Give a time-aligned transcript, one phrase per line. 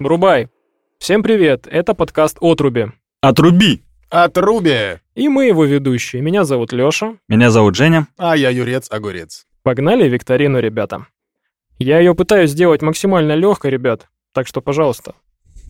[0.00, 0.48] Врубай.
[0.98, 2.90] Всем привет, это подкаст «Отруби».
[3.20, 3.82] Отруби!
[4.08, 4.98] Отруби!
[5.14, 6.22] И мы его ведущие.
[6.22, 7.18] Меня зовут Лёша.
[7.28, 8.06] Меня зовут Женя.
[8.16, 9.44] А я Юрец-Огурец.
[9.62, 11.06] Погнали викторину, ребята.
[11.78, 15.16] Я ее пытаюсь сделать максимально легкой, ребят, так что, пожалуйста,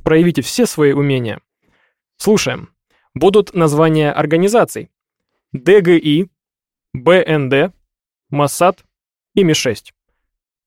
[0.05, 1.41] проявите все свои умения.
[2.17, 2.69] Слушаем.
[3.15, 4.93] Будут названия организаций.
[5.51, 6.31] ДГИ,
[6.95, 7.75] БНД,
[8.31, 8.85] МОСАД
[9.35, 9.87] и МИ-6.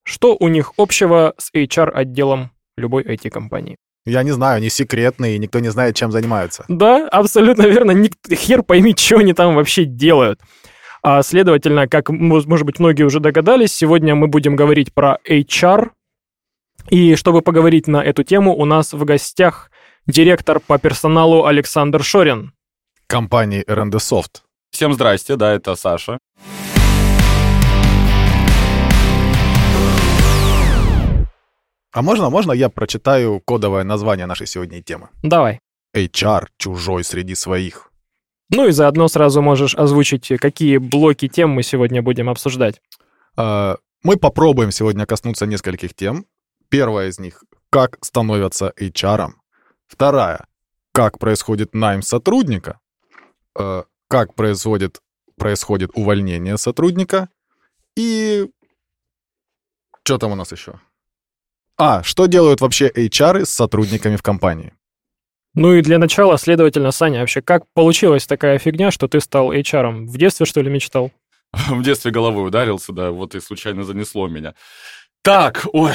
[0.03, 3.77] Что у них общего с HR-отделом любой IT-компании?
[4.05, 6.65] Я не знаю, они секретные, и никто не знает, чем занимаются.
[6.67, 7.91] Да, абсолютно верно.
[7.91, 10.41] Ник- хер пойми, что они там вообще делают.
[11.01, 15.91] А, следовательно, как, мож- может быть, многие уже догадались, сегодня мы будем говорить про HR.
[16.89, 19.71] И чтобы поговорить на эту тему, у нас в гостях
[20.05, 22.51] директор по персоналу Александр Шорин.
[23.07, 24.41] Компании R&D Soft.
[24.71, 26.17] Всем здрасте, да, это Саша.
[31.93, 35.09] А можно, можно я прочитаю кодовое название нашей сегодняшней темы?
[35.21, 35.59] Давай.
[35.95, 37.91] HR чужой среди своих.
[38.49, 42.81] Ну и заодно сразу можешь озвучить, какие блоки тем мы сегодня будем обсуждать.
[43.37, 46.25] А, Мы попробуем сегодня коснуться нескольких тем.
[46.69, 49.29] Первая из них— как становятся HR.
[49.87, 50.47] Вторая—
[50.93, 52.79] как происходит найм сотрудника.
[53.55, 54.99] А, Как происходит,
[55.37, 57.29] происходит увольнение сотрудника.
[57.95, 58.49] И
[60.03, 60.79] что там у нас еще?
[61.77, 64.73] А, что делают вообще HR с сотрудниками в компании?
[65.55, 70.05] Ну и для начала, следовательно, Саня, вообще как получилась такая фигня, что ты стал HR?
[70.05, 71.11] В детстве, что ли, мечтал?
[71.69, 74.55] В детстве головой ударился, да, вот и случайно занесло меня.
[75.21, 75.93] Так, ой.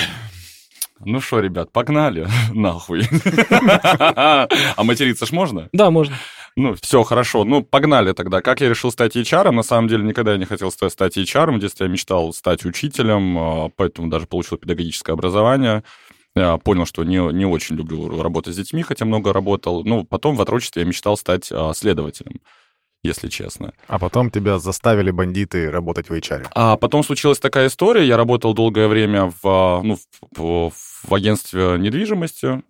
[1.05, 3.03] Ну что, ребят, погнали, нахуй.
[3.51, 5.69] А материться ж можно?
[5.73, 6.17] Да, можно.
[6.59, 7.45] Ну, все хорошо.
[7.45, 8.43] Ну, погнали тогда.
[8.43, 9.53] Как я решил стать HR?
[9.53, 11.53] На самом деле, никогда я не хотел ста- стать HR.
[11.53, 15.85] В детстве я мечтал стать учителем, а, поэтому даже получил педагогическое образование.
[16.35, 19.85] Я понял, что не, не очень люблю работать с детьми, хотя много работал.
[19.85, 22.41] Ну, потом в отрочестве я мечтал стать а, следователем,
[23.05, 23.73] если честно.
[23.87, 26.49] А потом тебя заставили бандиты работать в HR.
[26.57, 28.05] А потом случилась такая история.
[28.05, 29.97] Я работал долгое время в, а, ну,
[30.37, 30.73] в,
[31.05, 32.65] в агентстве недвижимости.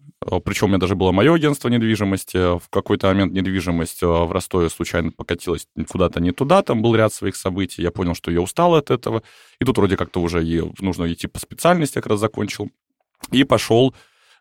[0.45, 2.59] Причем у меня даже было мое агентство недвижимости.
[2.59, 6.63] В какой-то момент недвижимость а, в Ростове случайно покатилась куда-то не туда.
[6.63, 7.83] Там был ряд своих событий.
[7.83, 9.23] Я понял, что я устал от этого.
[9.61, 12.71] И тут вроде как-то уже и нужно идти по специальности, как раз закончил.
[13.33, 13.95] И пошел,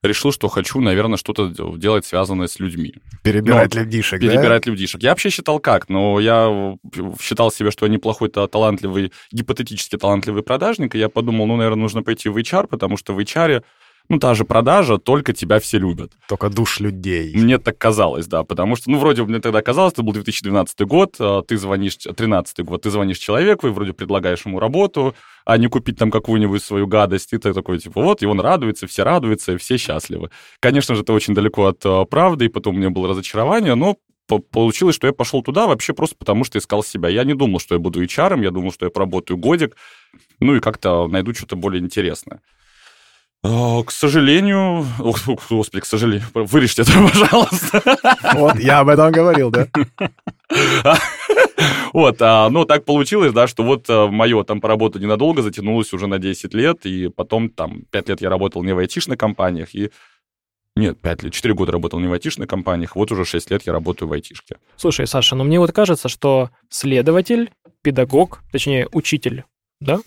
[0.03, 2.93] решил, что хочу, наверное, что-то делать, связанное с людьми.
[3.23, 4.27] Перебирать Ну, людишек, да?
[4.27, 5.01] Перебирать людишек.
[5.01, 6.77] Я вообще считал как, но я
[7.21, 11.81] считал себя, что я неплохой та- талантливый, гипотетически талантливый продажник, и я подумал, ну, наверное,
[11.81, 13.63] нужно пойти в HR, потому что в HR,
[14.09, 16.11] ну, та же продажа, только тебя все любят.
[16.29, 17.33] Только душ людей.
[17.35, 21.15] Мне так казалось, да, потому что, ну, вроде мне тогда казалось, это был 2012 год,
[21.19, 25.15] а, ты звонишь, 13 год, ты звонишь человеку и вроде предлагаешь ему работу,
[25.45, 28.87] а не купить там какую-нибудь свою гадость, и ты такой, типа, вот, и он радуется,
[28.87, 30.29] все радуются, и все счастливы.
[30.59, 33.97] Конечно же, это очень далеко от а, правды, и потом у меня было разочарование, но
[34.27, 37.09] по- получилось, что я пошел туда вообще просто потому, что искал себя.
[37.09, 39.75] Я не думал, что я буду HR, я думал, что я поработаю годик,
[40.39, 42.41] ну и как-то найду что-то более интересное.
[43.43, 44.85] А, К сожалению...
[44.99, 46.27] Ох, Господи, к сожалению.
[46.33, 47.81] Вырежьте это, пожалуйста.
[48.33, 49.67] Вот, я об этом говорил, да?
[51.93, 56.19] Вот, а, ну, так получилось, да, что вот мое там поработа ненадолго затянулось уже на
[56.19, 59.91] 10 лет, и потом там 5 лет я работал не в айтишных компаниях, и
[60.75, 63.73] нет, 5 лет, 4 года работал не в айтишных компаниях, вот уже 6 лет я
[63.73, 64.57] работаю в айтишке.
[64.75, 69.45] Слушай, Саша, ну мне вот кажется, что следователь, педагог, точнее, учитель,
[69.79, 69.99] да,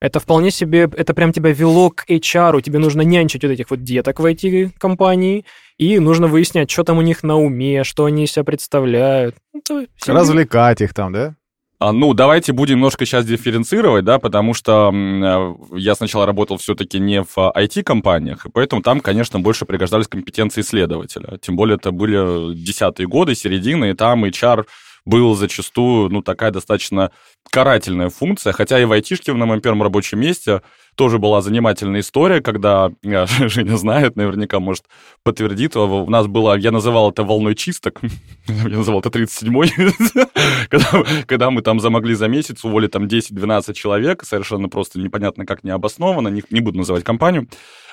[0.00, 3.82] это вполне себе, это прям тебя вело к HR, тебе нужно нянчить вот этих вот
[3.82, 5.44] деток в IT-компании,
[5.78, 9.36] и нужно выяснять, что там у них на уме, что они из себя представляют.
[9.52, 11.34] Ну, Развлекать их там, да?
[11.78, 16.98] А, ну, давайте будем немножко сейчас дифференцировать, да, потому что э, я сначала работал все-таки
[16.98, 21.36] не в IT-компаниях, и поэтому там, конечно, больше пригождались компетенции исследователя.
[21.38, 24.64] Тем более это были десятые годы, середины, и там HR
[25.06, 27.12] был зачастую, ну, такая достаточно
[27.50, 30.62] карательная функция, хотя и в айтишке на моем первом рабочем месте
[30.96, 34.84] тоже была занимательная история, когда, э, Женя знает, наверняка, может,
[35.22, 38.00] подтвердит, у нас было, я называл это волной чисток,
[38.48, 44.24] я называл это 37-й, когда, когда мы там замогли за месяц уволить там 10-12 человек,
[44.24, 47.48] совершенно просто непонятно как необоснованно, не, не буду называть компанию,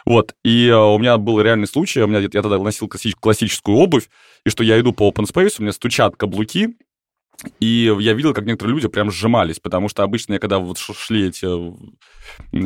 [0.05, 3.77] вот, и э, у меня был реальный случай, у меня, я тогда носил класси- классическую
[3.77, 4.09] обувь,
[4.45, 6.75] и что я иду по open space, у меня стучат каблуки,
[7.59, 11.27] и я видел, как некоторые люди прям сжимались, потому что обычно, я, когда вот шли
[11.27, 11.45] эти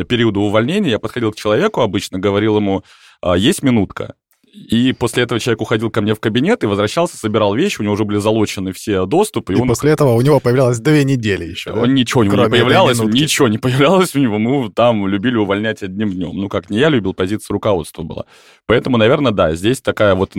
[0.05, 2.83] периоды увольнения, я подходил к человеку обычно, говорил ему,
[3.21, 4.15] «А, есть минутка,
[4.53, 7.93] И после этого человек уходил ко мне в кабинет и возвращался, собирал вещи, у него
[7.93, 9.53] уже были залочены все доступы.
[9.53, 9.67] И, и он...
[9.67, 11.87] после этого у него появлялось две недели еще, да?
[11.87, 14.37] Ничего него не появлялось, ничего не появлялось у него.
[14.37, 16.31] Мы там любили увольнять одним днем.
[16.33, 18.25] Ну, как не я любил, позиция руководства была.
[18.65, 20.33] Поэтому, наверное, да, здесь такая вот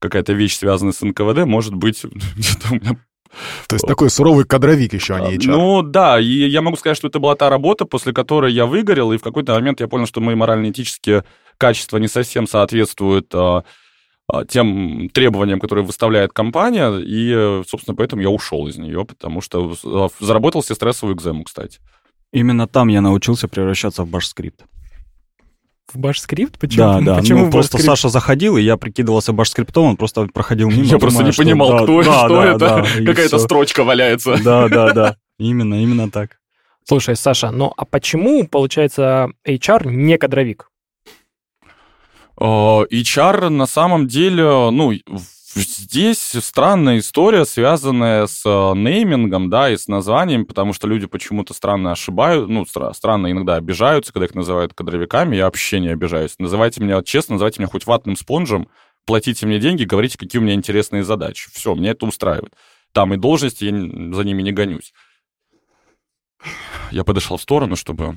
[0.00, 2.04] какая-то вещь, связанная с НКВД, может быть,
[2.36, 2.96] где-то у меня
[3.68, 5.50] то есть такой суровый кадровик еще, а не HR.
[5.50, 9.12] Ну да, и я могу сказать, что это была та работа, после которой я выгорел,
[9.12, 11.24] и в какой-то момент я понял, что мои морально-этические
[11.58, 13.64] качества не совсем соответствуют а,
[14.28, 19.74] а, тем требованиям, которые выставляет компания, и, собственно, поэтому я ушел из нее, потому что
[19.84, 21.80] а, заработал себе стрессовую экзему, кстати.
[22.32, 24.64] Именно там я научился превращаться в баш-скрипт.
[25.92, 26.58] В баш-скрипт?
[26.58, 26.84] Почему?
[26.84, 27.14] Да, да.
[27.20, 30.84] Почему ну, просто Саша заходил, и я прикидывался баш-скриптом, он просто проходил мимо.
[30.84, 34.36] Я просто не понимал, да, кто, да, что да, это, да, какая-то строчка валяется.
[34.42, 35.16] Да, да, да.
[35.38, 36.38] Именно, именно так.
[36.88, 40.70] Слушай, Саша, ну а почему, получается, HR не кадровик?
[42.40, 44.92] HR на самом деле, ну,
[45.56, 51.54] Здесь странная история, связанная с э, неймингом, да, и с названием, потому что люди почему-то
[51.54, 56.34] странно ошибают, ну, стра- странно иногда обижаются, когда их называют кадровиками, я вообще не обижаюсь.
[56.38, 58.68] Называйте меня, честно, называйте меня хоть ватным спонжем,
[59.06, 61.48] платите мне деньги, говорите, какие у меня интересные задачи.
[61.50, 62.52] Все, меня это устраивает.
[62.92, 63.70] Там и должности, я
[64.14, 64.92] за ними не гонюсь.
[66.90, 68.14] Я подышал в сторону, чтобы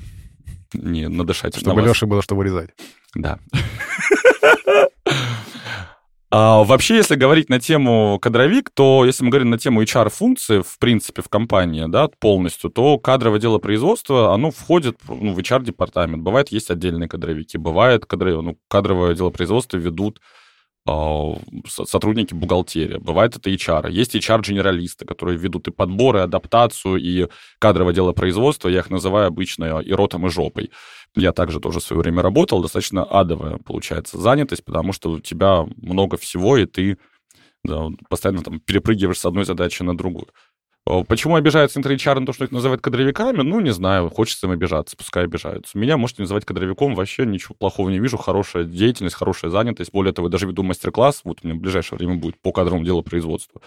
[0.74, 1.56] не надышать.
[1.56, 2.72] Чтобы Леше было что вырезать.
[3.16, 3.40] Да.
[6.32, 10.78] А, вообще, если говорить на тему кадровик, то если мы говорим на тему HR-функции, в
[10.78, 16.22] принципе, в компании, да, полностью, то кадровое дело производства, оно входит ну, в HR-департамент.
[16.22, 20.22] Бывает, есть отдельные кадровики, бывает, кадровое, ну, кадровое дело производства ведут
[20.88, 21.36] а,
[21.68, 23.92] сотрудники бухгалтерии, бывает это HR.
[23.92, 27.28] Есть HR-генералисты, которые ведут и подбор, и адаптацию, и
[27.60, 28.70] кадровое дело производства.
[28.70, 30.72] Я их называю обычно и ротом, и жопой.
[31.16, 35.66] Я также тоже в свое время работал, достаточно адовая получается занятость, потому что у тебя
[35.78, 36.98] много всего, и ты
[37.64, 40.28] да, постоянно там перепрыгиваешь с одной задачи на другую.
[41.08, 43.44] Почему обижаются интер-HR на то, что их называют кадровиками?
[43.44, 45.78] Ну, не знаю, хочется им обижаться, пускай обижаются.
[45.78, 49.92] Меня можете называть кадровиком, вообще ничего плохого не вижу, хорошая деятельность, хорошая занятость.
[49.92, 52.86] Более того, я даже веду мастер-класс, вот у меня в ближайшее время будет по кадровому
[52.86, 53.62] делу производства.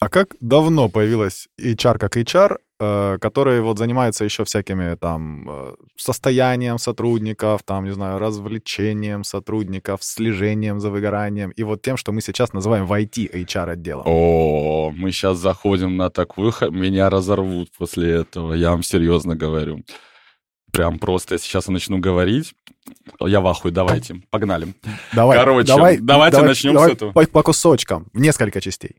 [0.00, 5.74] А как давно появилась HR как HR, э, который вот занимается еще всякими там э,
[5.96, 12.20] состоянием сотрудников, там, не знаю, развлечением сотрудников, слежением за выгоранием и вот тем, что мы
[12.20, 14.04] сейчас называем в IT HR отделом?
[14.06, 16.52] О, мы сейчас заходим на такую...
[16.70, 19.84] Меня разорвут после этого, я вам серьезно говорю.
[20.72, 22.54] Прям просто сейчас я начну говорить.
[23.20, 24.74] Я в ахуе, давайте, погнали.
[25.14, 27.12] Давай, Короче, давай, давайте давай, начнем давай с этого.
[27.12, 28.96] По, по кусочкам, в несколько частей.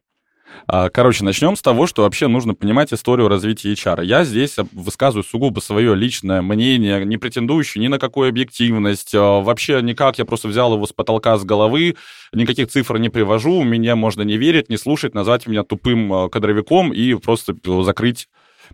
[0.67, 4.03] А, короче, начнем с того, что вообще нужно понимать историю развития HR.
[4.03, 9.13] Я здесь высказываю сугубо свое личное мнение, не претендующее ни на какую объективность.
[9.13, 11.95] А, вообще никак, я просто взял его с потолка, с головы,
[12.33, 16.93] никаких цифр не привожу, мне можно не верить, не слушать, назвать меня тупым а, кадровиком
[16.93, 18.27] и просто закрыть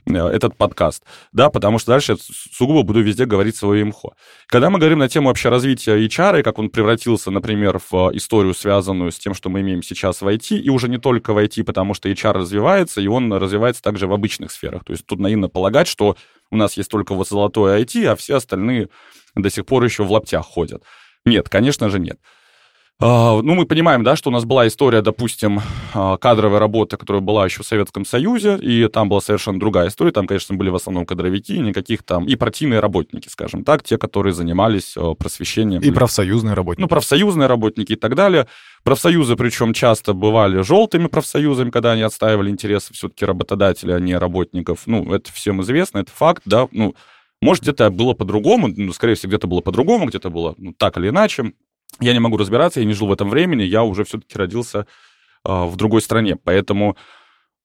[0.05, 2.17] этот подкаст, да, потому что дальше я
[2.51, 4.13] сугубо буду везде говорить свое имхо.
[4.47, 8.53] Когда мы говорим на тему вообще развития HR, и как он превратился, например, в историю,
[8.53, 11.63] связанную с тем, что мы имеем сейчас в IT, и уже не только в IT,
[11.63, 14.83] потому что HR развивается, и он развивается также в обычных сферах.
[14.83, 16.15] То есть тут наивно полагать, что
[16.49, 18.89] у нас есть только вот золотое IT, а все остальные
[19.35, 20.83] до сих пор еще в лаптях ходят.
[21.25, 22.19] Нет, конечно же нет.
[23.03, 25.59] А, ну, мы понимаем, да, что у нас была история, допустим,
[25.95, 30.11] а, кадровой работы, которая была еще в Советском Союзе, и там была совершенно другая история.
[30.11, 32.25] Там, конечно, были в основном кадровики, никаких там...
[32.25, 35.81] И партийные работники, скажем так, те, которые занимались а, просвещением.
[35.81, 36.81] И профсоюзные работники.
[36.81, 38.45] Ну, профсоюзные работники и так далее.
[38.83, 44.81] Профсоюзы, причем, часто бывали желтыми профсоюзами, когда они отстаивали интересы все-таки работодателя, а не работников.
[44.85, 46.67] Ну, это всем известно, это факт, да.
[46.71, 46.93] Ну,
[47.41, 51.09] может, где-то было по-другому, ну, скорее всего, где-то было по-другому, где-то было ну, так или
[51.09, 51.53] иначе
[51.99, 54.87] я не могу разбираться, я не жил в этом времени, я уже все-таки родился
[55.45, 56.97] э, в другой стране, поэтому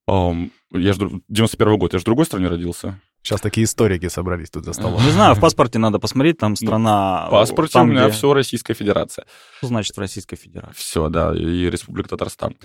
[0.07, 0.31] э,
[0.71, 2.99] я же 91 год, я же в другой стране родился.
[3.23, 5.03] Сейчас такие историки собрались тут за столом.
[5.03, 7.27] Не знаю, в паспорте надде посмотреть, там страна...
[7.27, 8.13] В паспорте там, у меня где...
[8.13, 9.25] все Российская Федерация.
[9.57, 10.77] Что значит в Российской Федерации?
[10.77, 12.55] Все, да, и Республика Татарстан.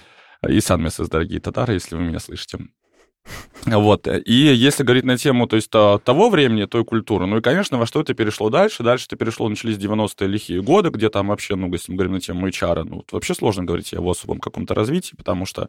[0.49, 2.59] И Санмесес, дорогие татары, если вы меня слышите.
[3.67, 4.09] Вот.
[4.09, 7.87] И если говорить на тему то есть, того времени, той культуры, ну и, конечно, во
[7.87, 8.83] что это перешло дальше?
[8.83, 12.21] Дальше это перешло, начались 90-е лихие годы, где там вообще, ну, если мы говорим на
[12.21, 15.69] тему HR, ну, вообще сложно говорить о особом каком-то развитии, потому что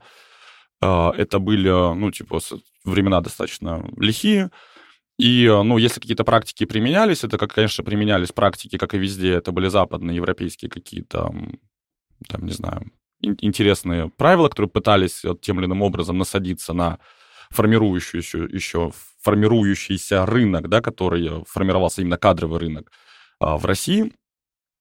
[0.81, 2.39] э, это были, ну, типа,
[2.83, 4.49] времена достаточно лихие,
[5.19, 9.51] и, ну, если какие-то практики применялись, это, как, конечно, применялись практики, как и везде, это
[9.51, 11.31] были западные, европейские какие-то,
[12.27, 12.91] там, не знаю,
[13.21, 16.99] интересные правила, которые пытались тем или иным образом насадиться на
[17.53, 18.91] формирующийся еще
[19.21, 22.91] формирующийся рынок, да, который формировался именно кадровый рынок
[23.39, 24.11] а, в России.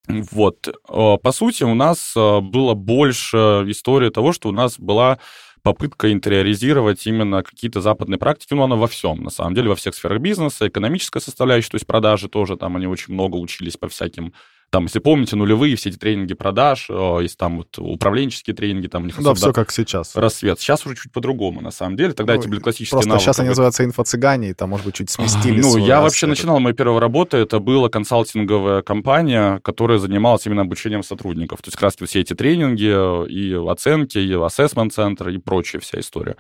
[0.09, 0.67] Вот.
[0.67, 5.21] Э, по сути, у нас э, было больше истории того, что у нас была
[5.63, 9.95] попытка интериоризировать именно какие-то западные практики, ну, она во всем, на самом деле, во всех
[9.95, 14.33] сферах бизнеса, экономическая составляющая, то есть продажи тоже, там они очень много учились по всяким
[14.73, 19.03] там, если помните, нулевые, все эти тренинги продаж, э, есть там вот управленческие тренинги, там
[19.03, 20.17] у них Да, все как сейчас.
[20.17, 20.59] Рассвет.
[20.61, 22.15] Сейчас уже чуть по-другому, на самом деле.
[22.15, 23.25] Тогда ну, эти были классические Просто навыки.
[23.25, 25.63] сейчас они называются инфо-цыгане, и там, может быть, чуть сместились.
[25.63, 31.03] Ну, я вообще начинал, моя первая работа, это была консалтинговая компания, которая занималась именно обучением
[31.03, 31.61] сотрудников.
[31.61, 36.01] То есть как раз все эти тренинги, э, и оценки, и ассессмент-центр, и прочая вся
[36.01, 36.37] история.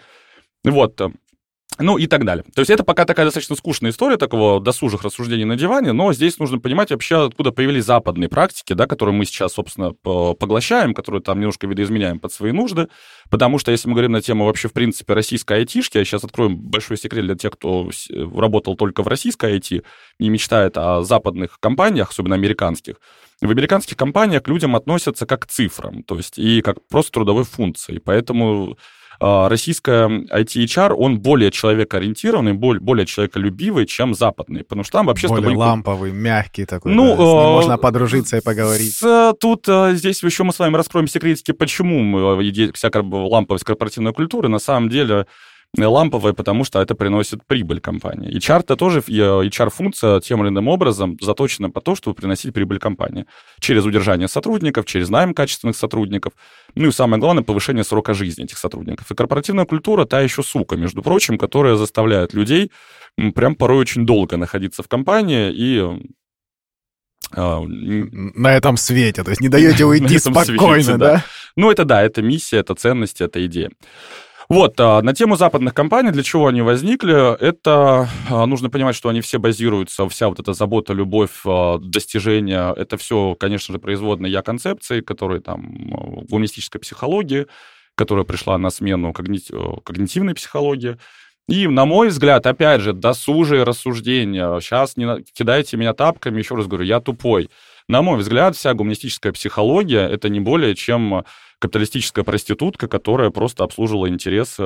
[0.64, 0.98] Вот.
[1.78, 2.44] Ну и так далее.
[2.54, 6.38] То есть это пока такая достаточно скучная история такого досужих рассуждений на диване, но здесь
[6.38, 11.40] нужно понимать вообще, откуда появились западные практики, да, которые мы сейчас, собственно, поглощаем, которые там
[11.40, 12.88] немножко видоизменяем под свои нужды,
[13.30, 16.50] потому что если мы говорим на тему вообще, в принципе, российской айтишки, я сейчас открою
[16.50, 19.82] большой секрет для тех, кто работал только в российской IT
[20.18, 22.96] и мечтает о западных компаниях, особенно американских,
[23.40, 27.44] в американских компаниях к людям относятся как к цифрам, то есть и как просто трудовой
[27.44, 28.76] функции, поэтому а,
[29.22, 35.28] российская IT-HR, он более человекоориентированный, более, более человеколюбивый, чем западный, потому что там вообще...
[35.28, 35.56] Более тобой...
[35.56, 38.94] ламповый, мягкий такой, ну, да, э, можно подружиться и поговорить.
[38.96, 43.64] С, тут э, здесь еще мы с вами раскроем секретики, почему мы, э, вся ламповость
[43.64, 45.26] корпоративной культуры на самом деле
[45.78, 48.30] ламповая, потому что это приносит прибыль компании.
[48.30, 53.26] И чарт тоже, HR-функция тем или иным образом заточена по то, чтобы приносить прибыль компании.
[53.58, 56.34] Через удержание сотрудников, через найм качественных сотрудников.
[56.74, 59.10] Ну и самое главное, повышение срока жизни этих сотрудников.
[59.10, 62.70] И корпоративная культура та еще сука, между прочим, которая заставляет людей
[63.34, 66.02] прям порой очень долго находиться в компании и
[67.34, 71.24] а, на этом свете, то есть не даете уйти спокойно, да?
[71.56, 73.70] Ну, это да, это миссия, это ценности, это идея.
[74.48, 79.08] Вот, а, на тему западных компаний, для чего они возникли, это а, нужно понимать, что
[79.08, 84.32] они все базируются, вся вот эта забота, любовь, а, достижения, это все, конечно же, производные
[84.32, 87.46] я-концепции, которые там в гуманистической психологии,
[87.94, 90.96] которая пришла на смену когнитивной психологии.
[91.48, 94.60] И, на мой взгляд, опять же, досужие рассуждения.
[94.60, 97.50] Сейчас не кидайте меня тапками, еще раз говорю, я тупой.
[97.88, 101.24] На мой взгляд, вся гуманистическая психология— это не более чем
[101.62, 104.64] капиталистическая проститутка, которая просто обслуживала интересы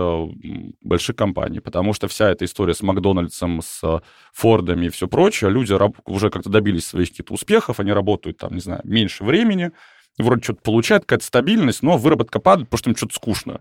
[0.80, 1.60] больших компаний.
[1.60, 5.76] Потому что вся эта история с Макдональдсом, с Фордами и все прочее, люди
[6.06, 9.72] уже как-то добились своих каких-то успехов, они работают там, не знаю, меньше времени,
[10.16, 13.60] вроде что-то получают, какая-то стабильность, но выработка падает, потому что им что-то скучно.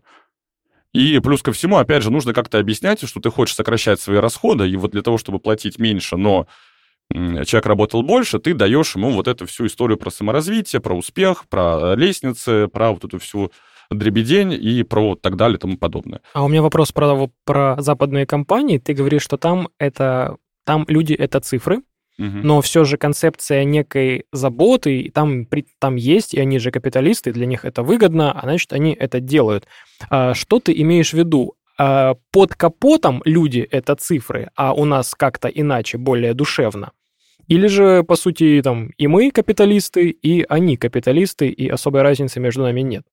[0.94, 4.70] И плюс ко всему, опять же, нужно как-то объяснять, что ты хочешь сокращать свои расходы,
[4.70, 6.48] и вот для того, чтобы платить меньше, но
[7.12, 11.96] человек работал больше, ты даешь ему вот эту всю историю про саморазвитие, про успех, про
[11.96, 13.52] лестницы, про вот эту всю
[13.92, 16.22] дребедень и про вот так далее и тому подобное.
[16.34, 18.80] А у меня вопрос про, про западные компании.
[18.80, 21.78] Ты говоришь, что там это там люди это цифры,
[22.18, 22.28] угу.
[22.44, 25.48] но все же концепция некой заботы там,
[25.80, 29.68] там есть, и они же капиталисты, для них это выгодно, а значит, они это делают.
[30.10, 31.56] А что ты имеешь в виду?
[31.78, 36.92] А, под капотом люди— это цифры, а у нас как-то иначе, более душевно.
[37.48, 42.64] Или же, по сути, там и мы капиталисты, и они капиталисты, и особой разницы между
[42.64, 43.06] нами нет.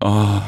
[0.00, 0.42] А,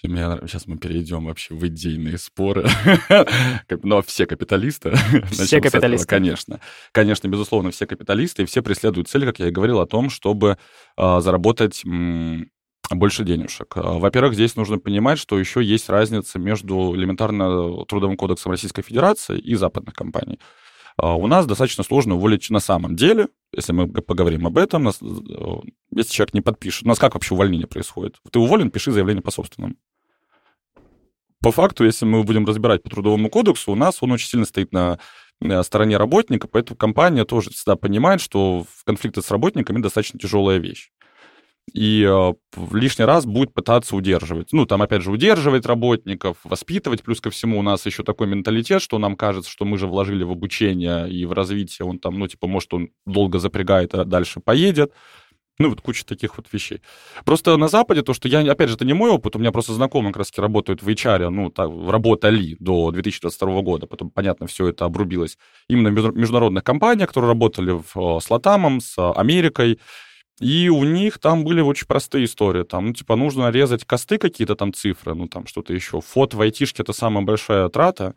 [0.00, 2.68] сейчас мы перейдем вообще в идейные споры.
[3.82, 4.92] Но все капиталисты.
[5.30, 6.06] Все капиталисты.
[6.06, 6.60] конечно.
[6.92, 10.56] Конечно, безусловно, все капиталисты, и все преследуют цель, как я и говорил, о том, чтобы
[10.96, 11.82] а, заработать
[12.96, 13.76] больше денежек.
[13.76, 19.38] А, во-первых, здесь нужно понимать, что еще есть разница между элементарно Трудовым кодексом Российской Федерации
[19.38, 20.38] и западных компаний.
[20.96, 24.92] А, у нас достаточно сложно уволить на самом деле, если мы поговорим об этом, э,
[25.94, 26.84] если человек не подпишет.
[26.84, 28.16] У нас как вообще увольнение происходит?
[28.30, 29.76] Ты уволен, пиши заявление по собственному.
[31.42, 34.72] По факту, если мы будем разбирать по Трудовому кодексу, у нас он очень сильно стоит
[34.72, 34.98] на
[35.62, 40.90] стороне работника, поэтому компания тоже всегда понимает, что в конфликте с работниками достаточно тяжелая вещь
[41.72, 42.34] и э,
[42.72, 44.52] лишний раз будет пытаться удерживать.
[44.52, 47.02] Ну, там, опять же, удерживать работников, воспитывать.
[47.02, 50.24] Плюс ко всему у нас еще такой менталитет, что нам кажется, что мы же вложили
[50.24, 51.86] в обучение и в развитие.
[51.86, 54.92] Он там, ну, типа, может, он долго запрягает, а дальше поедет.
[55.60, 56.80] Ну, вот куча таких вот вещей.
[57.26, 59.74] Просто на Западе то, что я, опять же, это не мой опыт, у меня просто
[59.74, 64.68] знакомые как раз работают в HR, ну, так, работали до 2022 года, потом, понятно, все
[64.68, 65.36] это обрубилось.
[65.68, 69.78] Именно международных компаниях, которые работали в, э, с Латамом, с Америкой,
[70.40, 72.64] и у них там были очень простые истории.
[72.64, 76.00] Там, ну, типа, нужно резать косты какие-то там цифры, ну, там что-то еще.
[76.00, 78.14] Фот в айтишке— это самая большая трата.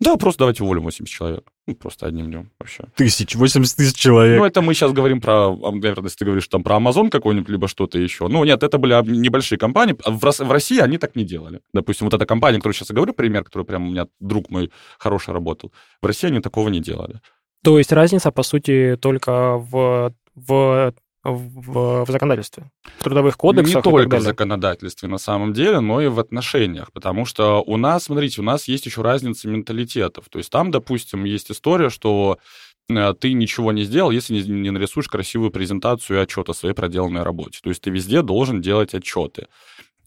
[0.00, 1.44] Да, просто давайте уволим 80 человек.
[1.66, 2.84] Ну, просто одним днем вообще.
[2.96, 4.38] Тысяч, 80 тысяч человек.
[4.38, 7.48] Ну, это мы сейчас говорим про, а, наверное, если ты говоришь там про Amazon какой-нибудь,
[7.48, 8.28] либо что-то еще.
[8.28, 9.96] Ну, нет, это были небольшие компании.
[10.04, 11.60] В, в России они так не делали.
[11.72, 14.70] Допустим, вот эта компания, которую сейчас я говорю, пример, который прям у меня друг мой
[14.98, 15.72] хороший работал.
[16.02, 17.20] В России они такого не делали.
[17.62, 20.92] То есть разница, по сути, только в в,
[21.24, 26.06] в, в законодательстве, в трудовых кодексах Не только в законодательстве на самом деле, но и
[26.08, 26.92] в отношениях.
[26.92, 30.28] Потому что у нас, смотрите, у нас есть еще разница менталитетов.
[30.28, 32.38] То есть там, допустим, есть история, что
[32.90, 37.22] э, ты ничего не сделал, если не, нарисуешь красивую презентацию и отчет о своей проделанной
[37.22, 37.60] работе.
[37.62, 39.46] То есть ты везде должен делать отчеты.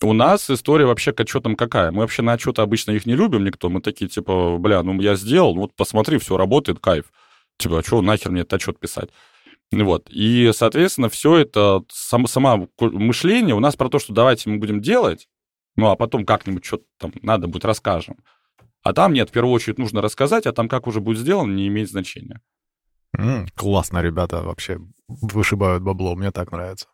[0.02, 1.90] У нас история вообще к отчетам какая?
[1.92, 3.70] Мы вообще на отчеты обычно их не любим никто.
[3.70, 7.06] Мы такие, типа, бля, ну я сделал, вот посмотри, все работает, кайф.
[7.58, 9.10] Типа, а что нахер мне этот отчет писать?
[9.72, 10.10] Вот.
[10.10, 14.82] И, соответственно, все это, сам, сама мышление у нас про то, что давайте мы будем
[14.82, 15.28] делать,
[15.76, 18.18] ну, а потом как-нибудь что-то там надо будет расскажем.
[18.82, 21.68] А там нет, в первую очередь нужно рассказать, а там как уже будет сделано, не
[21.68, 22.42] имеет значения.
[23.18, 26.88] М, классно, ребята вообще вышибают бабло, мне так нравится.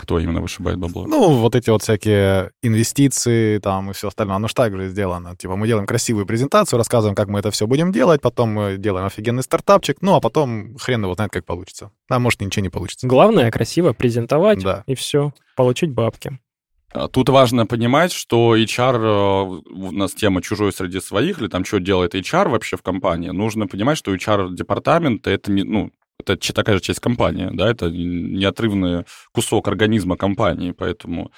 [0.00, 1.06] Кто именно вышибает бабло?
[1.06, 5.36] Ну, вот эти вот всякие инвестиции там и все остальное, оно же так же сделано.
[5.36, 9.06] Типа мы делаем красивую презентацию, рассказываем, как мы это все будем делать, потом мы делаем
[9.06, 11.90] офигенный стартапчик, ну, а потом хрен его знает, как получится.
[12.08, 13.06] А может, ничего не получится.
[13.06, 14.84] Главное красиво презентовать Да.
[14.86, 16.38] и все, получить бабки.
[16.92, 21.64] А, Тут важно понимать, что HR, э, у нас тема чужой среди своих, или там
[21.64, 23.30] что делает HR вообще в компании.
[23.30, 25.90] Нужно понимать, что HR-департамент это не, ну,
[26.28, 31.30] это такая же часть компании, да, это неотрывный кусок организма компании, поэтому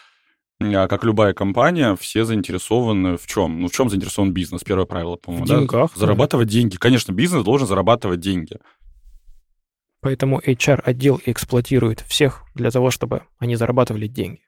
[0.60, 3.60] а, как любая компания, все заинтересованы в чем?
[3.60, 4.62] Ну, в чем заинтересован бизнес?
[4.62, 5.58] Первое правило, по-моему, В да?
[5.58, 5.96] деньгах.
[5.96, 6.76] Зарабатывать деньги.
[6.76, 8.58] Конечно, бизнес должен зарабатывать деньги.
[10.00, 14.42] Поэтому HR-отдел эксплуатирует всех для того, чтобы они зарабатывали деньги.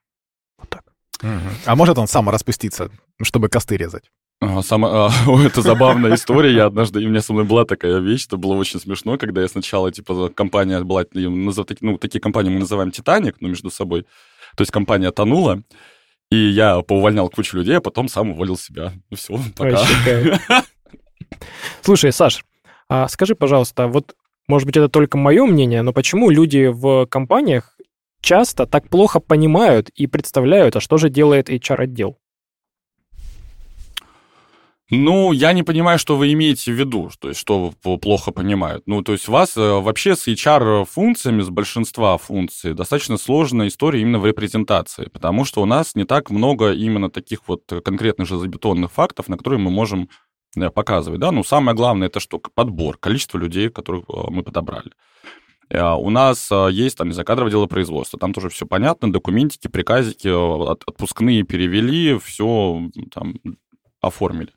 [0.59, 0.85] Вот так.
[1.65, 2.91] А может он сам распуститься,
[3.23, 4.11] чтобы косты резать?
[4.41, 5.11] А, Сам, а,
[5.45, 6.55] это забавная история.
[6.55, 9.43] Я однажды, и у меня со мной была такая вещь, это было очень смешно, когда
[9.43, 14.03] я сначала, типа, компания была, ну, такие компании мы называем «Титаник», ну, между собой.
[14.57, 15.63] То есть компания тонула,
[16.31, 18.93] и я поувольнял кучу людей, а потом сам уволил себя.
[19.11, 19.79] Ну, все, пока.
[21.83, 22.45] Слушай, Саш,
[22.89, 24.15] а скажи, пожалуйста, вот,
[24.49, 27.77] может быть, это только мое мнение, но почему люди в компаниях
[28.21, 32.19] часто так плохо понимают и представляют, а что же делает HR-отдел?
[34.91, 38.83] Ну, я не понимаю, что вы имеете в виду, то есть что плохо понимают.
[38.87, 44.19] Ну, то есть вас э, вообще с HR-функциями, с большинства функций, достаточно сложная история именно
[44.19, 49.29] в репрезентации, потому что у нас не так много именно таких вот конкретных железобетонных фактов,
[49.29, 50.11] на которые мы можем
[50.55, 51.33] э, показывать, да.
[51.33, 52.39] Ну, самое главное, это что?
[52.39, 54.91] Подбор, количество людей, которых э, мы подобрали.
[55.71, 60.29] У нас есть там, не знаю, кадровое дело производства, там тоже все понятно, документики, приказики,
[60.29, 63.37] от- отпускные перевели, все там
[64.03, 64.51] оформили.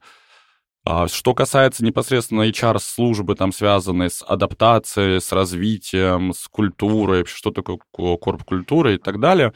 [0.89, 7.51] А Что касается непосредственно HR-службы, там, связанной с адаптацией, с развитием, с культурой, вообще, что
[7.51, 9.51] такое ко- корп-культура и так далее,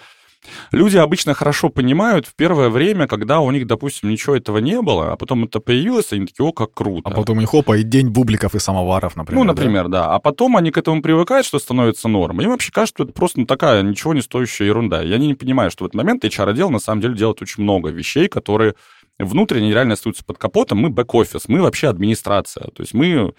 [0.73, 5.13] люди обычно хорошо понимают в первое время, когда у них, допустим, ничего этого не было,
[5.13, 7.09] а потом это появилось, они такие, о, как круто.
[7.09, 9.41] А потом и хопа, и день бубликов и самоваров, например.
[9.41, 9.53] Ну, да?
[9.53, 10.13] например, да?
[10.13, 12.43] А потом они к этому привыкают, что становится нормой.
[12.43, 15.01] Им вообще кажется, что это просто ну, такая ничего не стоящая ерунда.
[15.01, 17.89] И они не понимают, что в этот момент HR-отдел на самом деле делает очень много
[17.89, 18.75] вещей, которые
[19.19, 20.79] внутренне реально остаются под капотом.
[20.79, 22.65] Мы бэк-офис, мы вообще администрация.
[22.71, 23.33] То есть мы...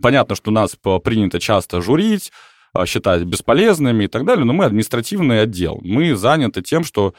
[0.00, 2.32] Понятно, что нас принято часто журить,
[2.72, 5.80] а, считать бесполезными и так далее, но мы административный отдел.
[5.84, 7.14] Мы заняты тем, что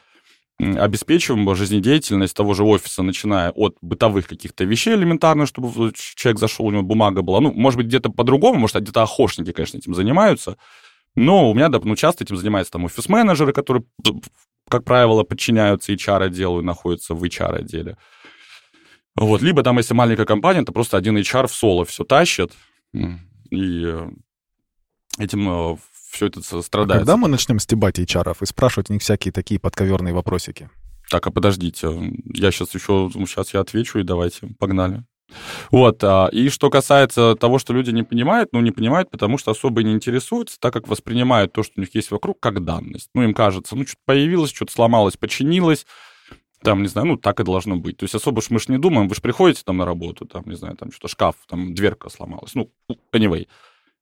[0.57, 6.71] обеспечиваем жизнедеятельность того же офиса, начиная от бытовых каких-то вещей элементарных, чтобы человек зашел, у
[6.71, 7.41] него бумага была.
[7.41, 10.57] Ну, может быть, где-то по-другому, может, где-то охошники, конечно, этим занимаются.
[11.15, 13.85] Но у меня, да, ну, часто этим занимаются там офис-менеджеры, которые,
[14.69, 17.97] как правило, подчиняются HR-отделу и находятся в HR-отделе.
[19.15, 19.41] Вот.
[19.41, 22.51] Либо там, если маленькая компания, то просто один HR в соло все тащит,
[22.93, 24.09] и э,
[25.17, 25.77] этим
[26.09, 27.01] все это А страдает.
[27.01, 30.69] Когда мы начнем стебать HR и спрашивать у них всякие такие подковерные вопросики?
[31.09, 31.87] Так, а подождите,
[32.33, 35.03] я сейчас еще, сейчас я отвечу, и давайте, погнали.
[35.71, 39.51] Вот, а, и что касается того, что люди не понимают, ну, не понимают, потому что
[39.51, 43.09] особо не интересуются, так как воспринимают то, что у них есть вокруг, как данность.
[43.13, 45.85] Ну, им кажется, ну, что-то появилось, что-то сломалось, починилось,
[46.61, 47.97] там, не знаю, ну, так и должно быть.
[47.97, 50.43] То есть особо ж мы ж не думаем, вы же приходите там на работу, там,
[50.45, 52.71] не знаю, там что-то шкаф, там дверка сломалась, ну,
[53.11, 53.47] anyway.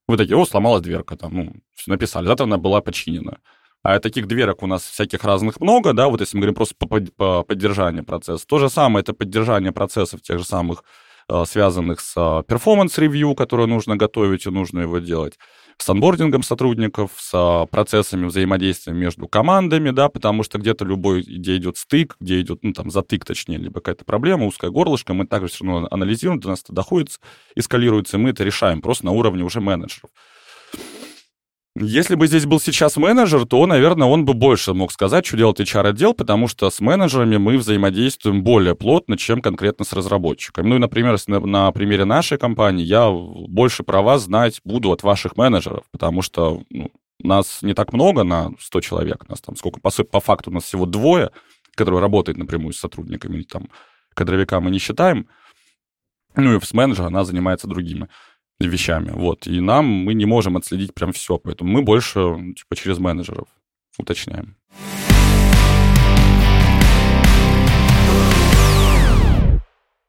[0.06, 1.54] Вы такие, о, сломалась дверка, там, ну,
[1.86, 3.38] написали, завтра она была починена.
[3.82, 6.86] А таких дверок у нас всяких разных много, да, вот если мы говорим просто по,
[6.86, 8.46] под- по поддержанию процесса.
[8.46, 10.84] То же самое, это поддержание процессов тех же самых,
[11.46, 12.14] связанных с
[12.46, 15.38] performance review, которое нужно готовить и нужно его делать,
[15.78, 21.22] с onboarding ом сотрудников, с э, процессами взаимодействия между командами, да, потому что где-то любой,
[21.22, 25.26] где идет стык, где идет, ну, там, затык, точнее, либо какая-то проблема, узкое горлышко, мы
[25.26, 27.20] также все равно анализируем, до нас это доходит,
[27.56, 30.10] эскалируется, и мы это решаем просто на уровне уже менеджеров.
[31.76, 35.58] Если бы здесь был сейчас менеджер, то, наверное, он бы больше мог сказать, что делать
[35.58, 40.68] HR-отдел, потому что с менеджерами мы взаимодействуем более плотно, чем конкретно с разработчиками.
[40.68, 45.02] Ну и, например, на, на примере нашей компании я больше про вас знать буду от
[45.02, 49.80] ваших менеджеров, потому что ну, нас не так много на 100 человек, нас там сколько,
[49.80, 51.32] по, по факту у нас всего двое,
[51.74, 53.68] которые работают напрямую с сотрудниками, там
[54.14, 55.26] кадровика мы не считаем,
[56.36, 58.08] ну и с менеджера она занимается другими
[58.66, 59.10] вещами.
[59.12, 59.46] Вот.
[59.46, 62.20] И нам мы не можем отследить прям все, поэтому мы больше
[62.56, 63.46] типа через менеджеров
[63.98, 64.56] уточняем.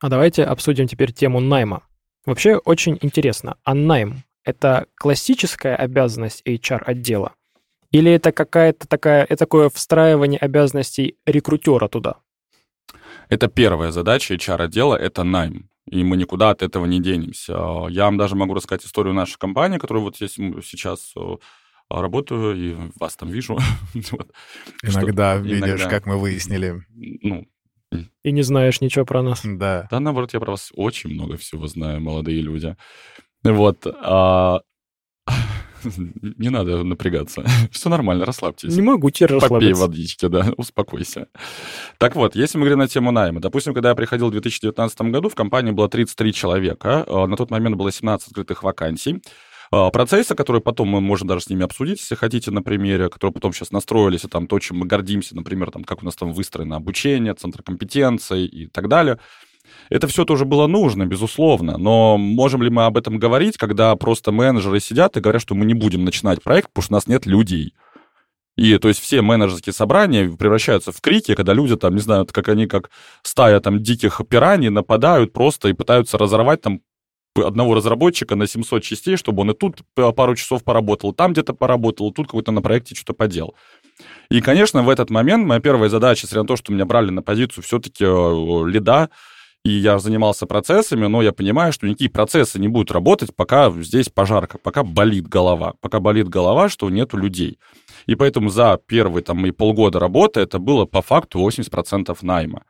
[0.01, 1.83] А давайте обсудим теперь тему найма.
[2.25, 7.33] Вообще очень интересно, а найм— это классическая обязанность HR-отдела?
[7.91, 12.15] Или это какая-то такая, это такое встраивание обязанностей рекрутера туда?
[13.29, 17.53] Это первая задача HR-отдела— это найм и мы никуда от этого не денемся.
[17.89, 21.35] Я вам даже могу рассказать историю нашей компании, которую вот здесь сейчас э,
[21.89, 23.57] работаю и вас там вижу.
[24.83, 26.83] Иногда что, видишь, иногда, как мы выяснили.
[26.93, 27.47] Ну,
[28.23, 29.41] и не знаешь ничего про нас.
[29.43, 29.87] Да.
[29.89, 32.75] Да, наоборот, я про вас очень много всего знаю, молодые люди.
[33.43, 33.85] Вот.
[33.85, 34.61] А...
[36.37, 37.43] Не надо напрягаться.
[37.71, 38.75] Все нормально, расслабьтесь.
[38.75, 39.55] Не могу теперь расслабиться.
[39.55, 41.27] Попей водички, да, успокойся.
[41.97, 45.29] Так вот, если мы говорим на тему найма, допустим, когда я приходил в 2019 году,
[45.29, 49.21] в компании было 33 человека, а, на тот момент было 17 открытых вакансий.
[49.71, 53.33] А, процессы, которые потом мы можем даже с ними обсудить, если хотите, на примере, которые
[53.33, 56.33] потом сейчас настроились, и там то, чем мы гордимся, например, там, как у нас там
[56.33, 59.19] выстроено обучение, центр компетенций и так далее–
[59.89, 64.31] это все тоже было нужно, безусловно, но можем ли мы об этом говорить, когда просто
[64.31, 67.25] менеджеры сидят и говорят, что мы не будем начинать проект, потому что у нас нет
[67.25, 67.73] людей?
[68.55, 72.47] И то есть все менеджерские собрания превращаются в крики, когда люди там, не знаю, как
[72.47, 72.89] они как
[73.21, 76.81] стая там диких пираний нападают просто и пытаются разорвать там
[77.35, 82.11] одного разработчика на 700 частей, чтобы он и тут пару часов поработал, там где-то поработал,
[82.11, 83.55] тут какой-то на проекте что-то поделал.
[84.29, 87.21] И, конечно, в этот момент моя первая задача, несмотря на то, что меня брали на
[87.21, 89.09] позицию все-таки э, лида,
[89.65, 94.09] и я занимался процессами, но я понимаю, что никакие процессы не будут работать, пока здесь
[94.09, 95.73] пожарка, пока болит голова.
[95.81, 97.57] Пока болит голова, что нету людей.
[98.05, 102.63] И поэтому за первые там и полгода работы это было по факту 80% найма.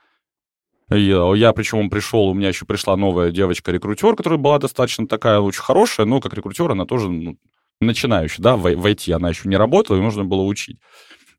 [0.90, 5.64] Э, я, причем, пришел, у меня еще пришла новая девочка-рекрутер, которая была достаточно такая очень
[5.64, 7.38] хорошая, но как рекрутер она тоже ну,
[7.82, 10.80] начинающая, да, в, в IT она еще не работала, и нужно было учить.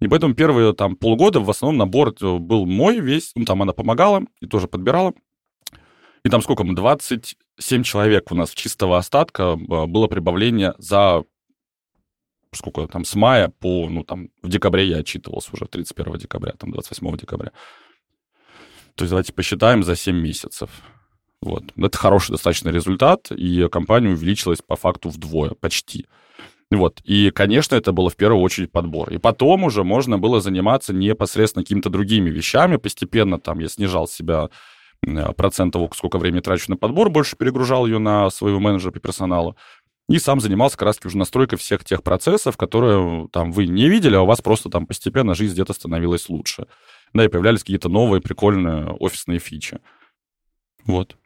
[0.00, 3.72] И поэтому первые там полгода в основном набор э, был мой весь, ну, там она
[3.72, 5.14] помогала и тоже подбирала.
[6.26, 11.22] И там сколько мы, 27 человек у нас чистого остатка а, было прибавление за
[12.52, 16.72] сколько там, с мая по, ну, там, в декабре я отчитывался уже, 31 декабря, там,
[16.72, 17.52] 28 декабря.
[18.96, 20.68] То есть давайте посчитаем за 7 месяцев.
[21.40, 21.62] Вот.
[21.76, 26.06] Это хороший достаточно результат, и компания увеличилась по факту вдвое, почти.
[26.72, 27.02] Вот.
[27.04, 29.12] И, конечно, это было в первую очередь подбор.
[29.12, 32.78] И потом уже можно было заниматься непосредственно какими-то другими вещами.
[32.78, 34.50] Постепенно там я снижал себя
[35.04, 39.00] Э, процент того, сколько времени трачу на подбор, больше перегружал ее на своего менеджера по
[39.00, 39.56] персоналу.
[40.08, 44.14] И сам занимался как раз уже настройкой всех тех процессов, которые там вы не видели,
[44.14, 46.66] а у вас просто там постепенно жизнь где-то становилась лучше.
[47.12, 49.80] Да, и появлялись какие-то новые прикольные офисные фичи.
[50.84, 51.16] Вот.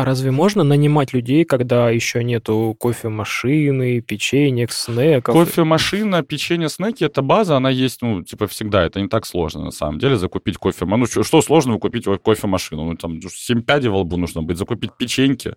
[0.00, 5.34] А разве можно нанимать людей, когда еще нету кофемашины, печенек, снеков?
[5.34, 8.82] Кофемашина, печенье, снеки— это база, она есть, ну, типа, всегда.
[8.82, 10.86] Это не так сложно, на самом деле, закупить кофе.
[10.86, 12.86] Ну, что, сложного купить кофемашину?
[12.86, 14.56] Ну, там, 7 пядей во лбу нужно быть.
[14.56, 15.54] Закупить печеньки.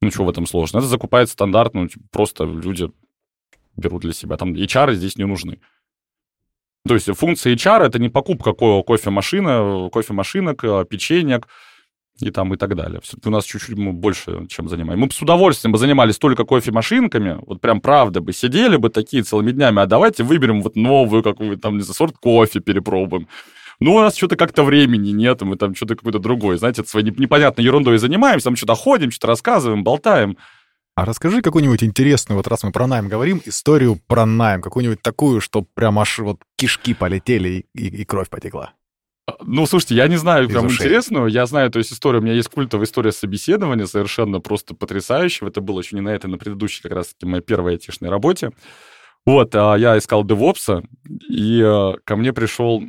[0.00, 0.78] Ну, что в этом сложно?
[0.78, 2.90] Это закупает стандартно, ну, типа, просто люди
[3.76, 4.36] берут для себя.
[4.36, 5.60] Там HR здесь не нужны.
[6.88, 11.46] То есть функция HR— это не покупка кофемашины, кофемашинок, печенек,
[12.20, 13.00] и там и так далее.
[13.02, 15.00] Все-таки у нас чуть-чуть мы больше чем занимаем.
[15.00, 19.22] Мы бы с удовольствием бы занимались только кофемашинками, вот прям правда бы сидели бы такие
[19.22, 23.28] целыми днями, а давайте выберем вот новую какую-то там, не знаю, сорт кофе перепробуем.
[23.78, 27.64] Ну, у нас что-то как-то времени нет, мы там что-то какой-то другой, знаете, своей непонятной
[27.64, 30.38] ерундой занимаемся, там что-то ходим, что-то рассказываем, болтаем.
[30.94, 35.42] А расскажи какую-нибудь интересную, вот раз мы про найм говорим, историю про найм, какую-нибудь такую,
[35.42, 38.72] что прям аж вот кишки полетели и, и, и кровь потекла.
[39.42, 41.26] Ну, слушайте, я не знаю прям интересную.
[41.28, 45.48] Я знаю, то есть история, у меня есть культовая история собеседования, совершенно просто потрясающая.
[45.48, 48.50] Это было еще не на этой, на предыдущей как раз-таки моей первой айтишной работе.
[49.24, 50.84] Вот, а я искал девопса,
[51.28, 52.84] и а, ко мне пришел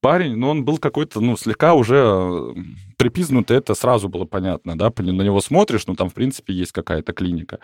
[0.00, 2.54] парень, но он был какой-то, ну, слегка уже э,
[2.96, 7.12] припизнутый, это сразу было понятно, да, на него смотришь, ну, там, в принципе, есть какая-то
[7.12, 7.58] клиника.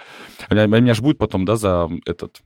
[0.51, 2.43] Меня, меня ж будет потом, да, за этот,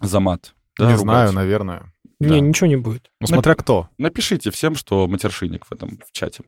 [0.00, 0.54] за мат.
[0.78, 1.92] Да, не знаю, наверное.
[2.18, 2.40] Не, Да.
[2.40, 3.10] ничего не будет.
[3.20, 3.88] Ну, смотря кто.
[3.98, 6.44] Напишите всем, что матершинник в этом в чате.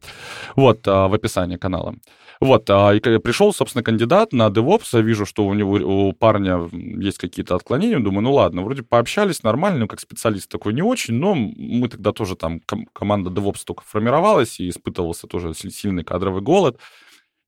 [0.57, 1.95] Вот, а, в описании канала.
[2.41, 5.73] Вот, а, и когда пришел, собственно, кандидат на DevOps, я вижу, что у него,
[6.09, 10.81] у парня есть какие-то отклонения, думаю, ну ладно, вроде пообщались нормально, как специалист такой не
[10.83, 15.71] очень, но мы тогда тоже там, ком- команда DevOps только формировалась, и испытывался тоже си-
[15.71, 16.79] сильный кадровый голод.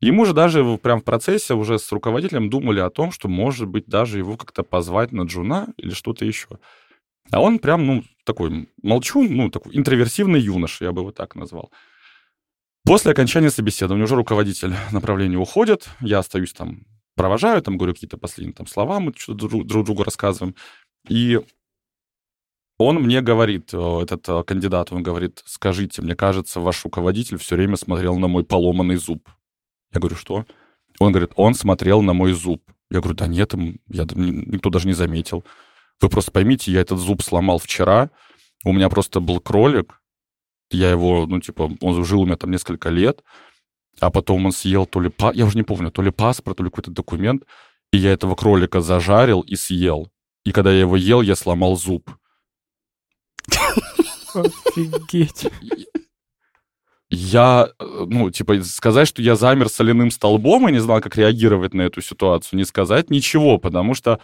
[0.02, 3.86] Мы же даже прям в процессе уже с руководителем думали о том, что, может быть,
[3.86, 6.48] даже его как-то позвать на джуна или что-то еще.
[7.30, 11.70] А он прям, ну, такой молчун, ну, такой интроверсивный юноша, я бы его так назвал.
[12.84, 18.54] После окончания собеседования уже руководитель направления уходит, я остаюсь там, провожаю, там говорю какие-то последние
[18.54, 20.54] там слова, мы что-то друг, друг другу рассказываем.
[21.08, 21.40] И
[22.78, 27.56] он мне говорит, э, этот э, кандидат, он говорит, скажите, мне кажется, ваш руководитель все
[27.56, 29.28] время смотрел на мой поломанный зуб.
[29.92, 30.46] Я говорю, что?
[30.98, 32.62] Он говорит, он смотрел на мой зуб.
[32.90, 33.54] Я говорю, да нет,
[33.88, 35.44] я, никто даже не заметил.
[36.00, 38.10] Вы просто поймите, я этот зуб сломал вчера,
[38.64, 40.00] у меня просто был кролик,
[40.70, 43.22] я его, ну, типа, он жил у меня там несколько лет,
[44.00, 46.70] а потом он съел то ли, я уже не помню, то ли паспорт, то ли
[46.70, 47.44] какой-то документ,
[47.92, 50.10] и я этого кролика зажарил и съел.
[50.44, 52.10] И когда я его ел, я сломал зуб.
[54.34, 55.48] Офигеть.
[57.10, 61.74] Я, э, ну, типа, сказать, что я замер соляным столбом и не знал, как реагировать
[61.74, 64.20] на эту ситуацию, не сказать ничего, потому что,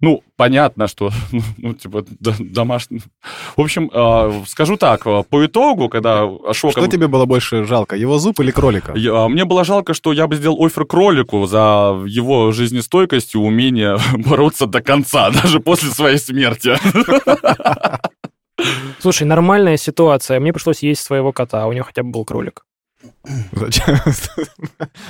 [0.00, 1.10] ну, понятно, что,
[1.58, 3.00] ну, типа, д- домашний...
[3.56, 6.20] В общем, э, скажу так, э, по итогу, когда
[6.52, 6.82] шоком...
[6.82, 8.92] Что тебе было больше жалко, его зуб или кролика?
[8.96, 13.98] Я- Мне было жалко, что я бы сделал офер кролику за его жизнестойкость и умение
[14.16, 16.76] бороться до конца, даже после своей смерти.
[19.00, 20.40] Слушай, нормальная ситуация.
[20.40, 22.64] Мне пришлось есть своего кота, а у него хотя бы был кролик.
[23.52, 23.96] Зачем?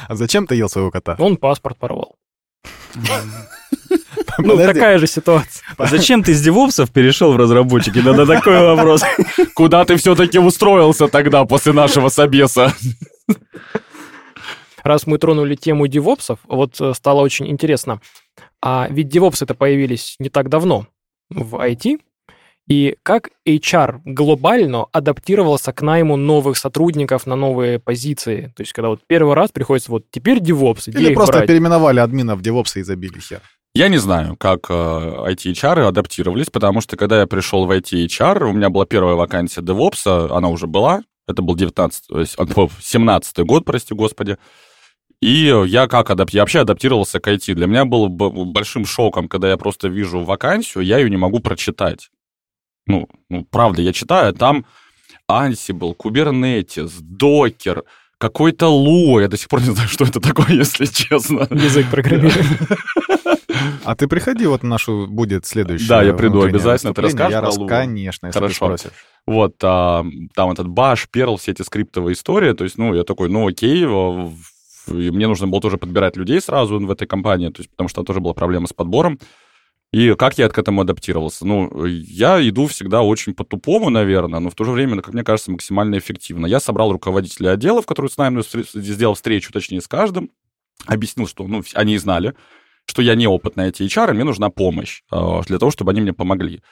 [0.08, 1.16] А зачем ты ел своего кота?
[1.18, 2.16] Он паспорт порвал.
[4.38, 5.64] Ну, такая же ситуация.
[5.78, 7.98] А зачем ты с девопсов перешел в разработчики?
[8.00, 9.02] Надо такой вопрос.
[9.54, 12.74] Куда ты все-таки устроился тогда после нашего собеса?
[14.82, 18.00] Раз мы тронули тему девопсов, вот э, стало очень интересно.
[18.62, 20.86] А ведь девопсы-то появились не так давно
[21.28, 21.98] в IT,
[22.68, 28.52] и как HR глобально адаптировался к найму новых сотрудников на новые позиции?
[28.56, 30.40] То есть, когда вот первый раз приходится вот теперь
[30.90, 31.48] где Или их просто брать?
[31.48, 33.40] переименовали админа в девопса и забили хер.
[33.74, 38.52] Я не знаю, как э, IT-HR адаптировались, потому что когда я пришел в IT-HR, у
[38.52, 42.70] меня была первая вакансия DevOps, она уже была, это был 19, то есть, а, фу,
[42.80, 44.38] 17 год, прости господи.
[45.20, 46.30] И я как адап...
[46.30, 47.54] Я вообще адаптировался к IT.
[47.54, 52.10] Для меня было большим шоком, когда я просто вижу вакансию, я ее не могу прочитать.
[52.86, 54.64] Ну, ну правда, я читаю, там
[55.30, 57.84] Ansible, Kubernetes, Docker,
[58.18, 59.22] какой-то Lua.
[59.22, 61.46] Я до сих пор не знаю, что это такое, если честно.
[61.50, 62.58] Язык программирования.
[63.84, 65.88] А ты приходи, вот нашу будет следующее.
[65.88, 67.30] Да, я приду обязательно, ты выступление.
[67.30, 67.68] Я расскажешь рас...
[67.68, 68.52] Конечно, если Хорошо.
[68.52, 68.98] ты спросишь.
[69.26, 72.52] Вот, а, там этот баш, перл, все эти скриптовые истории.
[72.52, 76.78] То есть, ну, я такой, ну, окей, и мне нужно было тоже подбирать людей сразу
[76.78, 79.18] в этой компании, то есть, потому что там тоже была проблема с подбором.
[79.92, 81.46] И как я к этому адаптировался?
[81.46, 85.50] Ну, я иду всегда очень по-тупому, наверное, но в то же время, как мне кажется,
[85.50, 86.46] максимально эффективно.
[86.46, 88.42] Я собрал руководителей отделов, которые с нами
[88.78, 90.30] сделал встречу, точнее, с каждым,
[90.86, 92.34] объяснил, что, ну, они знали,
[92.84, 96.62] что я неопытный IT-HR, и мне нужна помощь э, для того, чтобы они мне помогли.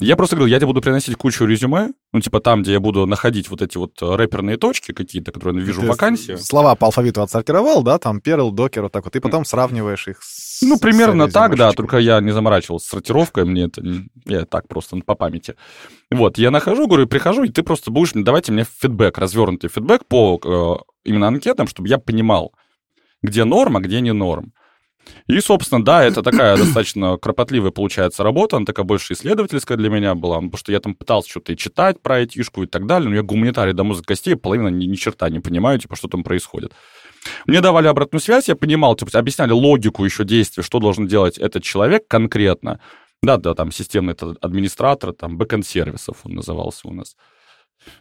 [0.00, 3.06] Я просто говорил, я тебе буду приносить кучу резюме, ну, типа там, где я буду
[3.06, 6.34] находить вот эти вот э, рэперные точки какие-то, которые я вижу в вакансии.
[6.34, 10.20] Слова по алфавиту отсортировал, да, там перл, докер, вот так вот, и потом сравниваешь их
[10.20, 10.62] с...
[10.62, 13.82] Ну, примерно с так, да, только я не заморачивался с сортировкой, мне это,
[14.26, 15.54] я так просто по памяти.
[16.10, 20.40] Вот, я нахожу, говорю, прихожу, и ты просто будешь, давайте мне фидбэк, развернутый фидбэк по
[20.42, 22.52] э, именно анкетам, чтобы я понимал,
[23.22, 24.54] где норм, а где не норм.
[25.26, 30.14] И, собственно, да, это такая достаточно кропотливая получается работа, она такая больше исследовательская для меня
[30.14, 33.16] была, потому что я там пытался что-то и читать про айтишку и так далее, но
[33.16, 36.72] я гуманитарий до мозга костей, половина ни, ни черта не понимаю, типа, что там происходит.
[37.46, 41.62] Мне давали обратную связь, я понимал, типа, объясняли логику еще действия, что должен делать этот
[41.62, 42.80] человек конкретно.
[43.22, 47.16] Да, да, там системный этот администратор, там бэкэнд сервисов он назывался у нас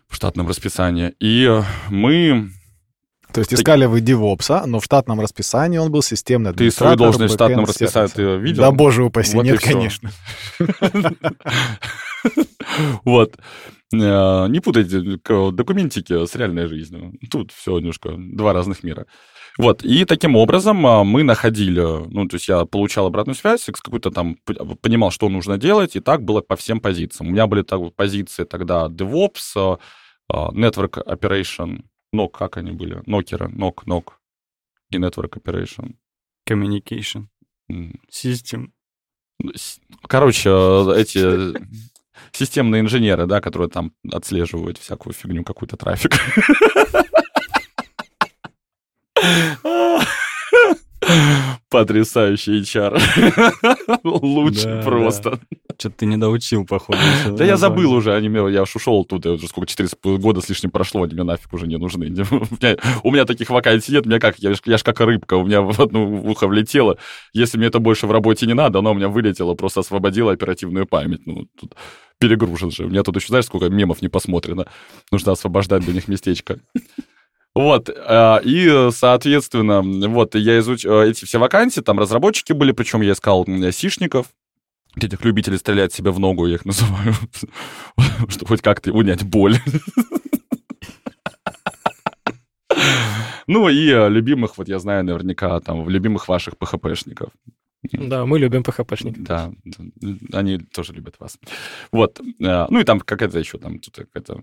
[0.07, 1.13] в штатном расписании.
[1.19, 1.49] И
[1.89, 2.49] мы...
[3.33, 6.97] То есть искали вы девопса, но в штатном расписании он был системный Ты свою администратор,
[6.97, 8.63] должность в штатном расписании ты видел?
[8.63, 10.11] Да, боже упаси, Вот нет, конечно.
[13.03, 13.35] Вот.
[13.93, 15.01] Э, Не путайте
[15.51, 17.13] документики с реальной жизнью.
[17.29, 19.05] Тут все немножко два разных мира.
[19.59, 23.81] Вот, и таким образом а, мы находили, ну, то есть я получал обратную связь, с
[23.81, 24.35] какой-то там,
[24.81, 27.29] понимал, что нужно делать, и так было по всем позициям.
[27.29, 29.77] У меня были так, позиции тогда DevOps, а,
[30.27, 33.01] а, Network Operation, NOC, как они были?
[33.05, 34.13] Нокеры, NOC, NOC
[34.91, 35.95] и Network Operation.
[36.47, 37.27] Communication.
[37.69, 38.71] М, System.
[39.55, 41.53] с- Короче, э, эти
[42.31, 46.11] системные инженеры, да, которые там отслеживают всякую фигню, какой-то трафик.
[51.73, 53.01] Потрясающий HR.
[54.03, 55.39] Лучше просто.
[55.77, 56.99] Что-то ты не доучил, походу.
[57.37, 60.49] Да я забыл уже, они мне, я уж ушел оттуда, уже сколько, 4 года с
[60.49, 62.05] лишним прошло, они мне нафиг уже не нужны.
[63.03, 65.45] У меня, таких вакансий нет, у меня как, я, ж- я ж как рыбка, у
[65.45, 66.97] меня в одно ухо влетело.
[67.33, 70.85] Если мне это больше в работе не надо, оно у меня вылетело, просто освободило оперативную
[70.85, 71.25] память.
[71.25, 71.75] Ну, тут
[72.19, 72.85] перегружен же.
[72.85, 74.67] У меня тут еще, знаешь, сколько мемов не посмотрено.
[75.11, 76.59] Нужно освобождать для них местечко.
[77.55, 83.13] Вот, э, и, соответственно, вот, я изучил эти все вакансии, там разработчики были, причем я
[83.13, 84.27] искал сишников,
[84.95, 87.13] этих любителей стрелять себе в ногу, я их называю,
[88.27, 89.57] чтобы хоть как-то унять боль.
[93.45, 97.29] Ну и э, любимых, вот я знаю наверняка, там, любимых ваших ПХПшников.
[97.91, 99.19] Да, мы любим ПХПшники.
[99.19, 99.51] Да,
[100.31, 101.37] они тоже любят вас.
[101.91, 104.41] Вот, ну и там какая-то еще, там, какая-то...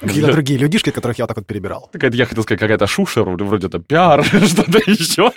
[0.00, 1.90] Какие-то другие людишки, которых я так вот перебирал.
[1.92, 5.30] Какая-то, я хотел сказать, какая-то шуша, вроде это пиар, что-то еще.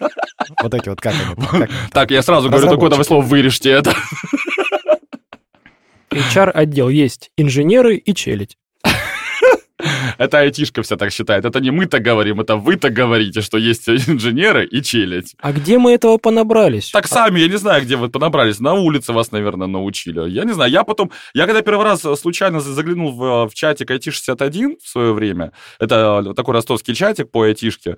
[0.62, 1.67] Вот эти вот как они?
[1.91, 3.93] Так, я сразу говорю такое, давай слово вырежьте это.
[6.12, 8.57] HR-отдел есть инженеры и челядь.
[10.19, 11.45] Это айтишка вся так считает.
[11.45, 15.34] Это не мы так говорим, это вы так говорите, что есть инженеры и челядь.
[15.39, 16.91] А где мы этого понабрались?
[16.91, 18.60] Так сами, я не знаю, где вы понабрались.
[18.60, 20.29] На улице вас, наверное, научили.
[20.29, 20.69] Я не знаю.
[20.71, 21.10] Я потом...
[21.34, 26.53] Я когда первый раз случайно заглянул в, в чатик IT61 в свое время, это такой
[26.53, 27.97] ростовский чатик по айтишке,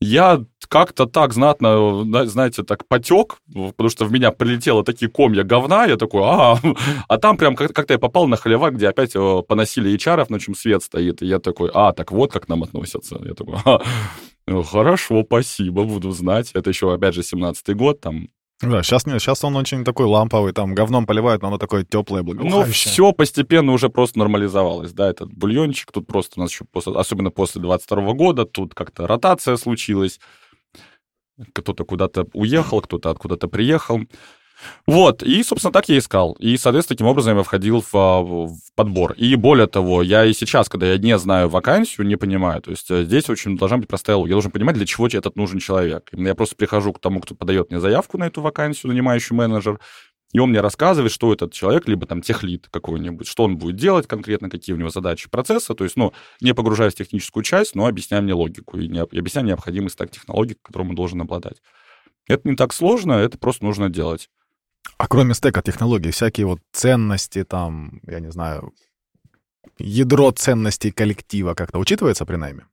[0.00, 5.42] я как-то так знатно, на- знаете, так потек, потому что в меня прилетело такие комья
[5.44, 6.58] говна, я такой, а,
[7.08, 10.38] а там прям как- как-то я попал на халявак, где опять э, поносили HR, на
[10.40, 13.18] чем свет стоит, и я такой, а, так вот как нам относятся.
[13.24, 16.50] Я такой, «А, хорошо, спасибо, буду знать.
[16.54, 18.28] Это еще, опять же, 17-й год, там
[18.62, 22.22] Да, сейчас нет, сейчас он очень такой ламповый, там говном поливают, но оно такое теплое,
[22.22, 22.90] Ну, благоухающее.
[22.90, 27.30] все постепенно уже просто нормализовалось, да, этот бульончик, тут просто у нас еще, после, особенно
[27.30, 30.20] после 22 года, тут как-то ротация случилась,
[31.52, 34.00] кто-то куда-то уехал, кто-то откуда-то приехал.
[34.86, 36.32] Вот, и, собственно, так я искал.
[36.38, 39.12] И, соответственно, таким образом я входил в, а, в подбор.
[39.12, 42.62] И более того, я и сейчас, когда я не знаю вакансию, не понимаю.
[42.62, 44.30] То есть э, здесь очень должна быть простая логика.
[44.30, 46.08] Я должен понимать, для чего тебе этот нужен человек.
[46.12, 49.78] Я просто прихожу к тому, кто подает мне заявку на эту вакансию, нанимающий менеджер,
[50.32, 54.06] и он мне рассказывает, что этот человек, либо там техлит какой-нибудь, что он будет делать
[54.06, 55.74] конкретно, какие у него задачи процесса.
[55.74, 59.18] То есть, ну, не погружаясь в техническую часть, но объясняя мне логику и, не, и
[59.18, 61.62] объясняя необходимый стак технологий, которым он должен обладать.
[62.28, 64.28] Это не так сложно, это просто нужно делать.
[64.98, 68.72] А кроме стека технологий, всякие вот ценности там, я не знаю,
[69.78, 72.66] ядро ценностей коллектива как-то учитывается при найме?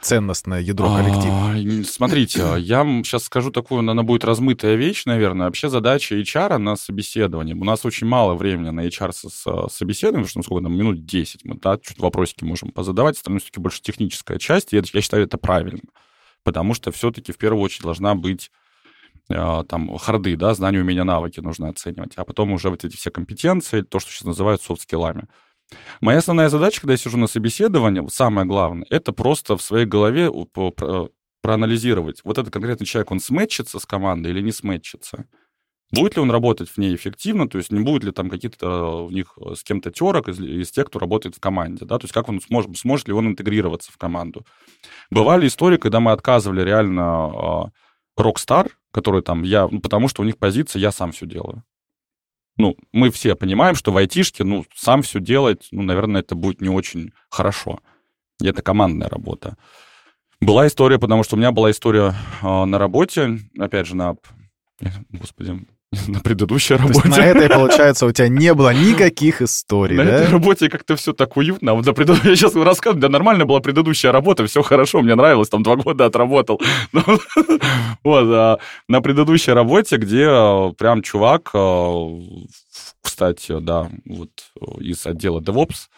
[0.00, 1.80] Ценностное ядро коллектива.
[1.80, 5.46] А, Смотрите, я сейчас скажу такую, она будет размытая вещь, наверное.
[5.46, 7.56] Вообще задача HR на собеседование.
[7.56, 10.78] У нас очень мало времени на HR со- со- собеседование, потому что ну, сколько там,
[10.78, 14.88] минут 10 мы, да, чуть вопросики можем позадавать, остальное все-таки больше техническая часть, и это,
[14.92, 15.80] я считаю, это правильно.
[16.44, 18.52] Потому что все-таки в первую очередь должна быть
[19.28, 23.82] там харды, да, знания, умения, навыки нужно оценивать, а потом уже вот эти все компетенции,
[23.82, 25.26] то, что сейчас называют софт-скиллами.
[26.00, 30.30] Моя основная задача, когда я сижу на собеседовании, самое главное, это просто в своей голове
[31.42, 35.26] проанализировать, вот этот конкретный человек, он сметчится с командой или не сметчится.
[35.92, 39.10] Будет ли он работать в ней эффективно, то есть не будет ли там какие-то у
[39.10, 42.12] них э, с кем-то терок из, из тех, кто работает в команде, да, то есть
[42.12, 44.44] как он сможет, сможет ли он интегрироваться в команду.
[45.10, 47.70] Бывали истории, когда мы отказывали реально
[48.16, 51.62] rockstar, который там я, ну, потому что у них позиция «я сам все делаю».
[52.56, 56.62] Ну, мы все понимаем, что в айтишке, ну, сам все делать, ну, наверное, это будет
[56.62, 57.80] не очень хорошо.
[58.40, 59.58] И это командная работа.
[60.40, 64.16] Была история, потому что у меня была история э, на работе, опять же, на,
[65.10, 65.66] господи,
[66.08, 67.20] на предыдущей То есть работе.
[67.20, 70.32] на этой, получается, у тебя не было никаких историй, На этой да?
[70.32, 71.72] работе как-то все так уютно.
[71.72, 75.14] А вот на преду- Я сейчас рассказываю, да нормально была предыдущая работа, все хорошо, мне
[75.14, 76.60] нравилось, там два года отработал.
[76.92, 77.02] Ну,
[78.04, 82.18] Вот, а на предыдущей работе, где а, прям чувак, а,
[83.02, 85.88] кстати, да, вот э, из отдела DevOps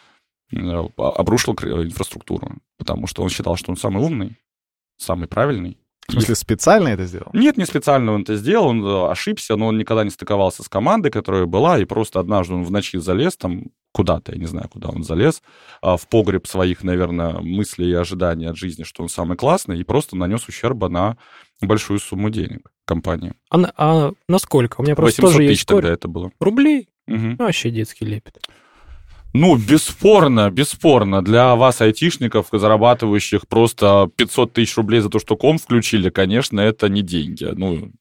[0.53, 4.37] э, обрушил инфраструктуру, потому что он считал, что он самый умный,
[4.97, 5.77] самый правильный.
[6.09, 7.29] В смысле, специально это сделал?
[7.33, 10.69] Нет, не специально он это сделал, он э, ошибся, но он никогда не стыковался с
[10.69, 14.69] командой, которая была, и просто однажды он в ночи залез там куда-то, я не знаю,
[14.69, 15.41] куда он залез,
[15.81, 19.83] а, в погреб своих, наверное, мыслей и ожиданий от жизни, что он самый классный, и
[19.83, 21.17] просто нанес ущерба на
[21.61, 23.33] большую сумму денег компании.
[23.49, 24.81] А, на- а насколько?
[24.81, 25.93] У меня просто 800 тоже есть тысяч тогда история.
[25.95, 26.31] это было.
[26.39, 26.89] Рублей?
[27.07, 27.35] Мгм.
[27.39, 28.37] Ну, Вообще детский лепет.
[29.33, 31.21] Ну, бесспорно, бесспорно.
[31.23, 36.89] Для вас, айтишников, зарабатывающих просто 500 тысяч рублей за то, что ком включили, конечно, это
[36.89, 37.45] не деньги.
[37.55, 37.91] Ну,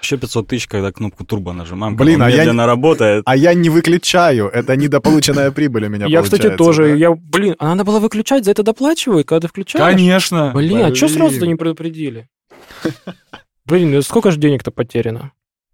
[0.00, 1.96] Еще 500 тысяч, когда кнопку турбо нажимаем.
[1.96, 3.22] Блин, а я медленно не- работает.
[3.26, 4.46] А я не выключаю.
[4.48, 6.84] Это недополученная прибыль у меня Я, кстати, тоже.
[6.90, 6.94] да?
[6.94, 9.84] Я, блин, а надо было выключать, за это доплачивают, когда ты включаешь?
[9.84, 10.52] конечно.
[10.54, 11.18] Блин, а что Блин.
[11.18, 12.28] сразу-то не предупредили?
[13.66, 15.32] Блин, ну сколько же денег-то потеряно?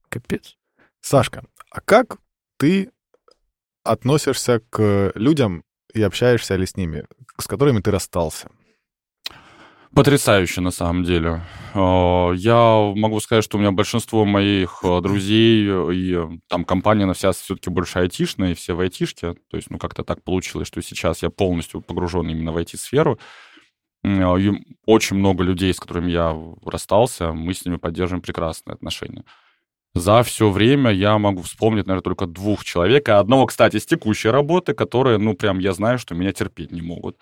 [0.08, 0.56] Капец.
[1.02, 2.16] Сашка, а как
[2.58, 2.90] ты
[3.84, 5.64] относишься к людям
[5.94, 7.04] и общаешься ли с ними,
[7.38, 8.48] с которыми ты расстался?
[9.92, 11.42] Потрясающе, на самом деле.
[11.74, 17.12] Э, Я могу сказать, что у меня большинство моих э, друзей и там компания, она
[17.12, 19.34] вся все-таки больше айтишная, и все в айтишке.
[19.50, 23.18] То есть, ну, как-то так получилось, что сейчас я полностью погружен именно в IT-сферу.
[24.04, 24.50] И
[24.86, 29.24] Очень много людей, с которыми я расстался, мы с ними поддерживаем прекрасные отношения.
[29.94, 33.08] За все время я могу вспомнить, наверное, только двух человек.
[33.08, 36.80] И одного, кстати, с текущей работы, которые, ну, прям я знаю, что меня терпеть не
[36.80, 37.16] могут.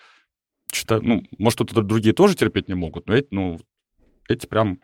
[0.71, 3.59] Что-то, ну, может, кто-то другие тоже терпеть не могут, но эти, ну,
[4.29, 4.81] эти прям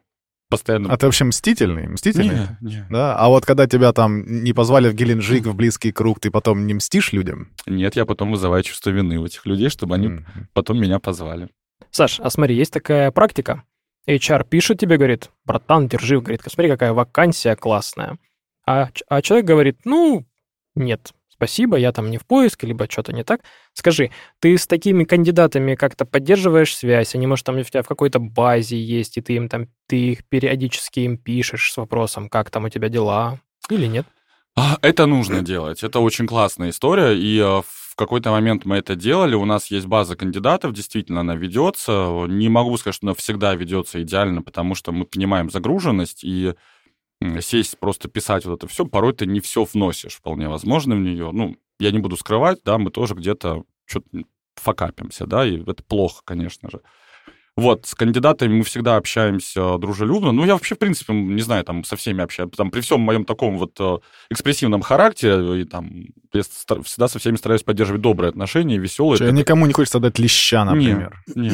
[0.49, 0.91] постоянно...
[0.91, 1.87] А ты вообще мстительный?
[1.89, 2.49] Мстительный?
[2.61, 2.87] Не, не.
[2.89, 3.16] Да?
[3.16, 6.72] А вот когда тебя там не позвали в Геленджик, в близкий круг, ты потом не
[6.72, 7.51] мстишь людям?
[7.66, 10.26] Нет, я потом вызываю чувство вины у этих людей, чтобы они М.
[10.55, 11.51] потом меня позвали.
[11.91, 13.64] Саш, а смотри, есть такая практика.
[14.07, 18.18] HR пишет тебе, говорит, братан, держи, говорит, смотри, какая вакансия классная.
[18.66, 20.26] А, а человек говорит, ну,
[20.74, 23.40] нет, спасибо, я там не в поиске, либо что-то не так.
[23.72, 27.14] Скажи, ты с такими кандидатами как-то поддерживаешь связь?
[27.14, 30.24] Они, может, там у тебя в какой-то базе есть, и ты им там, ты их
[30.28, 33.40] периодически им пишешь с вопросом, как там у тебя дела,
[33.70, 34.07] или нет?
[34.57, 35.82] А, Это нужно делать.
[35.82, 37.16] Это очень классная история.
[37.16, 37.62] И э,
[37.95, 39.36] в какой-то момент мы это делали.
[39.36, 42.24] У нас есть база кандидатов, действительно, она ведется.
[42.26, 46.55] Не могу сказать, что она всегда ведется идеально, потому что мы понимаем загруженность и
[47.38, 51.30] сесть просто писать вот это все, порой ты не все вносишь, вполне возможно, в нее.
[51.30, 54.24] Ну, я не буду скрывать, да, мы тоже где-то что-то
[54.57, 56.80] факапимся, да, и это плохо, конечно же.
[57.57, 60.32] Вот, с кандидатами мы всегда общаемся дружелюбно.
[60.32, 62.50] Ну, я вообще, в принципе, не знаю, там, со всеми общаюсь.
[62.57, 63.98] Там, при всем моем таком вот э,
[64.30, 69.18] экспрессивном характере, и там, я всегда со всеми стараюсь поддерживать добрые отношения, веселые.
[69.18, 71.22] Чё, никому не хочется дать леща, например.
[71.36, 71.52] Не,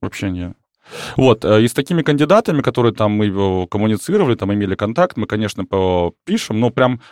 [0.00, 0.54] вообще не.
[1.16, 5.26] Вот, э, и с такими кандидатами, которые там мы э, коммуницировали, там имели контакт, мы,
[5.26, 5.66] конечно,
[6.24, 7.02] пишем, но прям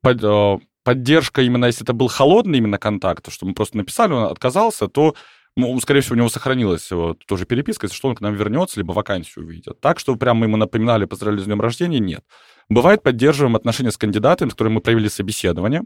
[0.00, 4.24] под- э, поддержка именно, если это был холодный именно контакт, что мы просто написали, он
[4.30, 5.14] отказался, то,
[5.58, 8.78] ну, скорее всего, у него сохранилась вот, тоже переписка, если что, он к нам вернется,
[8.78, 9.80] либо вакансию увидит.
[9.80, 12.24] Так, что прям мы ему напоминали, поздравляли с днем рождения, нет.
[12.68, 15.82] Бывает, поддерживаем отношения с кандидатами, с которыми мы провели собеседование,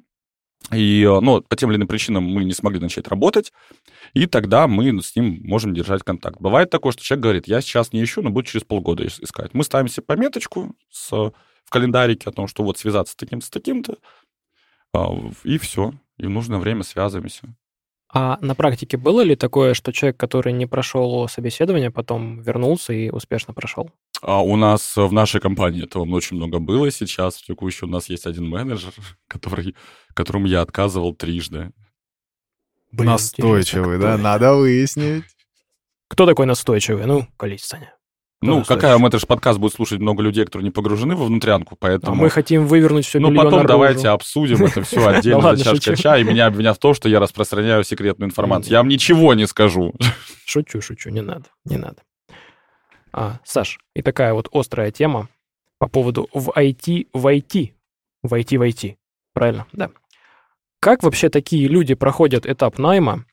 [0.70, 3.52] и, ну, по тем или иным причинам мы не смогли начать работать,
[4.12, 6.38] и тогда мы с ним можем держать контакт.
[6.38, 9.54] Бывает такое, что человек говорит, я сейчас не ищу, но буду через полгода ис- искать.
[9.54, 11.32] Мы ставим себе пометочку с, в
[11.70, 13.96] календарике о том, что вот связаться с таким-то, таким-то,
[14.92, 15.08] а,
[15.44, 15.94] и все.
[16.18, 17.54] И в нужное время связываемся.
[18.14, 23.08] А на практике было ли такое, что человек, который не прошел собеседование, потом вернулся и
[23.08, 23.90] успешно прошел?
[24.20, 27.36] А у нас в нашей компании этого очень много было сейчас.
[27.36, 28.92] В текущей у нас есть один менеджер,
[29.26, 29.74] который,
[30.14, 31.72] которому я отказывал трижды.
[32.90, 34.18] Блин, Настойчивый, да?
[34.18, 35.24] Надо выяснить.
[36.08, 37.06] Кто такой настойчивый?
[37.06, 37.94] Ну, колись, Саня.
[38.42, 39.08] Ну, какая слышишь.
[39.08, 42.16] это же подкаст будет слушать много людей, которые не погружены во внутрянку, А поэтому...
[42.16, 46.24] мы хотим вывернуть все Ну, потом давайте обсудим это все отдельно за чашкой чая, и
[46.24, 48.72] меня обвинят в том, что я распространяю секретную информацию.
[48.72, 49.94] Я вам ничего не скажу.
[50.44, 52.02] Шучу, шучу, не надо, не надо.
[53.12, 55.28] А, Саш, и такая вот острая тема
[55.78, 57.72] по поводу в IT, в IT,
[58.22, 58.96] в IT, в IT.
[59.34, 59.90] Правильно, да.
[60.80, 63.24] Как вообще такие люди проходят этап найма?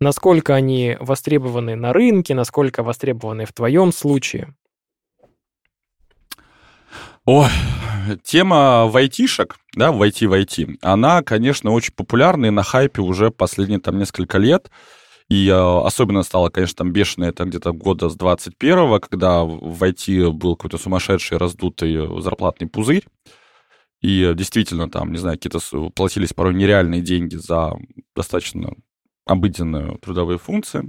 [0.00, 4.54] Насколько они востребованы на рынке, насколько востребованы в твоем случае?
[7.30, 7.50] Ой,
[8.24, 13.98] тема вайтишек, да, в IT она, конечно, очень популярна и на хайпе уже последние там
[13.98, 14.70] несколько лет.
[15.28, 20.30] И э, особенно стало, конечно, там бешено это где-то года с 21-го, когда в IT
[20.30, 23.04] был какой-то сумасшедший раздутый зарплатный пузырь.
[24.00, 27.74] И э, действительно там, не знаю, какие-то платились порой нереальные деньги за
[28.16, 28.72] достаточно
[29.26, 30.88] обыденные трудовые функции.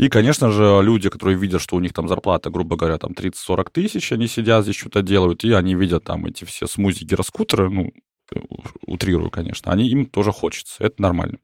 [0.00, 3.70] И, конечно же, люди, которые видят, что у них там зарплата, грубо говоря, там 30-40
[3.70, 7.92] тысяч, они сидят здесь что-то делают, и они видят там эти все смузи гироскутеры, ну,
[8.34, 8.38] э,
[8.86, 11.36] утрирую, конечно, они им тоже хочется, это нормально.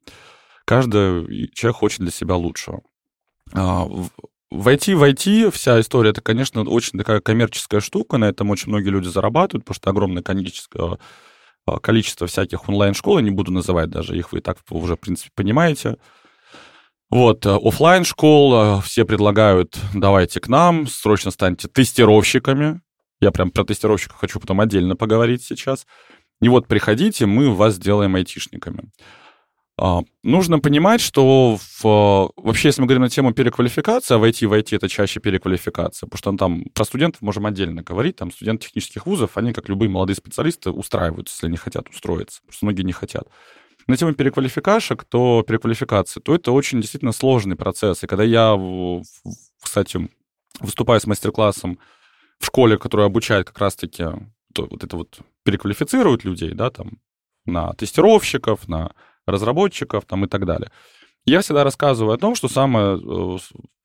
[0.65, 2.81] Каждый человек хочет для себя лучшего.
[3.53, 4.11] А, в-
[4.53, 8.69] В IT, в IT вся история, это, конечно, очень такая коммерческая штука, на этом очень
[8.71, 10.99] многие люди зарабатывают, потому что огромное количество,
[11.67, 15.01] а, количество всяких онлайн-школ, я не буду называть даже их, вы и так уже, в
[15.01, 15.97] принципе, понимаете.
[17.09, 22.81] Вот, офлайн школ все предлагают, давайте к нам, срочно станьте тестировщиками.
[23.21, 25.87] Я прям про тестировщиков хочу потом отдельно поговорить сейчас.
[26.41, 28.91] И вот приходите, мы вас сделаем айтишниками.
[29.79, 34.47] А, нужно понимать, что в, вообще, если мы говорим на тему переквалификации, а в IT,
[34.47, 38.67] в IT это чаще переквалификация, потому что там про студентов можем отдельно говорить, там студенты
[38.67, 42.83] технических вузов, они, как любые молодые специалисты, устраиваются, если они хотят устроиться, потому что многие
[42.83, 43.29] не хотят.
[43.87, 48.03] На тему переквалификашек, то переквалификации, то это очень действительно сложный процесс.
[48.03, 48.59] И когда я,
[49.63, 50.09] кстати,
[50.59, 51.79] выступаю с мастер-классом
[52.39, 54.05] в школе, которая обучает как раз-таки
[54.57, 56.99] вот это вот переквалифицирует людей, да, там,
[57.45, 58.93] на тестировщиков, на
[59.27, 60.71] разработчиков там и так далее.
[61.25, 63.39] Я всегда рассказываю о том, что самое э,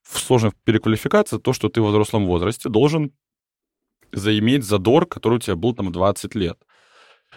[0.04, 3.12] сложное в переквалификации то, что ты в взрослом возрасте должен
[4.12, 6.58] заиметь задор, который у тебя был там 20 лет.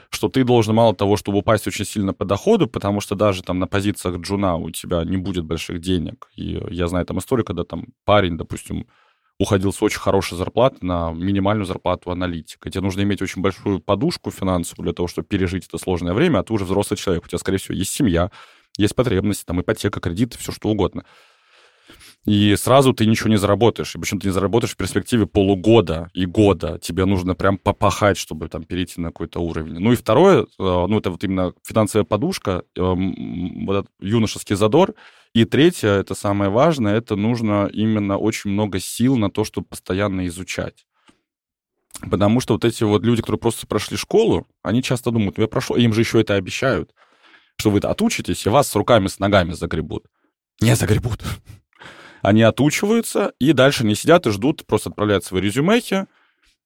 [0.10, 3.60] Что ты должен мало того, чтобы упасть очень сильно по доходу, потому что даже там
[3.60, 6.28] на позициях джуна у тебя не будет больших денег.
[6.36, 8.88] И я знаю там историю, когда там парень, допустим,
[9.40, 12.70] уходил с очень хорошей зарплаты на минимальную зарплату аналитика.
[12.70, 16.44] Тебе нужно иметь очень большую подушку финансовую для того, чтобы пережить это сложное время, а
[16.44, 18.32] ты уже взрослый человек, у тебя, скорее всего, есть семья,
[18.78, 21.04] есть потребности, там ипотека, кредиты, все что угодно.
[22.26, 23.96] И сразу ты ничего не заработаешь.
[23.96, 26.80] И почему ты не заработаешь в перспективе полугода и года.
[26.80, 29.80] Тебе нужно прям попахать, чтобы там перейти на какой-то уровень.
[29.80, 34.96] Ну и второе, э, ну это вот именно финансовая подушка, эм, вот этот юношеский задор.
[35.36, 40.26] И третье, это самое важное, это нужно именно очень много сил на то, чтобы постоянно
[40.28, 40.88] изучать.
[42.10, 45.48] Потому что вот эти вот люди, которые просто прошли школу, они часто думают, «Ну, я
[45.48, 46.92] прошел, им же еще это обещают,
[47.58, 50.06] что вы отучитесь, и вас с руками, с ногами загребут.
[50.60, 51.22] Не загребут
[52.26, 56.06] они отучиваются и дальше не сидят и ждут, просто отправляют свои резюмехи,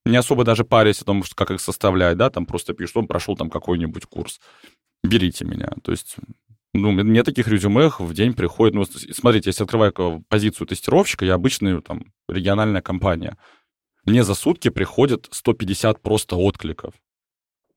[0.06, 3.36] не особо даже парясь о том, как их составлять, да, там просто пишут, он прошел
[3.36, 4.40] там какой-нибудь курс,
[5.04, 5.70] берите меня.
[5.84, 6.16] То есть
[6.74, 8.76] ну, мне таких резюме в день приходит.
[8.76, 13.38] Ну, смотрите, если открываю позицию тестировщика, я обычная там региональная компания.
[14.06, 16.94] Мне за сутки приходит 150 просто откликов.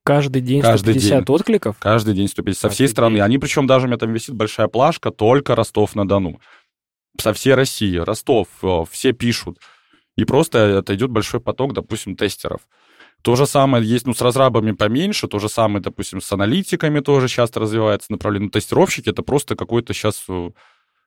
[0.04, 1.34] Каждый день Каждый 150 день.
[1.34, 1.76] откликов?
[1.78, 3.20] Каждый день 150 со всей страны.
[3.20, 6.40] Они, причем даже у меня там висит большая плашка, только Ростов-на-Дону
[7.20, 9.58] со всей России, Ростов, э, все пишут.
[10.16, 12.60] И просто это идет большой поток, допустим, тестеров.
[13.22, 17.28] То же самое есть, ну, с разрабами поменьше, то же самое, допустим, с аналитиками тоже
[17.28, 18.46] часто развивается направление.
[18.46, 20.50] Ну, тестировщики это просто какой-то сейчас, э,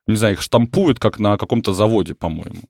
[0.06, 2.62] не знаю, их штампуют, как на каком-то заводе, по-моему.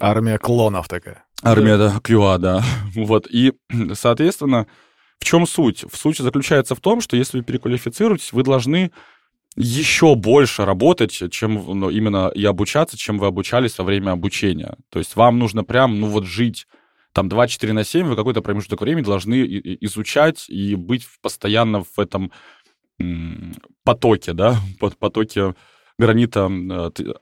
[0.00, 1.24] Армия клонов такая.
[1.42, 2.64] Армия, да, QA, да.
[2.94, 3.52] Вот, и,
[3.92, 4.66] соответственно,
[5.18, 5.84] в чем суть?
[5.84, 8.90] В суть заключается в том, что если вы переквалифицируетесь, вы должны
[9.56, 14.76] еще больше работать, чем ну, именно и обучаться, чем вы обучались во время обучения.
[14.90, 16.66] То есть вам нужно прям, ну вот жить
[17.12, 19.42] там 24 на 7, вы какой-то промежуток времени должны
[19.80, 22.30] изучать и быть постоянно в этом
[23.84, 24.56] потоке, да,
[24.98, 25.54] потоке
[25.98, 26.50] гранита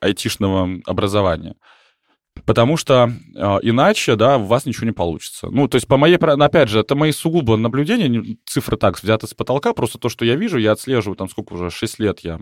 [0.01, 1.55] айтишного образования.
[2.47, 5.49] Потому что э, иначе, да, у вас ничего не получится.
[5.51, 9.34] Ну, то есть, по моей, опять же, это мои сугубо наблюдения, цифры так взяты с
[9.34, 12.40] потолка, просто то, что я вижу, я отслеживаю, там, сколько уже, 6 лет я,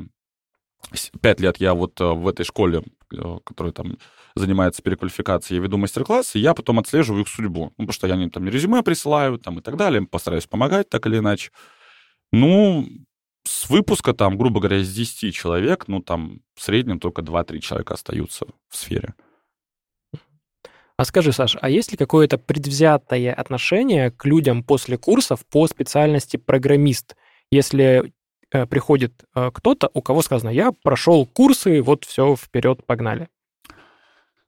[1.21, 2.83] 5 лет я вот э, в этой школе,
[3.13, 3.97] э, которая там
[4.35, 7.73] занимается переквалификацией, я веду мастер-классы, я потом отслеживаю их судьбу.
[7.79, 11.07] Ну, потому что я им там резюме присылаю, там, и так далее, постараюсь помогать так
[11.07, 11.53] или иначе.
[12.33, 12.89] Ну,
[13.45, 17.95] с выпуска там, грубо говоря, из 10 человек, ну, там, в среднем только 2-3 человека
[17.95, 19.15] остаются в сфере.
[21.03, 26.37] А скажи, Саш, а есть ли какое-то предвзятое отношение к людям после курсов по специальности
[26.37, 27.17] программист?
[27.51, 28.13] Если
[28.53, 33.29] э, приходит э, кто-то, у кого сказано, я прошел курсы, вот все, вперед, погнали.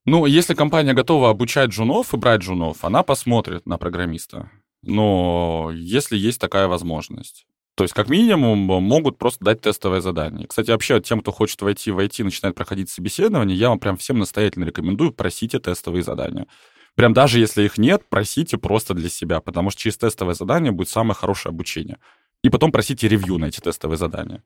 [0.04, 4.48] Ну, если компания готова обучать джунов и брать джунов, она посмотрит на программиста.
[4.82, 7.48] Но если есть такая возможность.
[7.74, 10.46] То есть, как минимум, могут просто дать тестовое задание.
[10.46, 14.18] Кстати, вообще, тем, кто хочет войти в IT, начинает проходить собеседование, я вам прям всем
[14.18, 16.46] настоятельно рекомендую, просите тестовые задания.
[16.94, 20.88] Прям даже если их нет, просите просто для себя, потому что через тестовое задание будет
[20.88, 21.98] самое хорошее обучение.
[22.42, 24.44] И потом просите ревью на эти тестовые задания.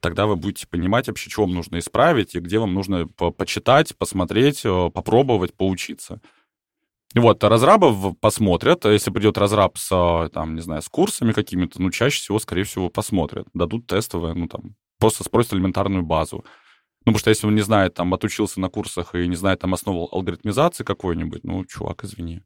[0.00, 3.96] Тогда вы будете понимать вообще, что вам нужно исправить и где вам нужно по почитать,
[3.96, 6.20] посмотреть, э, попробовать, поучиться.
[7.16, 8.84] Вот, разрабов посмотрят.
[8.84, 12.64] Если придет разраб с, а, там, не знаю, с курсами какими-то, ну, чаще всего, скорее
[12.64, 13.46] всего, посмотрят.
[13.54, 16.44] Дадут тестовые, ну, там, просто спросят элементарную базу.
[17.06, 19.72] Ну, потому что если он не знает, там, отучился на курсах и не знает, там,
[19.72, 22.42] основу алгоритмизации какой-нибудь, ну, чувак, извини.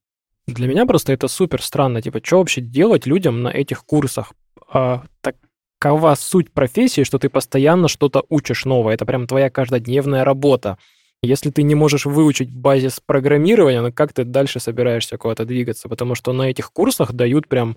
[0.46, 2.00] Для меня просто это супер странно.
[2.00, 4.32] Типа, что вообще делать людям на этих курсах?
[4.72, 8.94] А, такова суть профессии, что ты постоянно что-то учишь новое.
[8.94, 10.78] Это прям твоя каждодневная работа.
[11.22, 15.88] Если ты не можешь выучить базис программирования, ну как ты дальше собираешься куда-то двигаться?
[15.88, 17.76] Потому что на этих курсах дают прям,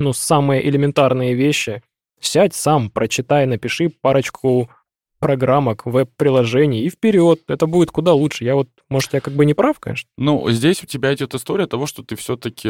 [0.00, 1.82] ну, самые элементарные вещи.
[2.20, 4.70] Сядь сам, прочитай, напиши парочку
[5.18, 7.42] программок, веб-приложений и вперед.
[7.48, 8.44] Это будет куда лучше.
[8.44, 10.08] Я вот, может, я как бы не прав, конечно.
[10.16, 12.68] Ну, здесь у тебя идет история того, что ты все-таки,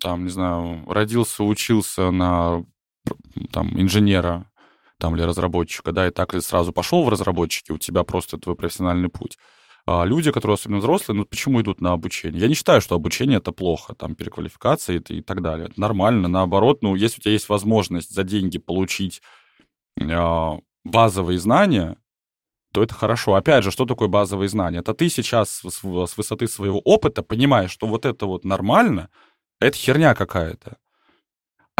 [0.00, 2.64] там, не знаю, родился, учился на
[3.50, 4.46] там, инженера,
[5.02, 8.54] там, или разработчика, да, и так ли сразу пошел в разработчики, у тебя просто твой
[8.54, 9.36] профессиональный путь.
[9.84, 12.40] А люди, которые особенно взрослые, ну почему идут на обучение?
[12.40, 15.70] Я не считаю, что обучение это плохо, там переквалификация и, и так далее.
[15.76, 19.22] Нормально, наоборот, ну если у тебя есть возможность за деньги получить
[20.00, 21.96] э, базовые знания,
[22.72, 23.34] то это хорошо.
[23.34, 24.78] Опять же, что такое базовые знания?
[24.78, 25.82] Это ты сейчас с,
[26.16, 29.08] высоты своего опыта понимаешь, что вот это вот нормально,
[29.60, 30.76] это херня какая-то.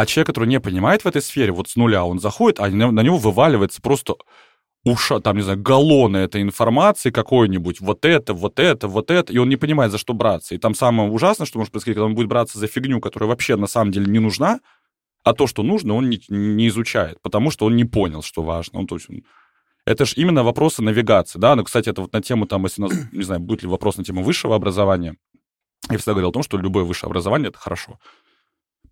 [0.02, 3.02] А человек, который не понимает в этой сфере, вот с нуля он заходит, а на,
[3.02, 4.16] него вываливается просто
[4.84, 9.38] уша, там, не знаю, галлоны этой информации какой-нибудь, вот это, вот это, вот это, и
[9.38, 10.56] он не понимает, за что браться.
[10.56, 13.54] И там самое ужасное, что может происходить, когда он будет браться за фигню, которая вообще
[13.54, 14.58] на самом деле не нужна,
[15.22, 18.80] а то, что нужно, он не, не изучает, потому что он не понял, что важно.
[18.80, 19.06] Он, то есть,
[19.86, 22.88] это же именно вопросы навигации, да, ну, кстати, это вот на тему, там, если у
[22.88, 25.14] нас, не знаю, будет ли вопрос на тему высшего образования,
[25.88, 28.00] я всегда говорил о том, что любое высшее образование— это хорошо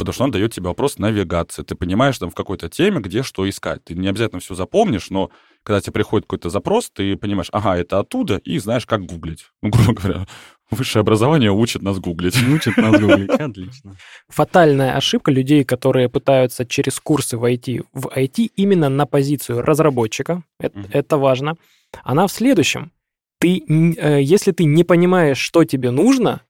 [0.01, 1.63] потому что он дает тебе вопрос навигации.
[1.63, 3.85] Ты понимаешь там в какой-то теме, где что искать.
[3.85, 5.31] Ты не обязательно все запомнишь, но
[5.63, 9.45] когда тебе приходит какой-то запрос, ты понимаешь, ага, это оттуда, и знаешь, как гуглить.
[9.63, 10.27] Ну, грубо говоря,
[10.71, 12.35] высшее образование учит нас гуглить.
[12.49, 13.97] Учит нас гуглить, отлично.
[14.29, 20.83] Фатальная ошибка людей, которые пытаются через курсы войти в IT именно на позицию разработчика, это,
[20.91, 21.57] это важно,
[22.03, 22.93] она в следующем.
[23.39, 26.41] Ты, э, если ты не понимаешь, что тебе нужно,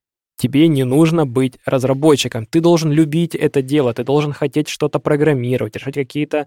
[0.41, 2.47] тебе не нужно быть разработчиком.
[2.47, 6.47] Ты должен любить это дело, ты должен хотеть что-то программировать, решать какие-то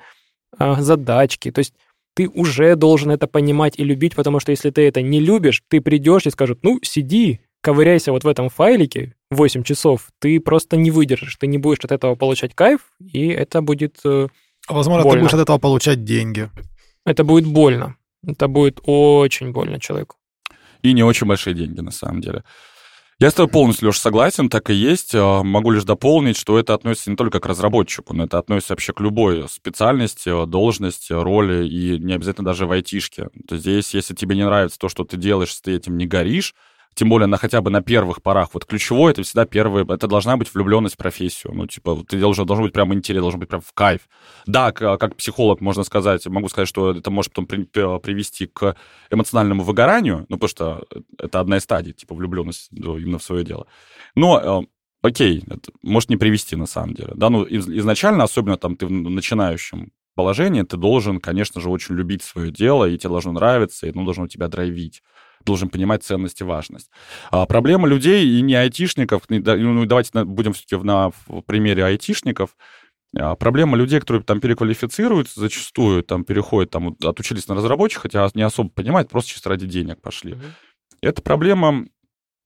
[0.60, 1.52] э, задачки.
[1.52, 1.74] То есть
[2.16, 5.80] ты уже должен это понимать и любить, потому что если ты это не любишь, ты
[5.80, 10.92] придешь и скажут, ну, сиди, ковыряйся вот в этом файлике 8 часов, ты просто не
[10.92, 14.28] выдержишь, ты не будешь от этого получать кайф, и это будет э,
[14.68, 15.20] Возможно, больно.
[15.20, 16.50] ты будешь от этого получать деньги.
[17.06, 17.96] Это будет больно.
[18.26, 20.16] Это будет очень больно человеку.
[20.82, 22.44] И не очень большие деньги, на самом деле.
[23.20, 25.14] Я с тобой полностью, Леша, согласен, так и есть.
[25.14, 28.92] А, могу лишь дополнить, что это относится не только к разработчику, но это относится вообще
[28.92, 33.30] к любой специальности, должности, роли, и не обязательно даже в айтишке.
[33.48, 36.56] То здесь, если тебе не нравится то, что ты делаешь, если ты этим не горишь,
[36.96, 38.50] тем более на хотя бы на первых порах.
[38.54, 41.54] Вот ключевое это всегда первое, это должна быть влюбленность в профессию.
[41.54, 44.02] Ну, типа, ты должен, должен быть прям интерес, должен быть прям в кайф.
[44.46, 47.64] Да, как, как психолог можно сказать, могу сказать, что это может потом при,
[48.00, 48.76] привести к
[49.10, 50.86] эмоциональному выгоранию, ну, потому что
[51.18, 53.68] это одна из стадий, типа, влюбленность именно в свое дело.
[54.16, 54.68] Но э,
[55.02, 57.12] окей, это может не привести на самом деле.
[57.16, 61.96] Да, ну, из, изначально, особенно там ты в начинающем положении, ты должен, конечно же, очень
[61.96, 65.02] любить свое дело, и тебе должно нравиться, и оно должно тебя драйвить
[65.46, 66.90] должен понимать ценность и важность.
[67.32, 72.56] А проблема людей и не айтишников, ну, давайте будем все-таки на в примере айтишников,
[73.16, 78.42] а проблема людей, которые там переквалифицируются, зачастую там переходят, там отучились на разработчик, хотя не
[78.42, 80.34] особо понимают, просто чисто ради денег пошли.
[80.34, 80.52] Mm-hmm.
[81.02, 81.86] Это проблема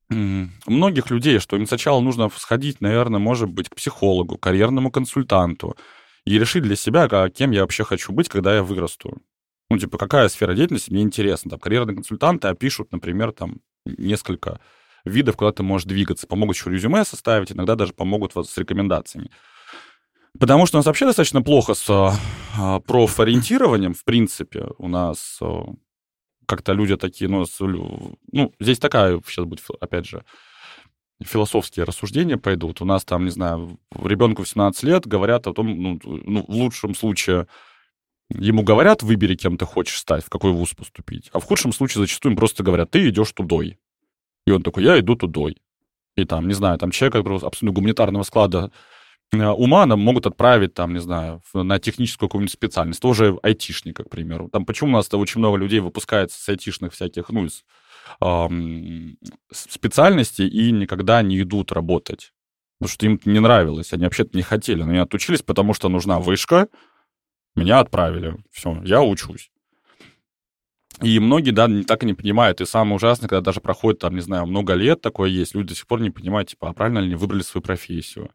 [0.10, 5.78] многих людей, что им сначала нужно сходить, наверное, может быть, к психологу, карьерному консультанту
[6.26, 9.22] и решить для себя, кем я вообще хочу быть, когда я вырасту.
[9.70, 11.52] Ну, типа, какая сфера деятельности мне интересна?
[11.52, 14.60] Там, карьерные консультанты опишут, например, там, несколько
[15.04, 16.28] видов, куда ты можешь двигаться.
[16.28, 19.30] Помогут еще резюме составить, иногда даже помогут вас с рекомендациями.
[20.40, 24.68] Потому что у нас вообще достаточно плохо с а, профориентированием, в принципе.
[24.78, 25.66] У нас а,
[26.46, 30.24] как-то люди такие, ну, с, ну, здесь такая сейчас будет, опять же,
[31.24, 32.82] философские рассуждения пойдут.
[32.82, 36.54] У нас там, не знаю, ребенку в 17 лет говорят о том, ну, ну в
[36.54, 37.48] лучшем случае
[38.30, 41.30] Ему говорят, выбери, кем ты хочешь стать, в какой вуз поступить.
[41.32, 43.80] А в худшем случае зачастую им просто говорят, ты идешь тудой.
[44.46, 45.58] И он такой, я иду тудой.
[46.16, 48.72] И там, не знаю, там человек, который абсолютно гуманитарного склада
[49.32, 53.02] э, ума нам могут отправить, там, не знаю, на техническую какую-нибудь специальность.
[53.02, 54.50] Тоже айтишника, к примеру.
[54.50, 57.64] Там почему у нас очень много людей выпускается с айтишных всяких, ну, из
[58.20, 59.18] эм,
[59.52, 62.34] специальностей и никогда не идут работать.
[62.80, 64.84] Потому что им не нравилось, они вообще-то не хотели.
[64.84, 66.68] Но они отучились, потому что нужна вышка,
[67.58, 68.36] меня отправили.
[68.52, 69.52] Все, я учусь.
[71.02, 72.60] И многие, да, так и не понимают.
[72.60, 75.76] И самое ужасное, когда даже проходит, там, не знаю, много лет такое есть, люди до
[75.76, 78.32] сих пор не понимают, типа, а правильно ли они выбрали свою профессию?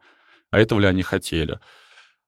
[0.51, 1.59] А этого ли они хотели?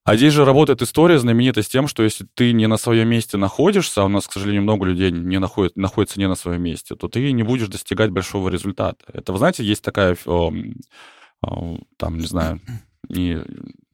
[0.04, 3.38] А здесь же работает история знаменитая с тем, что если ты не на своем месте
[3.38, 6.94] находишься, а у нас, к сожалению, много людей не находит, находится не на своем месте,
[6.94, 9.02] то ты не будешь достигать большого результата.
[9.12, 10.52] Это, вы знаете, есть такая, о,
[11.42, 12.60] о, там, не знаю,
[13.08, 13.38] не,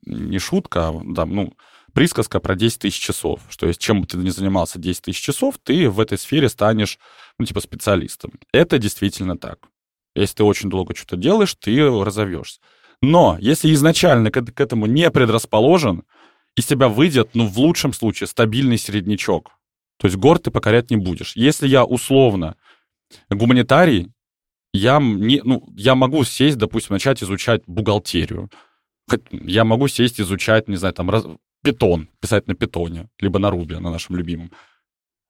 [0.05, 1.55] не шутка, там, ну,
[1.93, 5.57] присказка про 10 тысяч часов, что есть чем бы ты ни занимался 10 тысяч часов,
[5.63, 6.99] ты в этой сфере станешь,
[7.39, 8.33] ну, типа, специалистом.
[8.53, 9.59] Это действительно так.
[10.15, 12.61] Если ты очень долго что-то делаешь, ты разовьешься.
[13.03, 16.05] Но если изначально к, к этому не предрасположен,
[16.57, 19.51] из тебя выйдет, ну, в лучшем случае, стабильный середнячок.
[19.99, 21.37] То есть гор ты покорять не будешь.
[21.37, 22.57] Если я условно
[23.29, 24.13] гуманитарий,
[24.73, 28.51] я, не, ну, я могу сесть, допустим, начать изучать бухгалтерию.
[29.31, 31.25] Я могу сесть, изучать, не знаю, там, раз,
[31.63, 34.51] питон, писать на питоне, либо на рубе, на нашем любимом.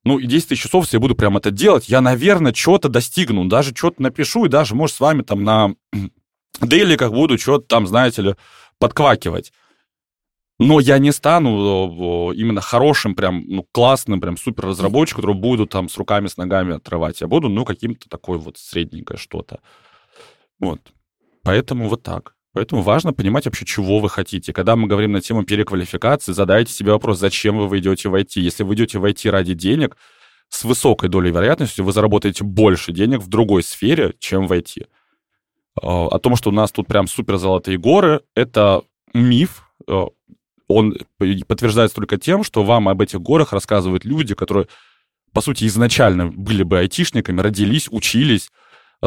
[0.05, 3.45] Ну, и 10 тысяч часов, если я буду прям это делать, я, наверное, что-то достигну,
[3.47, 5.75] даже что-то напишу, и даже, может, с вами там на
[6.61, 8.35] дейликах буду что-то там, знаете ли,
[8.79, 9.53] подквакивать.
[10.59, 15.89] Но я не стану именно хорошим, прям, ну, классным, прям супер разработчиком, который буду там
[15.89, 17.21] с руками, с ногами отрывать.
[17.23, 19.61] Я буду, ну, каким-то такой вот средненькое что-то.
[20.59, 20.81] Вот.
[21.43, 22.35] Поэтому вот так.
[22.53, 24.53] Поэтому важно понимать вообще, чего вы хотите.
[24.53, 28.41] Когда мы говорим на тему переквалификации, задайте себе вопрос, зачем вы идете в IT.
[28.41, 29.97] Если вы идете в IT ради денег,
[30.49, 34.87] с высокой долей вероятности вы заработаете больше денег в другой сфере, чем в IT.
[35.81, 38.83] А, о том, что у нас тут прям супер золотые горы, это
[39.15, 39.63] миф.
[39.87, 40.09] А,
[40.67, 40.97] он
[41.47, 44.67] подтверждается только тем, что вам об этих горах рассказывают люди, которые,
[45.33, 48.51] по сути, изначально были бы айтишниками, родились, учились,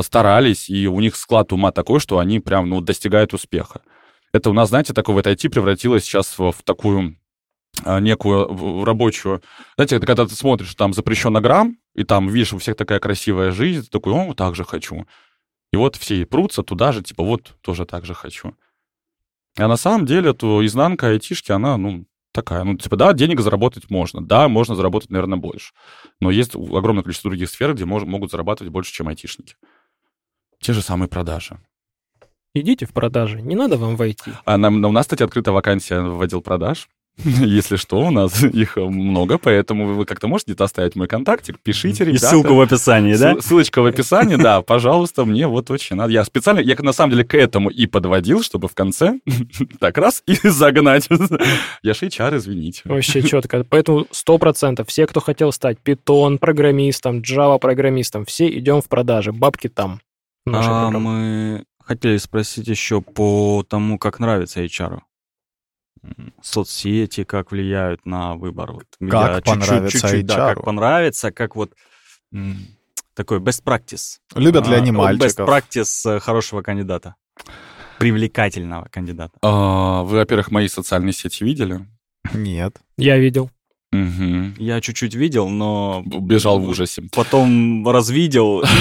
[0.01, 3.81] старались, и у них склад ума такой, что они прям, ну, достигают успеха.
[4.33, 7.17] Это у нас, знаете, такое вот IT превратилось сейчас в, в такую
[7.83, 9.43] а, некую рабочую...
[9.75, 13.83] Знаете, когда ты смотришь, там запрещен грамм, и там, видишь, у всех такая красивая жизнь,
[13.83, 15.05] ты такой, о, так же хочу.
[15.71, 18.55] И вот все прутся туда же, типа, вот, тоже так же хочу.
[19.57, 22.63] А на самом деле, то изнанка айтишки, она, ну, такая.
[22.63, 24.25] Ну, типа, да, денег заработать можно.
[24.25, 25.73] Да, можно заработать, наверное, больше.
[26.19, 29.55] Но есть огромное количество других сфер, где мож, могут зарабатывать больше, чем айтишники.
[30.64, 31.57] Те же самые продажи.
[32.55, 34.32] Идите в продажи, не надо вам войти.
[34.45, 36.88] А нам, у нас, кстати, открыта вакансия в отдел продаж.
[37.26, 42.26] Если что, у нас их много, поэтому вы как-то можете оставить мой контактик, пишите, ребята.
[42.26, 43.36] И ссылку в описании, да?
[43.41, 46.14] Ссылочка в описании, да, пожалуйста, мне вот очень надо.
[46.14, 49.20] Я специально, я на самом деле к этому и подводил, чтобы в конце
[49.80, 51.09] так раз и загнать.
[51.82, 52.84] Я же HR, извините.
[52.86, 53.66] Вообще четко.
[53.70, 59.34] Поэтому сто процентов все, кто хотел стать питон программистом, Java программистом, все идем в продажи,
[59.34, 59.99] бабки там.
[60.45, 64.99] А мы хотели спросить еще по тому, как нравится HR.
[66.41, 68.73] Соцсети как влияют на выбор.
[68.73, 70.27] Вот как понравится чуть-чуть, HR.
[70.27, 71.73] Да, как понравится, как вот
[73.13, 74.17] такой best practice.
[74.35, 75.47] Любят ли они а, мальчиков?
[75.47, 77.15] Best practice э, хорошего кандидата.
[77.99, 79.37] Привлекательного кандидата.
[79.41, 81.87] А, вы, во-первых, мои социальные сети видели?
[82.33, 82.81] Нет.
[82.97, 83.49] Я видел.
[83.93, 84.53] Угу.
[84.57, 86.03] Я чуть-чуть видел, но...
[86.05, 87.03] Бежал в ужасе.
[87.13, 88.63] Потом развидел.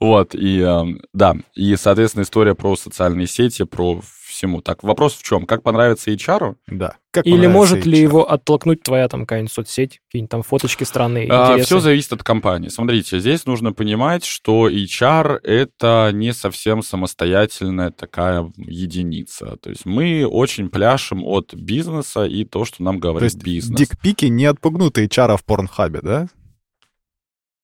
[0.00, 4.00] Вот, и эм, да, и, соответственно, история про социальные сети, про
[4.36, 4.60] всему.
[4.60, 5.46] Так, вопрос в чем?
[5.46, 6.56] Как понравится HR?
[6.68, 6.96] Да.
[7.10, 7.88] Как Или может HR?
[7.88, 12.22] ли его оттолкнуть твоя там какая-нибудь соцсеть, какие-нибудь там фоточки странные, а, Все зависит от
[12.22, 12.68] компании.
[12.68, 19.56] Смотрите, здесь нужно понимать, что HR— это не совсем самостоятельная такая единица.
[19.62, 23.78] То есть мы очень пляшем от бизнеса и то, что нам говорит то есть бизнес.
[23.78, 26.28] дикпики не отпугнут HR в порнхабе, да?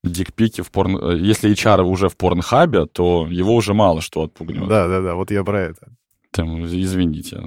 [0.04, 1.16] дикпики в порн...
[1.16, 4.68] Если HR уже в порнхабе, то его уже мало что отпугнет.
[4.68, 5.88] Да, да, да, вот я про это.
[6.32, 7.42] Там, извините.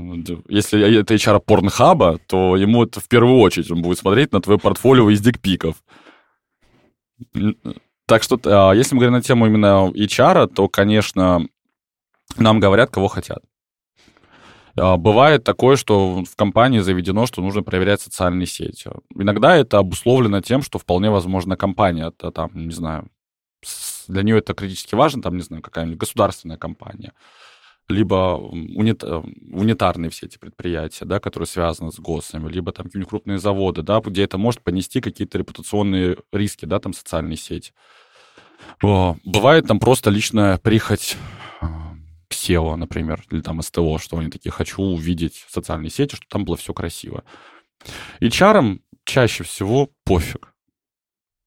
[0.47, 4.59] Если это HR порнхаба, то ему это в первую очередь он будет смотреть на твое
[4.59, 5.83] портфолио из дикпиков.
[8.05, 11.47] Так что, а, если мы говорим на тему именно HR, то, конечно,
[12.37, 13.39] нам говорят, кого хотят.
[14.77, 18.91] А, бывает такое, что в компании заведено, что нужно проверять социальные сети.
[19.15, 23.09] Иногда это обусловлено тем, что вполне возможно компания, это там, не знаю,
[24.07, 27.13] для нее это критически важно, там, не знаю, какая-нибудь государственная компания
[27.87, 33.09] либо унит, э, унитарные все эти предприятия, да, которые связаны с ГОСами, либо там какие-нибудь
[33.09, 37.73] крупные заводы, да, где это может понести какие-то репутационные риски, да, там социальные сети.
[38.81, 41.17] Бывает там просто личная прихоть
[41.61, 46.45] к SEO, например, или там СТО, что они такие, хочу увидеть социальные сети, чтобы там
[46.45, 47.23] было все красиво.
[48.19, 50.54] И чарам чаще всего пофиг.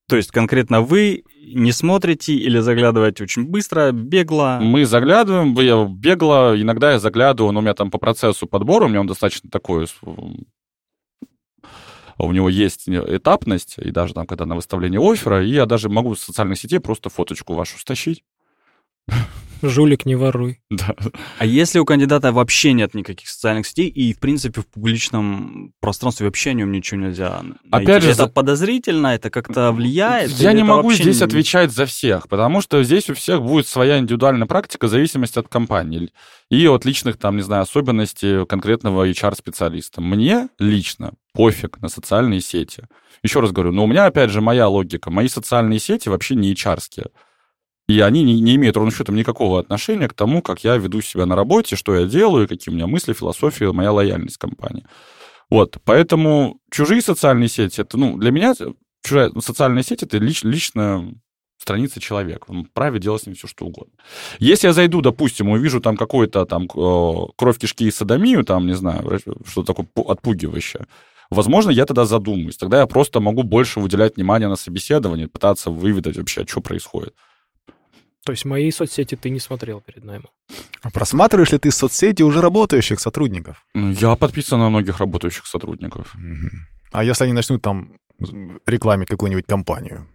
[0.08, 4.58] То есть конкретно вы не смотрите или заглядываете очень быстро, бегло?
[4.60, 8.88] Мы заглядываем, я бегло, иногда я заглядываю, но у меня там по процессу подбора, у
[8.88, 9.86] меня он достаточно такой,
[12.20, 16.14] у него есть этапность, и даже там, когда на выставлении оффера, и я даже могу
[16.14, 18.24] с социальных сетей просто фоточку вашу стащить.
[19.62, 20.60] Жулик, не воруй.
[20.70, 20.94] Да.
[21.38, 26.26] А если у кандидата вообще нет никаких социальных сетей, и, в принципе, в публичном пространстве
[26.26, 27.58] вообще о нем ничего нельзя найти?
[27.70, 30.30] Опять же, это подозрительно, это как-то влияет?
[30.32, 31.24] Я не могу здесь не...
[31.24, 35.48] отвечать за всех, потому что здесь у всех будет своя индивидуальная практика в зависимости от
[35.48, 36.10] компании
[36.50, 40.00] и от личных, там, не знаю, особенностей конкретного HR-специалиста.
[40.00, 42.84] Мне лично пофиг на социальные сети.
[43.22, 45.10] Еще раз говорю, но у меня, опять же, моя логика.
[45.10, 47.06] Мои социальные сети вообще не HR-ские.
[47.88, 51.26] И они не, не имеют ровным счетом никакого отношения к тому, как я веду себя
[51.26, 54.84] на работе, что я делаю, какие у меня мысли, философия, моя лояльность компании.
[55.50, 58.54] Вот, поэтому чужие социальные сети, это, ну, для меня
[59.02, 61.14] чужая социальная сеть, это лич, лично
[61.56, 62.44] страница человека.
[62.48, 63.92] Он вправе делать с ним все, что угодно.
[64.38, 68.74] Если я зайду, допустим, увижу там какой-то там э, кровь кишки и садомию, там, не
[68.74, 70.86] знаю, что-то такое отпугивающее,
[71.30, 72.56] возможно, я тогда задумаюсь.
[72.56, 77.14] Тогда я просто могу больше уделять внимание на собеседование, пытаться выведать вообще, что происходит.
[78.24, 80.30] То есть мои соцсети ты не смотрел перед наймом?
[80.82, 83.64] А просматриваешь ли ты соцсети уже работающих сотрудников?
[83.74, 86.14] Я подписан на многих работающих сотрудников.
[86.92, 87.92] А если они начнут там
[88.66, 90.08] рекламить какую-нибудь компанию?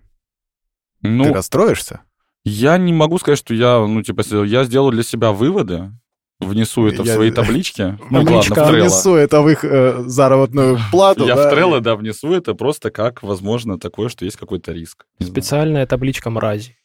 [1.02, 2.02] Ну, Ты расстроишься?
[2.46, 5.92] Я не могу сказать, что я, ну, типа, я сделал для себя выводы,
[6.40, 7.98] внесу это Я- в свои таблички.
[8.10, 8.82] Ну, Табличка ладно, в Trello.
[8.82, 11.26] Внесу это в их э, заработную плату.
[11.26, 11.50] Я да?
[11.50, 15.06] в Trello, да, внесу это просто как, возможно, такое, что есть какой-то риск.
[15.20, 15.34] Не знаю.
[15.34, 16.78] Специальная табличка мрази.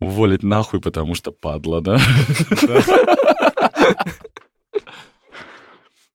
[0.00, 1.98] Уволить нахуй, потому что падла, да?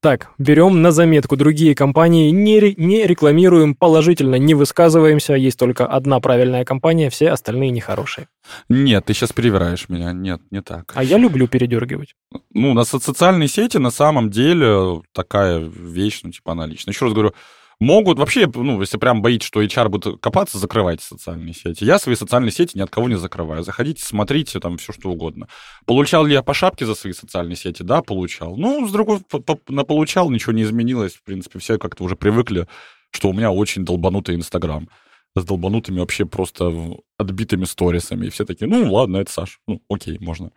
[0.02, 1.36] Так, берем на заметку.
[1.36, 5.34] Другие компании не, ре- не рекламируем положительно, не высказываемся.
[5.34, 8.30] Есть только одна правильная компания, все остальные нехорошие.
[8.70, 10.14] Нет, ты сейчас перевираешь меня.
[10.14, 10.94] Нет, не так.
[10.96, 12.16] А я люблю передергивать.
[12.54, 16.92] Ну, на со- социальные сети на самом деле такая вещь, ну, типа, она лично.
[16.92, 17.34] Еще раз говорю,
[17.80, 21.84] могут вообще, ну, если прям боитесь, что HR будет копаться, закрывайте социальные сети.
[21.84, 23.63] Я свои социальные сети ни от кого не закрываю.
[23.63, 25.47] Заходите, смотрите, там, все что угодно.
[25.86, 27.84] Получал ли я по шапке за свои социальные сети?
[27.84, 28.57] Да, получал.
[28.57, 29.21] Ну, с другой,
[29.69, 31.13] на получал, ничего не изменилось.
[31.13, 32.67] В принципе, все как-то уже привыкли,
[33.11, 34.89] что у меня очень долбанутый Инстаграм.
[35.36, 38.27] С долбанутыми вообще просто отбитыми сторисами.
[38.27, 39.59] И все такие, ну, ладно, это Саш.
[39.67, 40.51] Ну, окей, можно.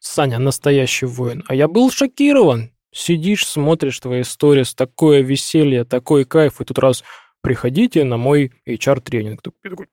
[0.00, 1.42] Саня настоящий воин.
[1.48, 2.70] А я был шокирован.
[2.96, 7.04] Сидишь, смотришь твои сторис, такое веселье, такой кайф, и тут раз
[7.42, 9.42] приходите на мой HR-тренинг.
[9.42, 9.86] Ты такой,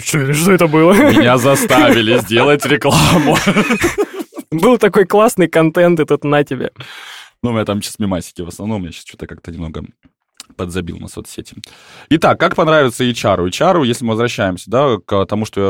[0.00, 0.94] что, что это было?
[0.94, 3.36] Меня заставили сделать рекламу.
[4.50, 6.72] Был такой классный контент, и тут на тебе.
[7.42, 9.84] Ну, меня там сейчас мемасики в основном, я сейчас что-то как-то немного
[10.56, 11.56] подзабил на соцсети.
[12.08, 13.48] Итак, как понравится HR?
[13.50, 15.60] HR, если мы возвращаемся, да, к тому, что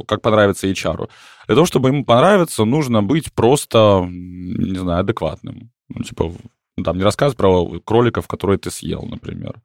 [0.00, 1.10] я- как понравится HR.
[1.46, 5.70] Для того, чтобы ему понравиться, нужно быть просто, не знаю, адекватным.
[5.90, 6.32] Ну, типа,
[6.82, 9.60] там, не рассказывать про кроликов, которые ты съел, например.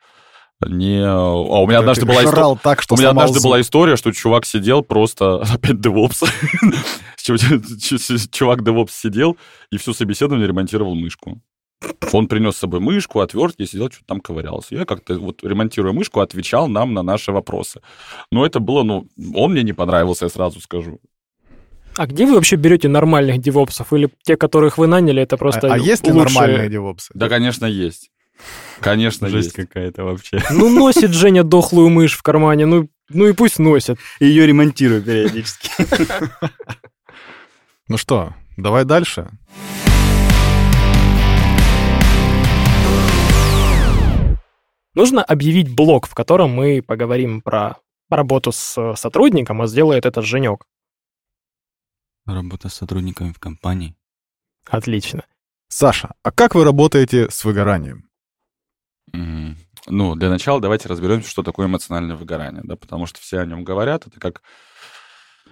[0.66, 1.04] Не...
[1.06, 2.58] А у меня однажды была история...
[2.62, 3.50] так, что У меня однажды зуб.
[3.50, 5.82] была история, что чувак сидел просто, опять
[7.18, 9.38] чу- чувак DevOps сидел
[9.72, 11.42] и всю собеседование ремонтировал мышку.
[12.14, 14.76] Он принес с собой мышку, отвертки, сидел, что-то там ковырялся.
[14.76, 17.82] Я как-то, вот, ремонтируя мышку, отвечал нам на наши вопросы.
[18.32, 21.00] Но это было, ну, он мне не понравился, я сразу скажу.
[21.98, 23.93] А где вы вообще берете нормальных девопсов?
[23.93, 26.39] Или те, которых вы наняли, это просто А, а есть ли лучшие?
[26.39, 27.12] нормальные девопсы?
[27.14, 28.12] Да, конечно, есть.
[28.82, 29.70] Конечно, Жесть есть.
[29.70, 30.41] какая-то вообще.
[30.52, 33.98] Ну, носит Женя дохлую мышь в кармане, ну, ну и пусть носит.
[34.20, 35.70] Ее ремонтирую периодически.
[37.88, 39.30] Ну что, давай дальше.
[44.96, 47.78] Нужно объявить блог, в котором мы поговорим про
[48.10, 50.66] работу с э, сотрудником, а сделает этот Женек.
[52.26, 53.96] Работа с сотрудниками в компании.
[54.68, 55.26] Отлично.
[55.68, 58.10] Саша, а как вы работаете с выгоранием?
[59.14, 59.58] Мгм.
[59.88, 63.64] Ну, для начала давайте разберемся, что такое эмоциональное выгорание, да, потому что все о нем
[63.64, 64.42] говорят, это как,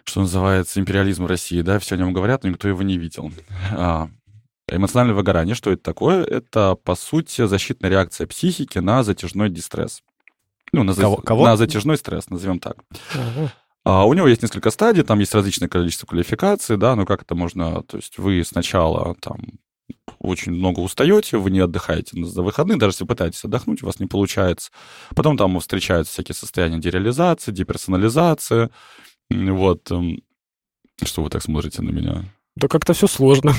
[0.06, 3.32] что называется, империализм России, да, все о нем говорят, но никто его не видел.
[3.72, 4.10] А,
[4.68, 6.24] эмоциональное выгорание, что это такое?
[6.24, 10.02] Это, по сути, защитная реакция психики на затяжной дистресс.
[10.72, 11.46] Ну, на, за- Кого- кого?
[11.46, 12.78] на затяжной стресс, назовем так.
[13.14, 13.54] Ага.
[13.86, 17.36] А у него есть несколько стадий, там есть различное количество квалификаций, да, ну как это
[17.36, 19.38] можно, то есть вы сначала там
[20.20, 24.08] очень много устаете, вы не отдыхаете за выходные, даже если пытаетесь отдохнуть, у вас не
[24.08, 24.72] получается.
[25.16, 28.70] Потом там встречаются всякие состояния дереализации, деперсонализации.
[29.30, 29.92] Вот.
[29.92, 30.22] эм,
[31.04, 32.26] Что вы так смотрите на меня?
[32.56, 33.54] Да как-то все сложно.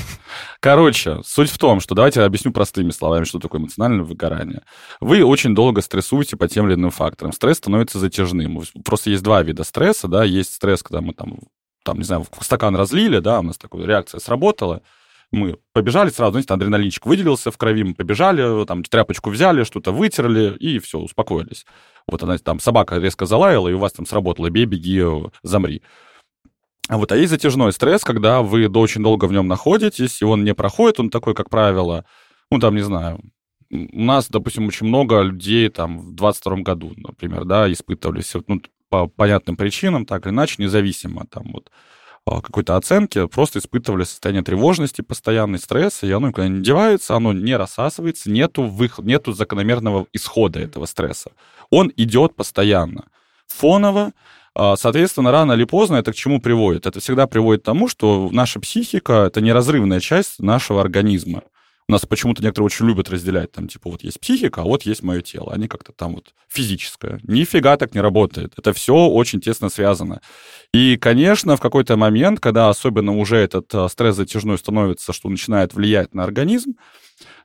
[0.61, 4.63] Короче, суть в том, что давайте я объясню простыми словами, что такое эмоциональное выгорание.
[5.01, 7.33] Вы очень долго стрессуете по тем или иным факторам.
[7.33, 8.63] Стресс становится затяжным.
[8.85, 11.39] Просто есть два вида стресса, да, есть стресс, когда мы там,
[11.83, 14.81] там, не знаю, стакан разлили, да, у нас такая реакция сработала,
[15.31, 20.55] мы побежали сразу, знаете, адреналинчик выделился в крови, мы побежали, там тряпочку взяли, что-то вытерли,
[20.57, 21.65] и все, успокоились.
[22.07, 25.03] Вот она там, собака резко залаяла, и у вас там сработало, бей, беги,
[25.43, 25.81] замри.
[26.87, 30.43] А вот, а есть затяжной стресс, когда вы очень долго в нем находитесь, и он
[30.43, 32.05] не проходит, он такой, как правило,
[32.51, 33.19] ну, там, не знаю,
[33.71, 38.61] у нас, допустим, очень много людей там в 22 году, например, да, испытывали все, ну,
[38.89, 41.71] по понятным причинам, так или иначе, независимо там вот
[42.27, 47.33] а, какой-то оценки, просто испытывали состояние тревожности, постоянный стресс, и оно никуда не девается, оно
[47.33, 51.31] не рассасывается, нету, выход, нету закономерного исхода этого стресса.
[51.69, 53.05] Он идет постоянно.
[53.47, 54.11] Фоново,
[54.57, 56.85] Соответственно, рано или поздно это к чему приводит?
[56.85, 61.43] Это всегда приводит к тому, что наша психика— это неразрывная часть нашего организма.
[61.87, 65.03] У нас почему-то некоторые очень любят разделять, там, типа, вот есть психика, а вот есть
[65.03, 65.53] мое тело.
[65.53, 67.19] Они как-то там вот физическое.
[67.21, 68.53] Нифига так не работает.
[68.57, 70.21] Это все очень тесно связано.
[70.73, 75.75] И, конечно, в какой-то момент, когда особенно уже этот э, стресс затяжной становится, что начинает
[75.75, 76.73] влиять на организм,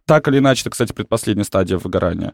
[0.07, 2.33] так или иначе, это, кстати, предпоследняя стадия выгорания,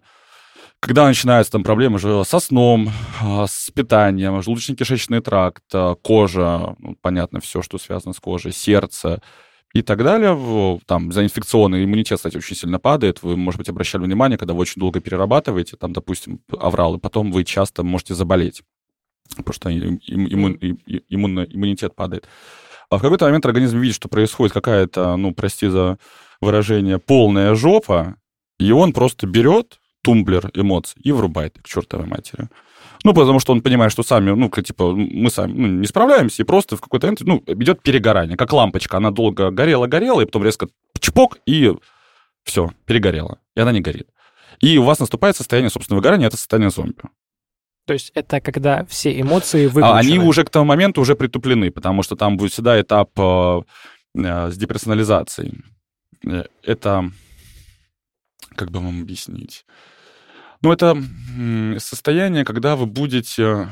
[0.87, 6.97] когда начинаются там проблемы же со сном, а, с питанием, желудочно-кишечный тракт, а, кожа, ну,
[7.03, 9.21] понятно, все, что связано с кожей, сердце,
[9.75, 10.81] и так далее.
[10.87, 13.23] Там за инфекционный иммунитет, кстати, очень сильно падает.
[13.23, 17.33] Вы, может быть, обращали внимание, когда вы очень долго перерабатываете, там, допустим, аврал, и потом
[17.33, 18.63] вы часто можете заболеть,
[19.37, 20.57] потому что иммун,
[21.11, 22.29] иммун, иммунитет падает.
[22.91, 25.99] А в какой-то момент организм видит, что происходит какая-то, ну, прости за
[26.41, 28.17] выражение, полная жопа,
[28.59, 32.49] и он просто берет тумблер эмоций и врубает к чертовой матери.
[33.03, 36.47] Ну, потому что он понимает, что сами, ну, типа, мы сами ну, не справляемся, и
[36.47, 38.99] просто в какой-то момент, ну, идет перегорание, как лампочка.
[38.99, 40.69] Она долго горела-горела, и потом резко
[41.01, 41.73] чпок, и
[42.45, 43.39] все, перегорела.
[43.57, 44.09] И она не горит.
[44.61, 47.03] И у вас наступает состояние собственного выгорания, это состояние зомби.
[47.87, 49.93] То есть это когда все эмоции выключены?
[49.93, 53.61] А они уже к тому моменту уже притуплены, потому что там будет всегда этап э,
[54.15, 55.65] э, с деперсонализацией.
[56.25, 57.11] Э, это...
[58.55, 59.67] Как бы вам объяснить?
[60.63, 60.97] Ну, это
[61.79, 63.69] состояние, когда вы будете,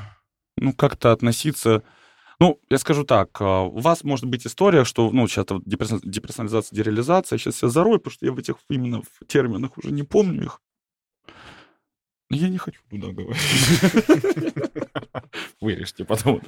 [0.57, 1.83] ну, как-то относиться...
[2.41, 7.39] Ну, я скажу так, а, у вас может быть история, что, ну, сейчас деперсонализация, дереализация,
[7.39, 10.61] сейчас я зарою, потому что я в этих именно в терминах уже не помню их.
[12.31, 13.41] Я не хочу туда говорить.
[15.61, 16.41] Вырежьте потом.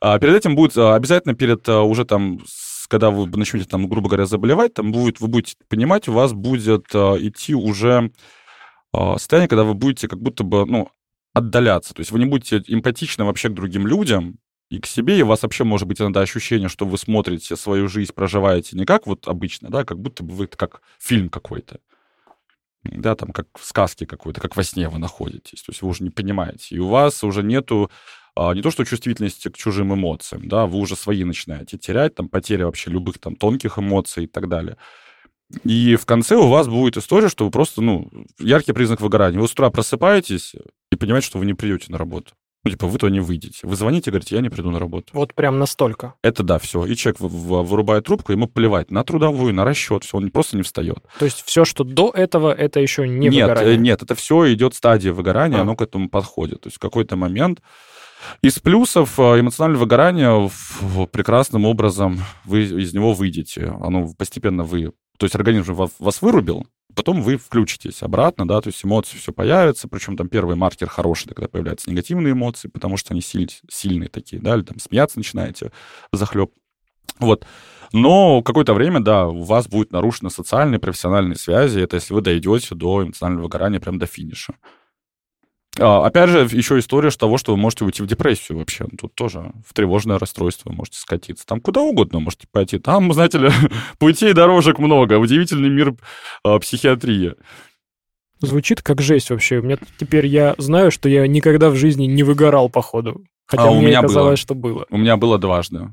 [0.00, 2.40] А, перед этим будет а, обязательно перед уже там
[2.88, 6.94] когда вы начнете там, грубо говоря, заболевать, там будет, вы будете понимать, у вас будет
[6.94, 8.10] идти уже
[8.92, 10.90] состояние, когда вы будете как будто бы, ну,
[11.34, 11.94] отдаляться.
[11.94, 14.38] То есть вы не будете эмпатичны вообще к другим людям
[14.70, 17.88] и к себе, и у вас вообще может быть иногда ощущение, что вы смотрите свою
[17.88, 21.80] жизнь, проживаете не как вот обычно, да, как будто бы вы как фильм какой-то.
[22.84, 25.62] Да, там как в сказке какой-то, как во сне вы находитесь.
[25.62, 26.76] То есть вы уже не понимаете.
[26.76, 27.90] И у вас уже нету
[28.40, 32.28] а, не то что чувствительности к чужим эмоциям, да, вы уже свои начинаете терять, там
[32.28, 34.76] потеря вообще любых там тонких эмоций и так далее.
[35.64, 39.40] И в конце у вас будет история, что вы просто, ну, яркий признак выгорания.
[39.40, 40.54] Вы с утра просыпаетесь
[40.90, 42.32] и понимаете, что вы не придете на работу.
[42.64, 43.60] Ну, типа, вы то не выйдете.
[43.62, 45.08] Вы звоните и говорите, я не приду на работу.
[45.12, 46.14] Вот прям настолько.
[46.22, 46.84] Это да, все.
[46.84, 50.98] И человек вырубает трубку, ему плевать на трудовую, на расчет, все, он просто не встает.
[51.18, 53.76] То есть все, что до этого, это еще не нет, выгорание?
[53.78, 55.62] Нет, это все идет стадия выгорания, а.
[55.62, 56.62] оно к этому подходит.
[56.62, 57.62] То есть в какой-то момент
[58.42, 60.50] из плюсов э, эмоциональное выгорание
[61.12, 63.72] прекрасным образом вы из него выйдете.
[63.80, 68.68] Оно постепенно вы то есть организм вас, вас вырубил, потом вы включитесь обратно, да, то
[68.68, 73.12] есть эмоции все появятся, причем там первый маркер хороший, когда появляются негативные эмоции, потому что
[73.12, 75.70] они силь, сильные такие, да, или там смеяться начинаете
[76.12, 76.52] захлеб.
[77.18, 77.46] Вот.
[77.92, 82.74] Но какое-то время, да, у вас будет нарушены социальные, профессиональные связи, это если вы дойдете
[82.74, 84.54] до эмоционального выгорания прям до финиша.
[85.78, 88.86] А, опять же, еще история того, что вы можете уйти в депрессию вообще.
[88.98, 91.46] Тут тоже в тревожное расстройство можете скатиться.
[91.46, 92.78] Там куда угодно можете пойти.
[92.78, 93.50] Там, знаете ли,
[93.98, 95.18] путей дорожек много.
[95.18, 95.94] Удивительный мир
[96.44, 97.34] э, психиатрии.
[98.40, 99.58] Звучит как жесть вообще.
[99.58, 103.24] У меня теперь я знаю, что я никогда в жизни не выгорал, походу.
[103.46, 104.36] Хотя а мне у меня казалось, было.
[104.36, 104.86] что было.
[104.90, 105.92] У меня было дважды.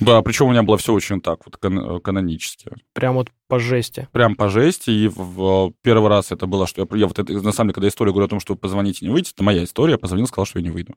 [0.00, 2.70] Да, причем у меня было все очень так вот кан- канонически.
[2.92, 4.08] Прям вот по жести.
[4.12, 4.90] Прям по жести.
[4.90, 7.74] И в, в первый раз это было, что я, я вот это, на самом деле,
[7.74, 9.92] когда история говорю о том, что позвоните, не выйдете, это моя история.
[9.92, 10.94] Я позвонил, сказал, что я не выйду.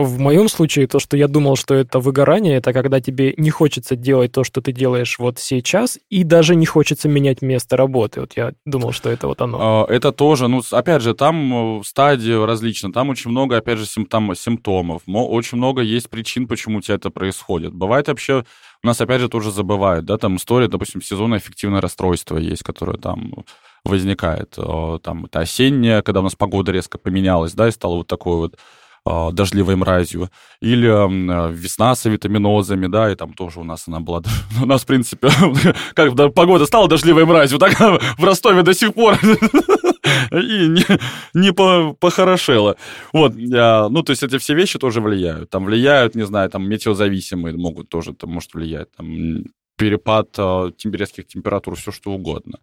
[0.00, 3.96] В моем случае то, что я думал, что это выгорание, это когда тебе не хочется
[3.96, 8.20] делать то, что ты делаешь вот сейчас, и даже не хочется менять место работы.
[8.20, 9.58] Вот я думал, что это вот оно.
[9.60, 13.86] А, это тоже, ну, опять же, там э, стадии различны, там очень много, опять же,
[13.86, 17.74] симптом, симптомов, очень много есть причин, почему у тебя это происходит.
[17.74, 18.44] Бывает вообще,
[18.84, 22.98] у нас, опять же, тоже забывают, да, там история, допустим, сезонное эффективное расстройство есть, которое
[22.98, 23.44] там
[23.84, 24.56] возникает.
[25.02, 28.58] Там это осеннее, когда у нас погода резко поменялась, да, и стало вот такое вот
[29.32, 30.30] дождливой мразью,
[30.60, 34.22] или а, весна с витаминозами, да, и там тоже у нас она была...
[34.62, 35.28] У нас, в принципе,
[35.94, 39.18] как погода стала дождливой мразью, так в Ростове до сих пор
[40.32, 40.84] и не,
[41.34, 42.76] не по, похорошело.
[43.12, 45.50] Вот, а, ну, то есть эти все вещи тоже влияют.
[45.50, 49.44] Там влияют, не знаю, там метеозависимые могут тоже, там может влиять, там
[49.76, 52.58] перепад э, резких температур, все что угодно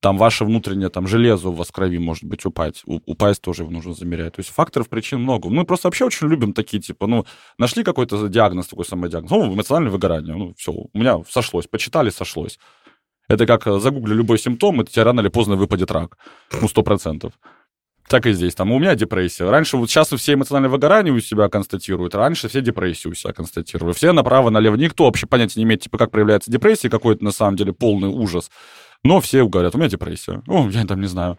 [0.00, 3.70] там ваше внутреннее там железо у вас в крови может быть упасть, упасть тоже его
[3.70, 4.34] нужно замерять.
[4.34, 5.48] То есть факторов причин много.
[5.50, 7.26] Мы просто вообще очень любим такие, типа, ну,
[7.58, 12.10] нашли какой-то диагноз, такой самый диагноз, ну, эмоциональное выгорание, ну, все, у меня сошлось, почитали,
[12.10, 12.58] сошлось.
[13.28, 16.18] Это как э, загугли любой симптом, и тебе рано или поздно выпадет рак.
[16.60, 17.32] Ну, сто процентов.
[18.08, 18.56] Так и здесь.
[18.56, 19.48] Там у меня депрессия.
[19.48, 23.92] Раньше, вот сейчас все эмоциональное выгорание у себя констатируют, раньше все депрессию у себя констатировали.
[23.92, 24.74] Все направо-налево.
[24.74, 28.08] Никто вообще понятия не имеет, типа, как проявляется депрессия, какой это на самом деле полный
[28.08, 28.50] ужас.
[29.02, 30.42] Но все говорят, у меня депрессия.
[30.46, 31.38] О, я там не знаю,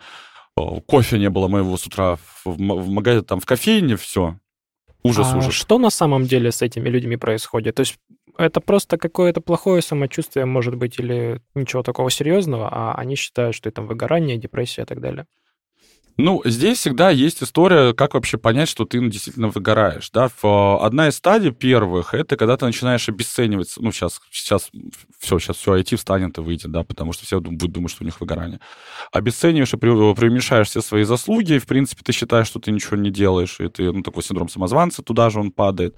[0.55, 4.37] о, кофе не было моего с утра в, в магазине, там в кофейне, все.
[5.03, 5.53] Ужас, а ужас.
[5.53, 7.75] что на самом деле с этими людьми происходит?
[7.75, 7.97] То есть
[8.37, 13.69] это просто какое-то плохое самочувствие, может быть, или ничего такого серьезного, а они считают, что
[13.69, 15.25] это выгорание, депрессия и так далее.
[16.17, 20.29] Ну, здесь всегда есть история, как вообще понять, что ты ну, действительно выгораешь, да.
[20.41, 24.69] В- Одна из стадий первых, это когда ты начинаешь обесценивать, ну, сейчас, сейчас
[25.19, 28.05] все, сейчас все IT встанет и выйдет, да, потому что все будут думать, что у
[28.05, 28.59] них выгорание.
[29.11, 32.97] Обесцениваешь и пре- преуменьшаешь все свои заслуги, и, в принципе, ты считаешь, что ты ничего
[32.97, 35.95] не делаешь, и ты, ну, такой синдром самозванца, туда же он падает.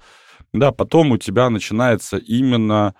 [0.52, 2.94] Да, потом у тебя начинается именно...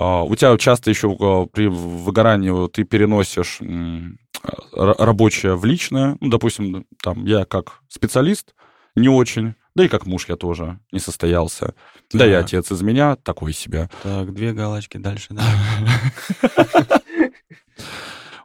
[0.00, 6.16] а, У тебя часто еще а, при выгорании ты переносишь р- рабочее в личное.
[6.20, 8.54] Ну, допустим, там я как специалист
[8.96, 11.74] не очень, да и как муж я тоже не состоялся.
[12.12, 12.44] Да и Так.
[12.44, 13.88] отец из меня такой себе.
[14.02, 15.44] Так, две галочки дальше, да.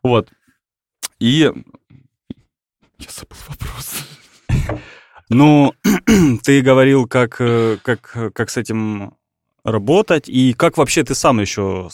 [0.03, 0.29] Вот.
[1.19, 1.51] И...
[2.99, 4.03] Я забыл вопрос.
[5.29, 5.73] Ну,
[6.43, 9.15] ты говорил, как, э, как, как с этим
[9.65, 11.89] работать, и как вообще ты сам еще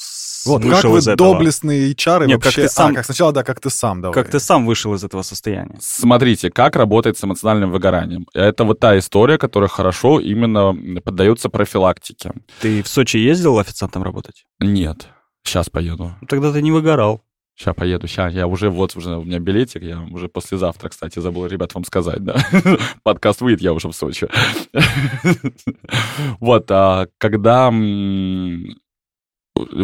[0.45, 1.33] Вот, как вышел вы из этого?
[1.33, 2.61] доблестные HR Нет, как вообще...
[2.63, 4.13] ты сам- А, как сначала, да, как ты сам, давай.
[4.13, 5.77] Как ты сам вышел из этого состояния?
[5.79, 8.27] Смотрите, как работает с эмоциональным выгоранием.
[8.33, 12.33] Это вот та история, которая хорошо именно поддается профилактике.
[12.59, 14.45] Ты в Сочи ездил официантом работать?
[14.59, 15.07] Нет.
[15.43, 16.13] Сейчас поеду.
[16.27, 17.23] Тогда ты не выгорал.
[17.61, 21.45] Сейчас поеду, сейчас я уже, вот уже у меня билетик, я уже послезавтра, кстати, забыл,
[21.45, 22.43] ребят, вам сказать, да.
[23.03, 24.27] Подкаст выйдет, я уже в Сочи.
[26.39, 27.71] Вот, а когда у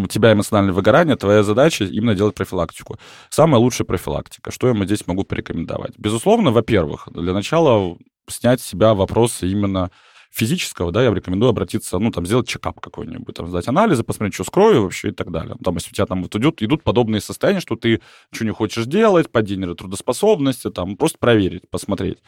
[0.07, 2.97] тебя эмоциональное выгорание, твоя задача именно делать профилактику.
[3.29, 4.49] Самая лучшая профилактика.
[4.49, 5.93] Что я здесь могу порекомендовать?
[5.99, 7.95] Безусловно, во-первых, для начала
[8.27, 9.91] снять с себя вопросы именно
[10.31, 14.43] физического, да, я рекомендую обратиться, ну, там, сделать чекап какой-нибудь, там, сдать анализы, посмотреть, что
[14.43, 15.55] с кровью вообще и так далее.
[15.63, 18.01] Там, если у тебя там вот идут, идут подобные состояния, что ты
[18.31, 22.19] ничего не хочешь делать, падение трудоспособности, там, просто проверить, посмотреть.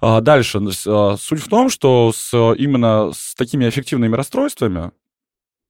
[0.00, 0.60] А, Дальше.
[0.86, 4.92] а, Суть в том, что с, именно с такими эффективными расстройствами,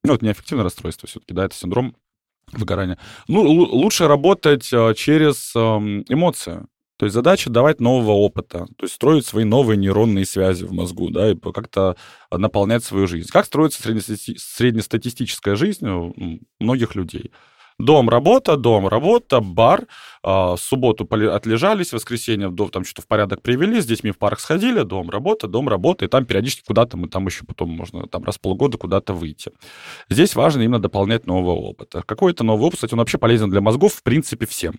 [0.04, 1.96] ну, это не эффективное расстройство все-таки, да, это синдром
[2.52, 6.66] выгорания, ну, лу- лучше работать а, через эмоции.
[7.02, 11.10] То есть задача давать нового опыта, то есть строить свои новые нейронные связи в мозгу,
[11.10, 11.96] да, и как-то
[12.30, 13.28] наполнять свою жизнь.
[13.28, 16.14] Как строится среднестати- среднестатистическая жизнь у
[16.60, 17.32] многих людей?
[17.78, 19.86] Дом, работа, дом, работа, бар.
[20.24, 24.82] А, субботу отлежались, воскресенье дом там что-то в порядок привели, с детьми в парк сходили,
[24.82, 28.36] дом, работа, дом, работа, и там периодически куда-то мы там еще потом можно там раз
[28.36, 29.50] в полгода куда-то выйти.
[30.08, 32.02] Здесь важно именно дополнять нового опыта.
[32.06, 34.78] Какой-то новый опыт, кстати, он вообще полезен для мозгов, в принципе, всем.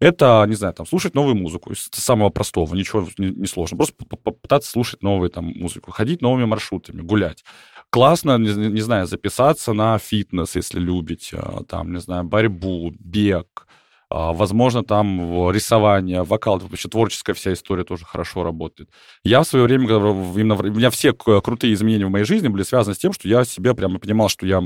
[0.00, 3.76] Это, не знаю, там, слушать новую музыку, из самого простого, ничего не, не сложно.
[3.76, 7.44] Просто попытаться слушать новую там музыку, ходить новыми маршрутами, гулять.
[7.90, 13.66] Классно, не, не знаю, записаться на фитнес, если любите, а, там, не знаю, борьбу, бег,
[14.10, 18.90] а, возможно, там рисование, вокал, вообще творческая вся история тоже хорошо работает.
[19.24, 22.94] Я в свое время, именно, у меня все крутые изменения в моей жизни были связаны
[22.94, 24.62] с тем, что я себе прямо понимал, что я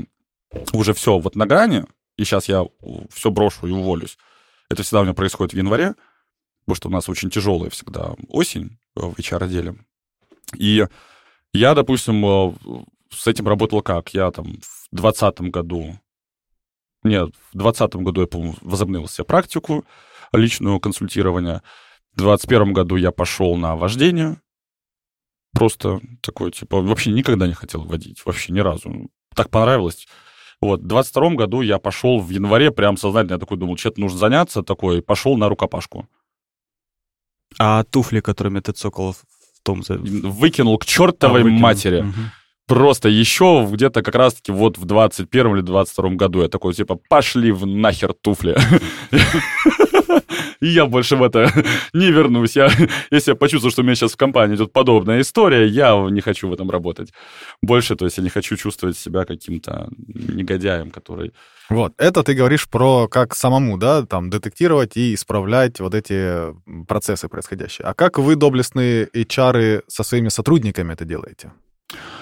[0.73, 1.85] уже все вот на грани,
[2.17, 2.65] и сейчас я
[3.09, 4.17] все брошу и уволюсь.
[4.69, 5.95] Это всегда у меня происходит в январе,
[6.65, 9.75] потому что у нас очень тяжелая всегда осень в HR-отделе.
[10.57, 10.85] И
[11.53, 12.53] я, допустим, э,
[13.15, 14.13] с этим работал как?
[14.13, 15.99] Я там в двадцатом году,
[17.03, 19.85] нет, в двадцатом году я, по-моему, возобновил себе практику
[20.31, 21.61] личного консультирования.
[22.13, 24.37] В двадцать первом году я пошел на вождение.
[25.53, 29.09] Просто такой, типа, вообще никогда не хотел водить, вообще ни разу.
[29.35, 30.07] Так понравилось.
[30.61, 34.17] Вот, в 22 году я пошел в январе, прям сознательно я такой думал, что-то нужно
[34.17, 36.07] заняться, такой, пошел на рукопашку.
[37.59, 39.23] А туфли, которыми ты цокал в
[39.63, 39.83] том...
[39.87, 41.61] Выкинул к чертовой А, выкинул.
[41.61, 42.01] матери.
[42.01, 42.31] Мгм.
[42.67, 47.51] Просто еще где-то как раз-таки вот в 21 или 22 году я такой, типа, пошли
[47.51, 48.55] в нахер туфли.
[50.61, 51.51] И я больше в это
[51.93, 52.55] не вернусь.
[52.55, 52.69] Я,
[53.11, 56.47] если я почувствую, что у меня сейчас в компании идет подобная история, я не хочу
[56.47, 57.11] в этом работать.
[57.61, 61.33] Больше, то есть я не хочу чувствовать себя каким-то негодяем, который...
[61.69, 66.55] Вот, это ты говоришь про как самому, да, там, детектировать и исправлять вот эти
[66.87, 67.85] процессы происходящие.
[67.85, 71.51] А как вы, доблестные HR, со своими сотрудниками это делаете?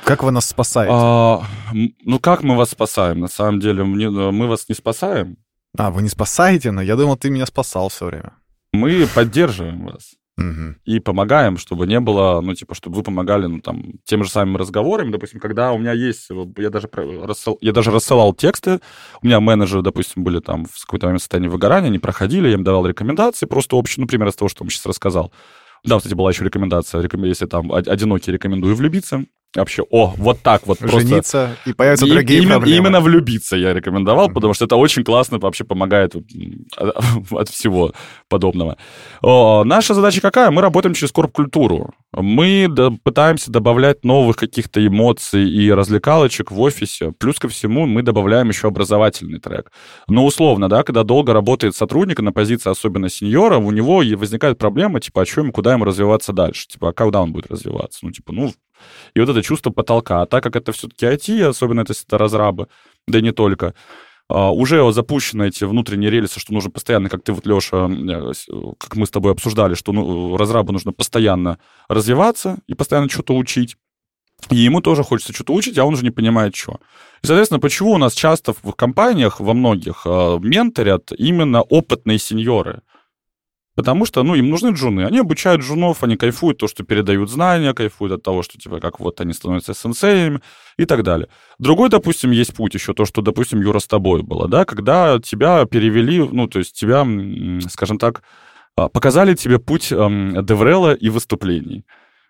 [0.04, 0.94] Как вы нас спасаете?
[0.96, 1.44] А,
[1.74, 3.20] ну, как мы вас спасаем?
[3.20, 5.38] На самом деле, мне- мы вас не спасаем.
[5.78, 8.34] А, вы не спасаете, но я думал, ты меня спасал все время.
[8.74, 10.12] Мы поддерживаем вас.
[10.86, 14.58] И помогаем, чтобы не было, ну, типа, чтобы вы помогали, ну, там, тем же самым
[14.58, 15.12] разговорами.
[15.12, 16.28] Допустим, когда у меня есть,
[16.58, 18.80] я даже, рассыл- я даже рассылал тексты,
[19.22, 22.64] у меня менеджеры, допустим, были там в какой-то момент состоянии выгорания, они проходили, я им
[22.64, 25.32] давал рекомендации, просто общие, ну, пример из того, что он сейчас рассказал.
[25.84, 29.26] Да, кстати, была еще рекомендация, рекомен- если там од- одинокий, рекомендую влюбиться.
[29.54, 31.02] Вообще, о, вот так вот просто.
[31.02, 32.78] Жениться, и появятся И- другие именно, проблемы.
[32.88, 34.36] именно влюбиться я рекомендовал, Мгм.
[34.36, 36.24] потому что это очень классно вообще помогает от,
[37.32, 37.92] от всего
[38.30, 38.78] подобного.
[39.22, 40.52] О, наша задача какая?
[40.52, 41.94] Мы работаем через корп-культуру.
[42.14, 47.12] Мы да- пытаемся добавлять новых каких-то эмоций и развлекалочек в офисе.
[47.20, 49.70] Плюс ко всему мы добавляем еще образовательный трек.
[50.08, 55.02] Но условно, да, когда долго работает сотрудник на позиции, особенно сеньора, у него возникает проблема,
[55.02, 56.68] типа, а что ему, куда ему развиваться дальше?
[56.70, 58.00] Типа, а когда он будет развиваться?
[58.04, 58.54] Ну, типа, ну,
[59.14, 60.22] и вот это чувство потолка.
[60.22, 62.68] А так как это все-таки IT, особенно это, это разрабы,
[63.08, 63.74] да и не только,
[64.30, 67.90] а, уже запущены эти внутренние рельсы, что нужно постоянно, как ты вот, Леша,
[68.78, 71.60] как мы с тобой обсуждали, что ну, разрабу нужно постоянно
[71.90, 73.76] развиваться и постоянно что-то учить.
[74.50, 76.80] И ему тоже хочется что-то учить, а он уже не понимает, что.
[77.22, 82.82] И, соответственно, почему у нас часто в компаниях, во многих, э, менторят именно опытные сеньоры?
[83.76, 85.06] Потому что, ну, им нужны джуны.
[85.06, 89.00] Они обучают джунов, они кайфуют то, что передают знания, кайфуют от того, что, типа, как
[89.00, 90.42] вот они становятся сенсеями
[90.78, 91.30] и так далее.
[91.58, 95.66] Другой, допустим, есть путь еще, то, что, допустим, Юра с тобой было, да, когда тебя
[95.66, 97.08] перевели, ну, то есть тебя,
[97.70, 98.24] скажем так,
[98.76, 101.86] а, показали тебе путь эм, Деврела и выступлений.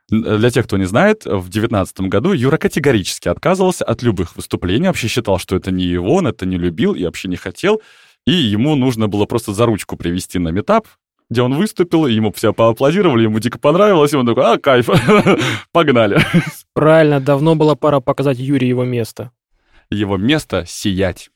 [0.09, 5.07] Для тех, кто не знает, в 2019 году Юра категорически отказывался от любых выступлений, вообще
[5.07, 7.81] считал, что это не его, он это не любил и вообще не хотел,
[8.25, 10.87] и ему нужно было просто за ручку привести на метап,
[11.31, 14.89] где он выступил, ему все поаплодировали, ему дико понравилось, и он такой, а, кайф,
[15.71, 16.19] погнали.
[16.73, 19.31] Правильно, давно была пора показать Юре его место.
[19.89, 21.31] Его место— сиять.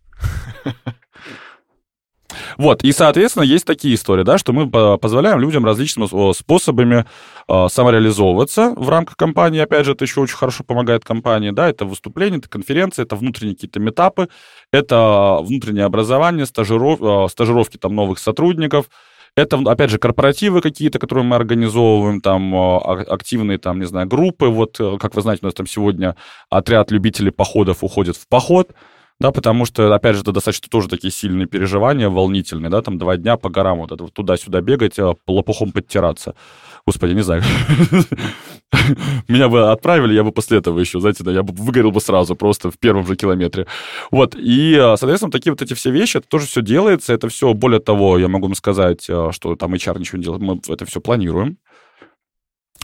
[2.57, 7.05] Вот, и, соответственно, есть такие истории, да, что мы по- позволяем людям различными способами
[7.47, 9.61] э, самореализовываться в рамках компании.
[9.61, 13.55] Опять же, это еще очень хорошо помогает компании, да, это выступления, это конференции, это внутренние
[13.55, 14.27] какие-то метапы,
[14.72, 18.88] это внутреннее образование, стажиров, э, стажировки там новых сотрудников,
[19.36, 24.07] это, опять же, корпоративы какие-то, которые мы организовываем, там, э, а- активные, там, не знаю,
[24.07, 24.48] группы.
[24.48, 26.16] Вот, э, как вы знаете, у нас там сегодня
[26.49, 28.72] отряд любителей походов уходит в поход,
[29.20, 33.16] да, потому что, опять же, это достаточно тоже такие сильные переживания, волнительные, да, там два
[33.16, 36.36] дня по горам вот это вот туда-сюда бегать, а, лопухом подтираться.
[36.86, 37.42] Господи, не знаю.
[39.30, 42.36] Меня бы отправили, я бы после этого еще, знаете, да, я бы выгорел бы сразу,
[42.36, 43.68] просто в первом же километре.
[44.12, 47.54] Вот, и, а, соответственно, такие вот эти все вещи, это тоже все делается, это все,
[47.54, 50.86] более того, я могу вам сказать, а, что там HR ничего не делает, мы это
[50.86, 51.58] все планируем.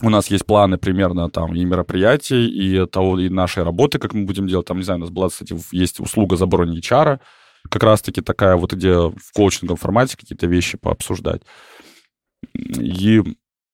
[0.02, 4.24] У нас есть планы примерно там и мероприятий, и того, и нашей работы, как мы
[4.24, 4.66] будем делать.
[4.66, 7.20] Там, не знаю, у нас была, кстати, есть услуга заброни HR,
[7.70, 11.42] как раз-таки такая вот, где в коучинговом формате какие-то вещи пообсуждать.
[12.54, 13.22] И,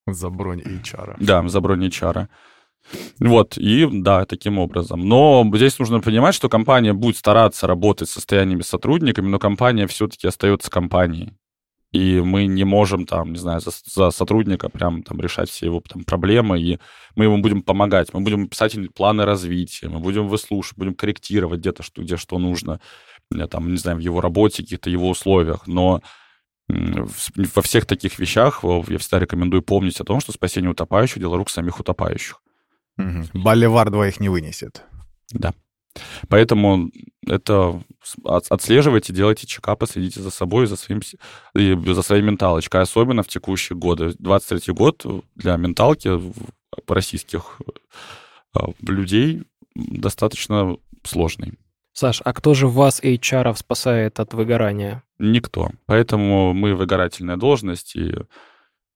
[0.07, 1.17] За бронь HR.
[1.19, 2.29] да, заброни HR.
[3.21, 5.01] Вот, и да, таким образом.
[5.01, 10.27] Но здесь нужно понимать, что компания будет стараться работать с состояниями сотрудниками, но компания все-таки
[10.27, 11.33] остается компанией.
[11.93, 15.81] И мы не можем там, не знаю, за, за сотрудника прям там решать все его
[15.81, 16.79] там проблемы, и
[17.17, 21.83] мы ему будем помогать, мы будем писать планы развития, мы будем выслушивать, будем корректировать где-то,
[21.83, 22.81] что, где что нужно,
[23.35, 26.03] э, там, не знаю, в его работе, каких-то его условиях, но
[26.69, 31.49] во всех таких вещах я всегда рекомендую помнить о том, что спасение утопающих— дело рук
[31.49, 32.43] самих утопающих.
[32.99, 33.29] Мгм.
[33.33, 34.83] Боливар двоих не вынесет.
[35.33, 35.55] Да.
[36.29, 36.91] Поэтому
[37.27, 37.83] это
[38.25, 41.01] отслеживайте, делайте чекапы, следите за собой, за, своим,
[41.55, 44.15] и за своей менталочкой, особенно в текущие годы.
[44.19, 45.05] 23 год
[45.35, 46.33] для менталки в-
[46.87, 47.61] российских
[48.55, 49.43] э, людей
[49.75, 51.55] достаточно сложный.
[51.93, 55.03] Саш, а кто же вас, HR, спасает от выгорания?
[55.19, 55.71] Никто.
[55.87, 58.15] Поэтому мы выгорательная должность, и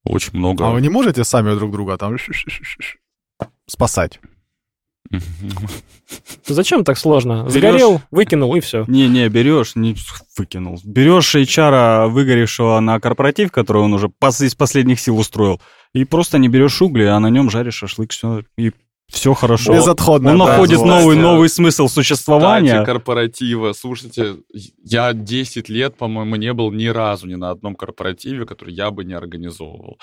[0.05, 0.67] очень много...
[0.67, 2.17] А вы не можете сами друг друга там
[3.67, 4.21] спасать?
[6.47, 7.49] Зачем так сложно?
[7.49, 8.85] Сгорел, выкинул и все.
[8.87, 9.97] Не-не, берешь, не
[10.37, 10.79] выкинул.
[10.85, 15.61] Берешь HR, выгоревшего на корпоратив, который он уже пос- из последних сил устроил,
[15.95, 18.73] и просто не берешь угли, а на нем жаришь шашлык, все, и
[19.09, 19.75] все хорошо.
[19.75, 22.85] Безотходное Он находит новый, новый смысл существования.
[22.85, 23.73] корпоратива.
[23.73, 24.37] Слушайте,
[24.83, 29.05] я 10 лет, по-моему, не был ни разу ни на одном корпоративе, который я бы
[29.05, 29.99] не организовывал.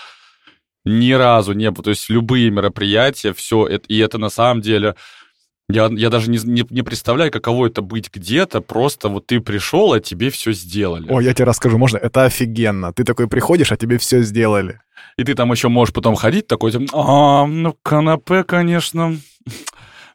[0.86, 1.84] Ни разу не было.
[1.84, 4.96] То есть любые мероприятия, все это, и это на самом деле...
[5.72, 9.94] Я, я даже не, не, не представляю, каково это быть где-то, просто вот ты пришел,
[9.94, 11.08] а тебе все сделали.
[11.12, 11.98] О, я тебе расскажу, можно?
[11.98, 12.92] Это офигенно.
[12.92, 14.82] Ты такой приходишь, а тебе все сделали.
[15.16, 19.16] И ты там еще можешь потом ходить такой, типа, а, ну, канапе, конечно,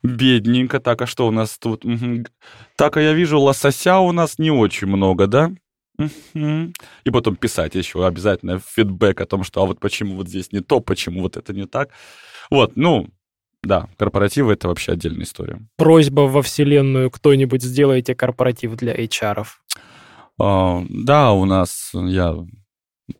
[0.03, 0.81] бедненько.
[0.81, 1.85] Так, а что у нас тут?
[2.75, 5.53] Так, а я вижу, лосося у нас не очень много, да?
[5.99, 10.61] И потом писать еще обязательно фидбэк о том, что а вот почему вот здесь не
[10.61, 11.91] то, почему вот это не так.
[12.51, 13.09] Вот, ну,
[13.63, 15.61] да, корпоративы— это вообще отдельная история.
[15.77, 19.47] Просьба во вселенную, кто-нибудь сделайте корпоратив для HR.
[20.39, 22.37] А, да, у нас я...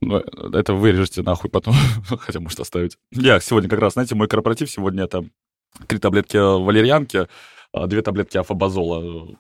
[0.01, 0.17] ну,
[0.53, 1.75] Это вырежете нахуй потом,
[2.19, 2.99] хотя может оставить.
[3.13, 5.25] Я сегодня как раз, знаете, мой корпоратив сегодня это
[5.87, 7.27] три таблетки валерьянки,
[7.73, 9.39] а, две таблетки афобазола.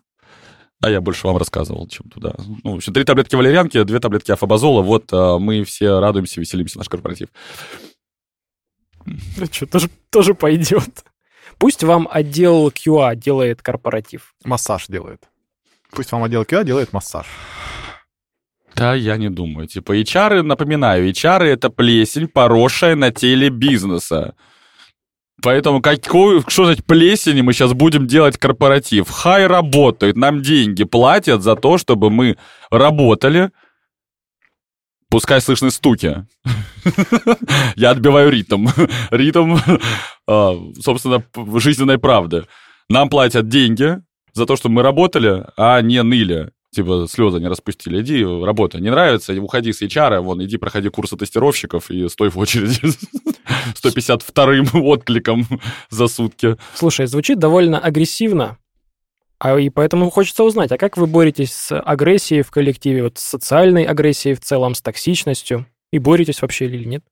[0.85, 2.35] А я больше вам рассказывал, чем туда.
[2.62, 4.82] Ну, в общем, три таблетки валерьянки, две таблетки афобазола.
[4.82, 7.28] Вот а, мы все радуемся, веселимся, наш корпоратив.
[9.06, 11.05] Ну что, тоже, тоже пойдет.
[11.56, 14.35] Пусть вам отдел QA делает корпоратив.
[14.44, 15.23] Массаж делает.
[15.90, 17.27] Пусть вам отдел QA делает массаж.
[18.74, 19.66] Да, я не думаю.
[19.66, 24.35] Типа, HR, напоминаю, HR это плесень, поросшая на теле бизнеса.
[25.44, 29.10] Поэтому какой, что значит плесень, мы сейчас будем делать корпоратив?
[29.10, 32.38] Хай работает, нам деньги платят за то, чтобы мы
[32.70, 33.50] работали.
[35.10, 36.26] Пускай слышны стуки.
[37.76, 38.68] Я отбиваю ритм.
[39.10, 39.58] Ритм,
[40.26, 41.22] а, собственно,
[41.60, 42.46] жизненной правды.
[42.88, 43.98] Нам платят деньги
[44.32, 48.02] за то, чтобы мы работали, а не ныли типа слезы не распустили.
[48.02, 48.80] Иди, работай.
[48.80, 52.80] Не нравится, уходи с HR, вон, иди проходи курсы тестировщиков и стой в очереди
[53.74, 55.46] 152-м откликом
[55.90, 56.56] за сутки.
[56.74, 58.59] Слушай, звучит довольно агрессивно,
[59.38, 63.22] а и поэтому хочется узнать, а как вы боретесь с агрессией в коллективе, вот с
[63.22, 65.66] социальной агрессией в целом, с токсичностью?
[65.92, 67.05] И боретесь вообще или нет?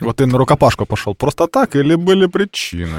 [0.00, 2.98] Вот ты на рукопашку пошел просто так или были причины?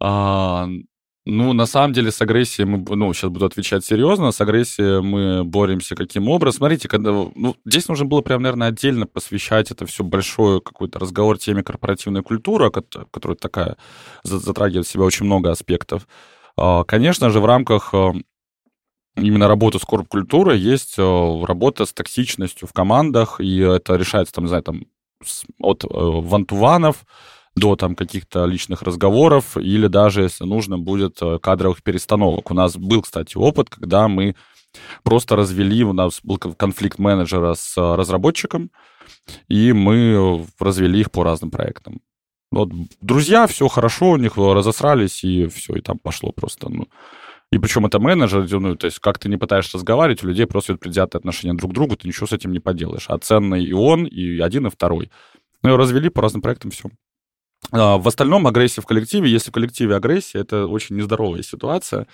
[1.24, 5.00] А, ну, на самом деле, с агрессией мы, ну, сейчас буду отвечать серьезно, с агрессией
[5.02, 6.58] мы боремся каким образом.
[6.58, 11.38] Смотрите, когда, ну, здесь нужно было прям, наверное, отдельно посвящать это все большой какой-то разговор
[11.38, 13.76] теме корпоративной культуры, которая такая,
[14.24, 16.06] затрагивает в себя очень много аспектов.
[16.56, 18.12] А, конечно же, в рамках э,
[19.16, 24.44] именно работы с корп-культурой есть э, работа с токсичностью в командах, и это решается, там,
[24.44, 24.84] не знаю, там,
[25.60, 27.04] от э, вантуванов,
[27.54, 32.50] до там каких-то личных разговоров или даже, если нужно, будет э, кадровых перестановок.
[32.50, 34.36] У нас был, кстати, опыт, когда мы
[35.02, 38.70] просто развели, у нас был конфликт менеджера с э, разработчиком,
[39.48, 42.00] и мы развели их по разным проектам.
[42.50, 42.70] Вот
[43.00, 46.86] друзья, все хорошо, у них разосрались, и все, и там пошло просто, ну,
[47.52, 50.74] и причем это менеджер, ну, то есть как ты не пытаешься разговаривать, у людей просто
[50.74, 53.04] предвзятые отношения друг к другу, ты ничего с этим не поделаешь.
[53.08, 55.10] А ценный и он, и один, и второй.
[55.62, 56.88] Ну, и развели по разным проектам, все.
[57.70, 62.06] А, в остальном агрессия в коллективе, если в коллективе агрессия, это очень нездоровая ситуация.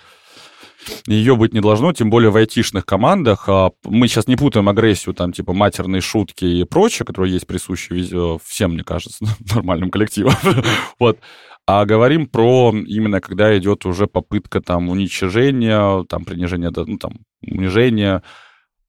[1.07, 3.49] Ее быть не должно, тем более в айтишных командах.
[3.49, 8.39] А, мы сейчас не путаем агрессию, там, типа, матерные шутки и прочее, которые есть присущи
[8.45, 10.33] всем, мне кажется, нормальным коллективам.
[10.99, 11.19] вот.
[11.67, 17.11] А говорим про именно, когда идет уже попытка там уничижения, там, принижения, ну, там,
[17.43, 18.23] унижения,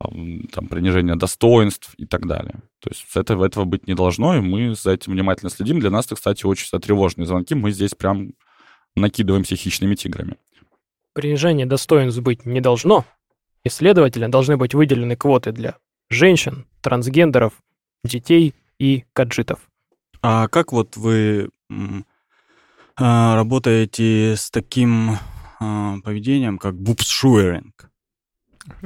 [0.01, 2.55] там, принижение достоинств и так далее.
[2.81, 5.81] То есть этого, этого быть не должно, и мы за этим внимательно следим.
[5.81, 7.55] Для нас это, кстати, очень тревожные звонки.
[7.55, 8.33] Мы здесь прям
[8.97, 10.37] накидываемся хищными тиграми.
[11.13, 13.05] Принижение достоинств быть не должно.
[13.65, 15.77] Исследователи должны быть выделены квоты для
[16.09, 17.53] женщин, трансгендеров,
[18.05, 19.61] детей и каджитов.
[20.23, 21.51] А как вот вы
[22.97, 25.19] а, работаете с таким
[25.61, 27.90] а, поведением, как бубсшуеринг?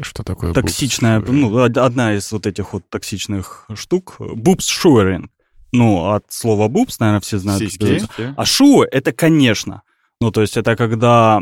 [0.01, 4.17] Что такое Токсичная, ну, одна из вот этих вот токсичных штук.
[4.19, 5.31] Бубс шуеринг.
[5.73, 7.61] Ну, от слова бубс, наверное, все знают.
[7.61, 8.07] Сиськи.
[8.37, 9.83] А шу— это, конечно.
[10.21, 11.41] Ну, то есть это когда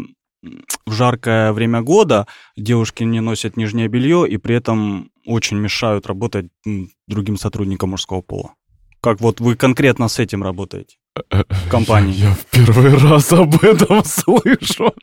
[0.87, 6.47] в жаркое время года девушки не носят нижнее белье и при этом очень мешают работать
[7.07, 8.55] другим сотрудникам мужского пола.
[9.01, 10.97] Как вот вы конкретно с этим работаете?
[11.15, 12.15] В компании.
[12.15, 14.95] Я в первый раз об этом слышу.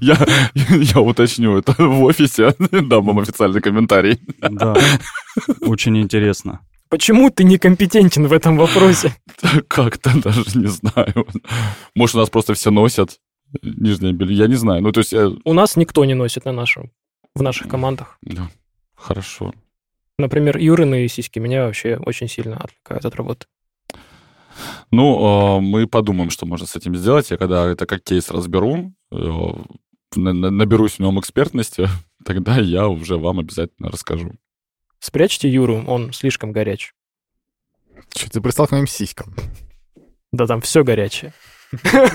[0.00, 0.18] Я,
[0.54, 4.20] я уточню это в офисе, дам вам официальный комментарий.
[4.38, 4.76] Да,
[5.60, 6.60] очень интересно.
[6.88, 9.16] Почему ты некомпетентен в этом вопросе?
[9.66, 11.26] Как-то даже не знаю.
[11.94, 13.18] Может, у нас просто все носят
[13.62, 14.82] нижнее белье, я не знаю.
[14.82, 15.14] Ну, то есть...
[15.14, 16.90] У нас никто не носит на нашем,
[17.34, 18.18] в наших командах.
[18.20, 18.50] Да,
[18.94, 19.54] хорошо.
[20.18, 23.46] Например, Юрины сиськи меня вообще очень сильно отвлекают от работы.
[24.92, 27.30] Ну, а, мы подумаем, что можно с этим сделать.
[27.30, 29.16] Я когда это как кейс разберу, э,
[30.14, 31.88] наберусь в нем экспертности,
[32.24, 34.32] тогда я уже вам обязательно расскажу.
[34.98, 36.92] Спрячьте Юру, он слишком горяч.
[38.14, 39.34] Что ты пристал к моим сиськам?
[40.30, 41.32] Да там все горячее.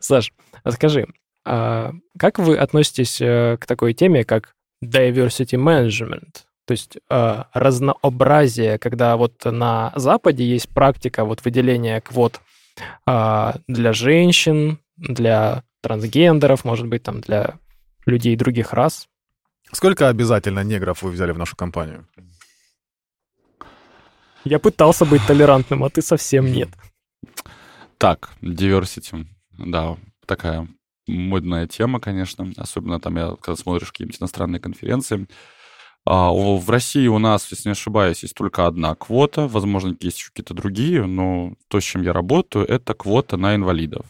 [0.00, 1.06] Саш, а скажи,
[1.44, 4.54] а как вы относитесь э, к такой теме, как
[4.84, 6.44] diversity management?
[6.66, 12.40] То есть э, разнообразие, когда вот на Западе есть практика вот выделения квот
[13.06, 17.58] э, для женщин, для трансгендеров, может быть, там для
[18.06, 19.08] людей других рас.
[19.72, 22.06] Сколько обязательно негров вы взяли в нашу компанию?
[24.44, 26.68] Я пытался быть толерантным, а ты совсем нет.
[27.98, 29.26] Так, diversity,
[29.58, 29.96] да,
[30.26, 30.68] такая
[31.06, 32.52] модная тема, конечно.
[32.56, 35.26] Особенно там, я, когда смотришь какие-нибудь иностранные конференции,
[36.06, 39.48] В России у нас, если не ошибаюсь, есть только одна квота.
[39.48, 44.04] Возможно, есть еще какие-то другие, но то, с чем я работаю, это квота на инвалидов.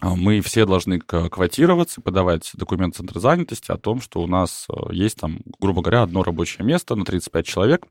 [0.00, 4.66] А, Мы все должны квотироваться, подавать документ в центр занятости о том, что у нас
[4.68, 7.86] э, есть там, грубо говоря, одно рабочее место на 35 человек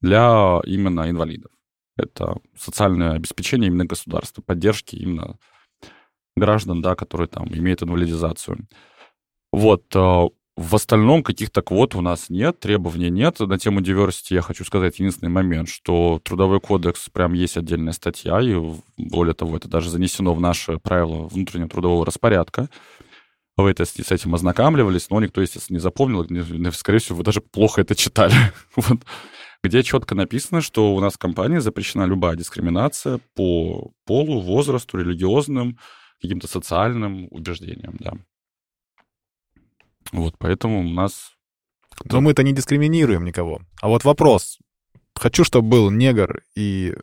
[0.00, 1.50] для именно инвалидов.
[1.96, 5.38] Это социальное обеспечение именно государства, поддержки именно
[6.36, 8.66] граждан, да, которые там имеют инвалидизацию.
[9.52, 9.84] Вот.
[10.56, 13.40] В остальном каких-то квот у нас нет, требований нет.
[13.40, 18.40] На тему diversity я хочу сказать единственный момент, что Трудовой кодекс прям есть отдельная статья,
[18.40, 18.54] и
[18.96, 22.68] более того, это даже занесено в наши правила внутреннего трудового распорядка.
[23.56, 26.24] Вы это, с этим ознакомливались, но никто, естественно, не запомнил.
[26.28, 28.34] Не- Скорее всего, вы даже плохо это читали.
[28.76, 29.00] Вот.
[29.64, 35.78] Где четко написано, что у нас в компании запрещена любая дискриминация по полу, возрасту, религиозным,
[36.20, 38.12] каким-то социальным убеждениям, да.
[40.12, 41.32] Вот, поэтому у нас...
[42.04, 43.60] Но мы-то не дискриминируем никого.
[43.80, 44.58] А вот вопрос.
[45.14, 46.94] Хочу, чтобы был негр и,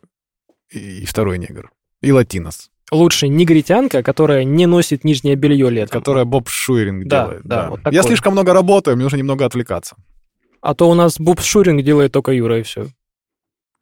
[0.70, 1.70] и второй негр.
[2.02, 2.70] И латинос.
[2.90, 5.98] Лучше негритянка, которая не носит нижнее белье летом.
[5.98, 7.42] Которая Боб Шуеринг Да, делает.
[7.44, 7.94] да, вот такое.
[7.94, 9.96] Я слишком много работаю, мне нужно немного отвлекаться.
[10.60, 12.88] А то у нас Буб Шуринг делает только Юра, и все.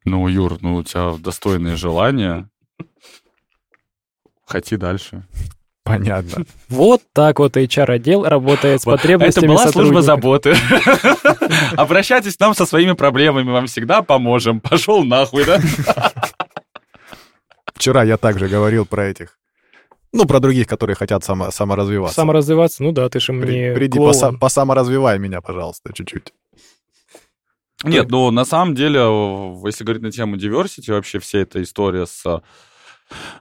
[0.04, 2.48] Ну, Юр, ну у тебя достойные желания.
[4.46, 5.26] Хоти дальше.
[5.84, 6.44] Понятно.
[6.68, 10.54] Вот так вот HR-отдел работает с потребностями Это была служба заботы.
[11.76, 14.60] Обращайтесь к нам со своими проблемами, вам всегда поможем.
[14.60, 15.58] Пошел нахуй, да?
[17.74, 19.38] Вчера я также говорил про этих.
[20.12, 22.16] Ну, про других, которые хотят само, саморазвиваться.
[22.16, 23.34] Саморазвиваться, ну да, ты же При-
[23.68, 24.12] мне Приди, клоун.
[24.12, 26.32] поса- посаморазвивай меня, пожалуйста, чуть-чуть.
[27.84, 28.98] Нет, ну на самом деле,
[29.64, 32.42] если говорить на тему diversity, вообще вся эта история с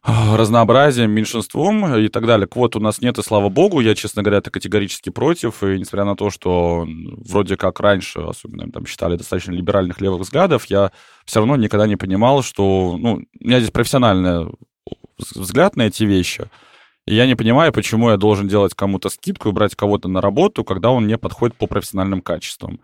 [0.03, 2.47] разнообразием, меньшинством и так далее.
[2.47, 3.79] Квот у нас нет, и слава богу.
[3.79, 5.63] Я, честно говоря, это категорически против.
[5.63, 10.65] И несмотря на то, что вроде как раньше, особенно там считали достаточно либеральных левых взглядов,
[10.65, 10.91] я
[11.25, 12.97] все равно никогда не понимал, что...
[12.97, 14.51] Ну, у меня здесь профессиональный
[15.17, 16.49] взгляд на эти вещи.
[17.05, 20.63] И я не понимаю, почему я должен делать кому-то скидку и брать кого-то на работу,
[20.63, 22.79] когда он не подходит по профессиональным качествам.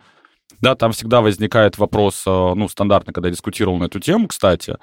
[0.62, 4.78] Да, там всегда возникает вопрос, э, ну, стандартно, когда я дискутировал на эту тему, кстати,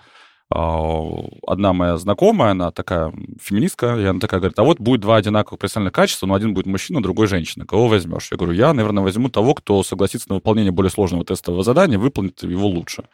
[0.52, 5.58] одна моя знакомая, она такая феминистка, и она такая говорит, а вот будет два одинаковых
[5.58, 7.66] профессиональных качества, но один будет мужчина, другой женщина.
[7.66, 8.28] Кого возьмешь?
[8.30, 12.42] Я говорю, я, наверное, возьму того, кто согласится на выполнение более сложного тестового задания, выполнит
[12.42, 13.04] его лучше.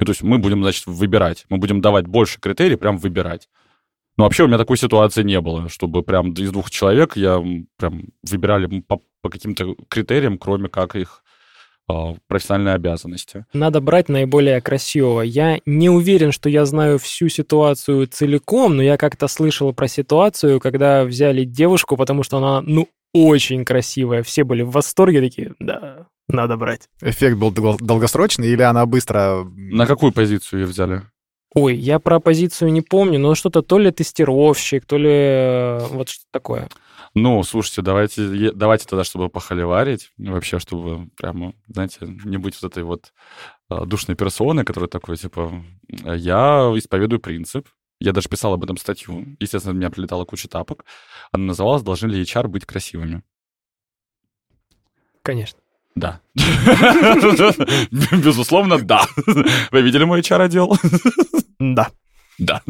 [0.00, 1.44] И то есть мы будем, значит, выбирать.
[1.48, 3.48] Мы будем давать больше критерий, прям выбирать.
[4.16, 7.42] Но вообще у меня такой ситуации не было, чтобы прям из двух человек я
[7.76, 11.27] прям выбирали по, по каким-то критериям, кроме как их а,
[12.28, 13.46] профессиональные обязанности.
[13.52, 15.22] Надо брать наиболее красивого.
[15.22, 20.60] Я не уверен, что я знаю всю ситуацию целиком, но я как-то слышал про ситуацию,
[20.60, 24.22] когда взяли девушку, потому что она, ну, очень красивая.
[24.22, 26.88] Все были в восторге, такие, да, надо брать.
[27.00, 29.44] Эффект был дол- долгосрочный или она быстро...
[29.56, 31.02] На какую позицию ее взяли?
[31.54, 36.10] Ой, я про позицию не помню, но что-то то ли тестировщик, то ли э, вот
[36.10, 36.68] что такое.
[37.20, 42.84] Ну, слушайте, давайте, давайте тогда, чтобы похоливарить, вообще, чтобы прямо, знаете, не быть вот этой
[42.84, 43.12] вот
[43.68, 47.68] а, душной персоной, которая такой, типа, я исповедую принцип,
[48.00, 50.84] я даже писал об этом статью, естественно, у меня прилетала куча тапок,
[51.32, 53.22] она называлась «Должны ли HR быть красивыми?»
[55.22, 55.58] Конечно.
[55.96, 56.20] Да.
[57.90, 59.02] Безусловно, да.
[59.72, 60.76] Вы видели мой HR-отдел?
[61.58, 61.88] Да.
[62.38, 62.62] Да.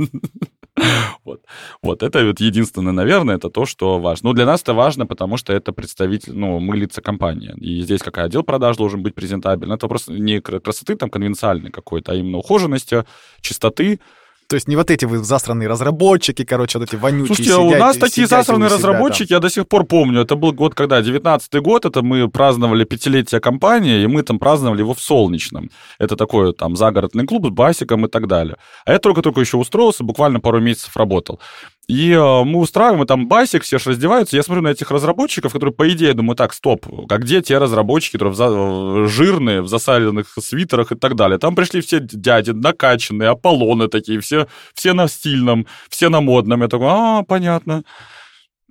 [1.25, 1.43] Вот.
[1.83, 4.31] вот это вот единственное, наверное, это то, что важно.
[4.31, 7.55] Ну, для нас это важно, потому что это представитель, ну, мы лица компании.
[7.61, 9.77] И здесь какой отдел продаж должен быть презентабельный.
[9.77, 13.05] Это просто не кра- красоты там конвенциальной какой-то, а именно ухоженности,
[13.41, 14.01] чистоты.
[14.49, 17.81] То есть не вот эти вы засранные разработчики, короче, вот эти вонючие Слушайте, у сидят-
[17.81, 18.91] нас такие у засранные себя там.
[18.91, 20.23] разработчики, я до сих пор помню.
[20.23, 24.81] Это был год, когда, 19-й год, это мы праздновали пятилетие компании, и мы там праздновали
[24.81, 25.69] его в Солнечном.
[25.99, 28.57] Это такой там загородный клуб с басиком и так далее.
[28.87, 31.41] А я только-только еще устроился, буквально пару месяцев работал.
[31.87, 34.37] И э, мы устраиваем, и там басик, все же раздеваются.
[34.37, 38.13] Я смотрю на этих разработчиков, которые, по идее, думаю, так, стоп, а где те разработчики,
[38.13, 41.39] которые в за- э, жирные, в засаленных свитерах и так далее?
[41.39, 44.38] Там пришли все дяди, накачанные, Аполлоны такие, все,
[44.75, 46.63] все на стильном, все на модном.
[46.63, 47.85] Я такой, а, понятно.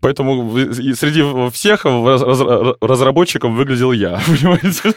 [0.02, 4.94] Поэтому среди всех раз- раз- разработчиков выглядел я, понимаете?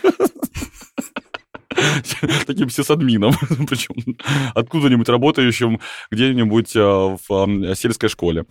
[2.47, 3.33] Таким сисадмином,
[3.69, 3.95] причем
[4.55, 5.81] откуда-нибудь работающим
[6.11, 8.45] где-нибудь э, в э, сельской школе.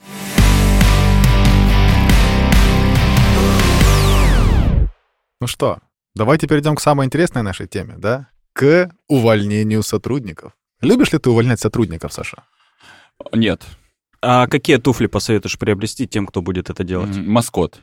[5.41, 5.79] Ну что,
[6.15, 8.27] давайте перейдем к самой интересной нашей теме, да?
[8.53, 10.53] К увольнению сотрудников.
[10.81, 12.43] Любишь ли ты увольнять сотрудников, Саша?
[13.34, 13.65] Нет,
[14.22, 17.15] А какие туфли посоветуешь приобрести тем, кто будет это делать?
[17.18, 17.80] м, маскот.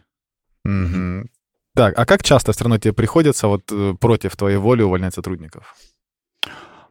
[0.65, 1.29] Мгм.
[1.75, 5.75] Так, а как часто все равно тебе приходится вот э, против твоей воли увольнять сотрудников?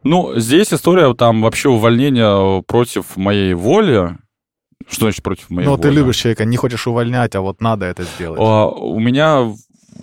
[0.03, 4.18] Ну, здесь история там вообще увольнения против моей воли.
[4.88, 5.82] Что значит против моей Ну, воли?
[5.82, 8.40] ты любишь человека, не хочешь увольнять, а вот надо это сделать.
[8.40, 9.52] А, У меня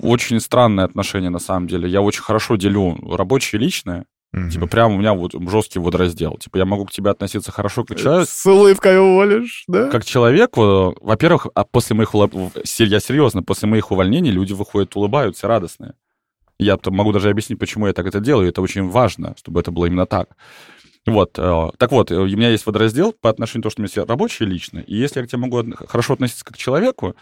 [0.00, 1.88] очень странное отношение, на самом деле.
[1.88, 4.06] Я очень хорошо делю рабочее и личное.
[4.32, 4.48] Мгм.
[4.50, 6.38] Типа, прям у меня вот жесткий водораздел.
[6.38, 9.88] Типа, я могу к тебе относиться хорошо как человек, С улыбкой уволишь, да?
[9.88, 10.60] как человек, э,
[11.00, 12.32] во-первых, а после моих улыб...
[12.64, 15.94] се- я серьезно, после моих увольнений люди выходят, улыбаются, радостные.
[16.58, 18.48] Я могу даже объяснить, почему я так это делаю.
[18.48, 20.28] Это очень важно, чтобы это было именно так.
[21.04, 21.38] Вот.
[21.38, 24.06] э, Так вот, э, у меня есть водораздел по отношению к тому, что у меня
[24.08, 24.82] рабочее и личное.
[24.82, 27.16] И если я к тебе могу хорошо относиться как к человеку,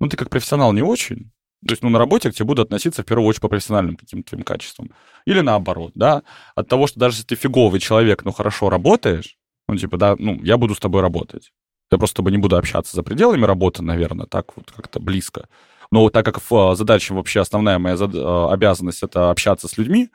[0.00, 1.30] ну, ты как профессионал не очень.
[1.66, 4.30] То есть, ну, на работе к тебе буду относиться в первую очередь по профессиональным каким-то
[4.30, 4.90] твоим качествам.
[5.26, 6.22] Или наоборот, да.
[6.54, 9.36] От того, что даже если ты фиговый человек, но хорошо работаешь,
[9.68, 11.52] ну, типа, да, ну, я буду с тобой работать.
[11.90, 15.48] Я просто с тобой не буду общаться за пределами работы, наверное, так вот как-то близко.
[15.90, 20.10] Но так как в э, задаче вообще основная моя э, обязанность это общаться с людьми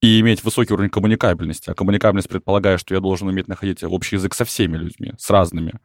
[0.00, 4.34] и иметь высокий уровень коммуникабельности, а коммуникабельность предполагает, что я должен уметь находить общий язык
[4.34, 5.80] со всеми людьми, с разными.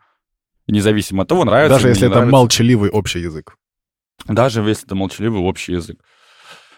[0.67, 2.31] Независимо от того, нравится Даже если это нравится.
[2.31, 3.57] молчаливый общий язык.
[4.27, 5.99] Даже если это молчаливый общий язык.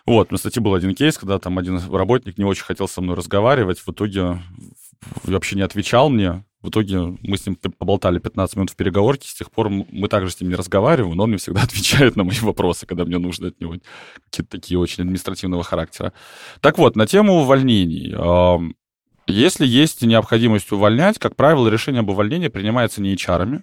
[0.05, 3.15] Вот, на статье был один кейс, когда там один работник не очень хотел со мной
[3.15, 4.41] разговаривать, в итоге
[5.23, 6.43] вообще не отвечал мне.
[6.61, 10.31] В итоге мы с ним поболтали 15 минут в переговорке, с тех пор мы также
[10.31, 13.49] с ним не разговариваем, но он мне всегда отвечает на мои вопросы, когда мне нужно
[13.49, 13.75] от него
[14.29, 16.13] какие-то такие очень административного характера.
[16.61, 18.13] Так вот, на тему увольнений.
[19.25, 23.61] Если есть необходимость увольнять, как правило, решение об увольнении принимается не HR,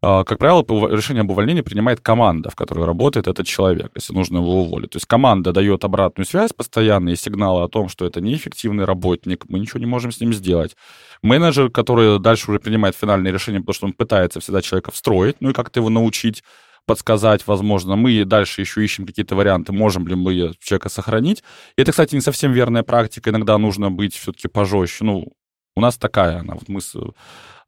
[0.00, 4.62] как правило, решение об увольнении принимает команда, в которой работает этот человек, если нужно его
[4.62, 4.90] уволить.
[4.90, 9.58] То есть команда дает обратную связь, постоянные сигналы о том, что это неэффективный работник, мы
[9.60, 10.76] ничего не можем с ним сделать.
[11.22, 15.50] Менеджер, который дальше уже принимает финальное решение, потому что он пытается всегда человека встроить, ну
[15.50, 16.42] и как-то его научить,
[16.84, 17.94] подсказать, возможно.
[17.94, 21.44] Мы дальше еще ищем какие-то варианты, можем ли мы человека сохранить.
[21.76, 23.30] И это, кстати, не совсем верная практика.
[23.30, 25.04] Иногда нужно быть все-таки пожестче.
[25.04, 25.32] Ну,
[25.74, 26.54] у нас такая она.
[26.54, 26.80] Вот мы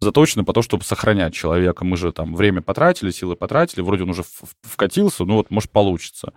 [0.00, 1.84] заточены по то, чтобы сохранять человека.
[1.84, 4.24] Мы же там время потратили, силы потратили, вроде он уже
[4.62, 6.32] вкатился, ну вот, может, получится.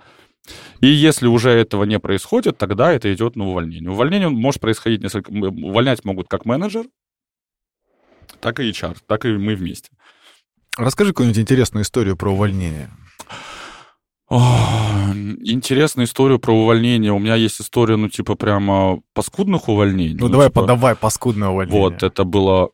[0.79, 3.91] И если уже этого не происходит, тогда это идет на увольнение.
[3.91, 5.29] Увольнение может происходить несколько...
[5.29, 6.85] Увольнять могут как менеджер,
[8.39, 9.89] так и HR, так и мы вместе.
[10.77, 12.89] Расскажи какую-нибудь интересную историю про увольнение.
[14.29, 17.11] О, Интересную историю про увольнение.
[17.11, 20.17] У меня есть история, ну, типа, прямо паскудных увольнений.
[20.19, 21.81] Ну, давай, типа, подавай паскудное увольнение.
[21.81, 22.69] Вот, это было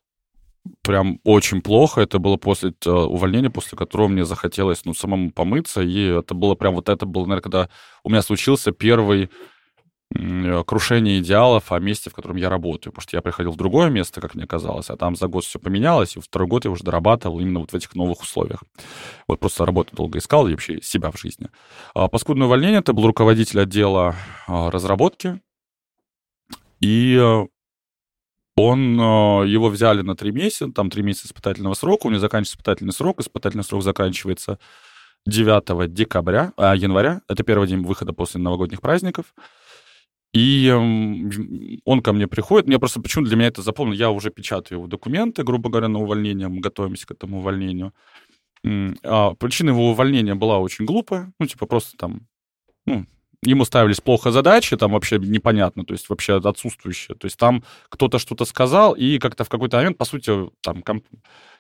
[0.82, 2.02] прям очень плохо.
[2.02, 5.82] Это было после э, увольнения, после которого мне захотелось, ну, самому помыться.
[5.82, 7.70] И это было прям вот это было, наверное, когда
[8.04, 9.30] у меня случился первый
[10.66, 12.94] крушение идеалов о месте, в котором я работаю.
[12.94, 15.60] Потому что я приходил в другое место, как мне казалось, а там за год все
[15.60, 18.64] поменялось, и второй год я уже дорабатывал именно вот в этих новых условиях.
[19.28, 21.50] Вот просто работу долго искал и вообще себя в жизни.
[21.96, 24.16] А, Паскудное увольнение, это был руководитель отдела
[24.48, 25.42] а, разработки,
[26.80, 27.48] и э,
[28.58, 32.56] он, э, его взяли на три месяца, там три месяца испытательного срока, у него заканчивается
[32.58, 34.60] испытательный срок, испытательный срок заканчивается
[35.26, 39.34] 9 декабря, а, января, это первый день выхода после новогодних праздников.
[40.34, 41.30] И эм,
[41.86, 44.88] он ко мне приходит, мне просто почему для меня это запомнил, я уже печатаю его
[44.88, 47.94] документы, грубо говоря, на увольнение, мы готовимся к этому увольнению.
[49.04, 52.28] А причина его увольнения была очень глупая, ну, типа просто там,
[52.86, 53.06] ну,
[53.46, 57.16] ему ставились плохо задачи, там вообще непонятно, то есть вообще отсутствующие.
[57.16, 61.06] То есть там кто-то что-то сказал, и как-то в какой-то момент, по сути, там комп-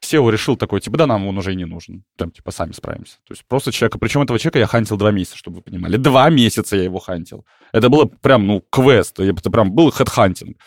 [0.02, 2.04] SEO решил такой, типа, да, нам он уже и не нужен.
[2.18, 3.18] Там, типа, сами справимся.
[3.28, 5.98] То есть просто человека, причем этого человека я хантил два месяца, чтобы вы понимали.
[5.98, 7.46] Два месяца я его хантил.
[7.72, 10.58] Это было прям, ну, квест, это прям был хедхантинг.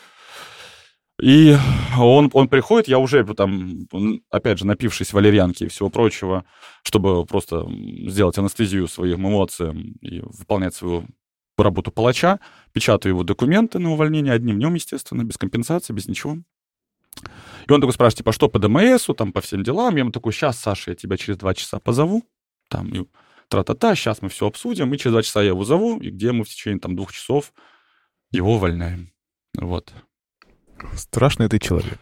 [1.21, 1.57] И
[1.99, 3.87] он, он приходит, я уже там,
[4.31, 6.45] опять же, напившись валерьянки и всего прочего,
[6.83, 7.67] чтобы просто
[8.07, 11.07] сделать анестезию своим эмоциям и выполнять свою
[11.57, 12.39] работу палача,
[12.73, 16.37] печатаю его документы на увольнение одним днем, естественно, без компенсации, без ничего.
[17.67, 19.95] И он такой спрашивает, типа, что по ДМСу, там, по всем делам.
[19.95, 22.25] Я ему такой, сейчас, Саша, я тебя через два часа позову.
[22.69, 23.07] Там, и
[23.49, 24.93] тра-та-та, сейчас мы все обсудим.
[24.93, 27.53] И через два часа я его зову, и где мы в течение, там, двух часов
[28.31, 29.13] его увольняем.
[29.57, 29.93] Вот.
[30.97, 31.99] Страшный ты человек.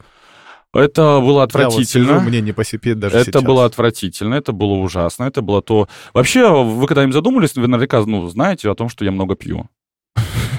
[0.72, 1.84] Это было Я вот отвратительно.
[1.84, 3.42] сижу, мне не по себе даже это сейчас.
[3.44, 5.88] было отвратительно, это было ужасно, это было то...
[6.12, 9.68] Вообще, вы когда-нибудь задумались, вы наверняка, ну, знаете о том, что я много пью.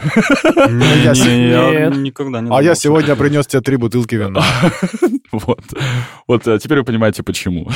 [0.05, 4.43] Не, я никогда не А я сегодня принес тебе три бутылки вина.
[5.31, 5.63] Вот.
[6.27, 7.69] Вот, а теперь вы понимаете, почему.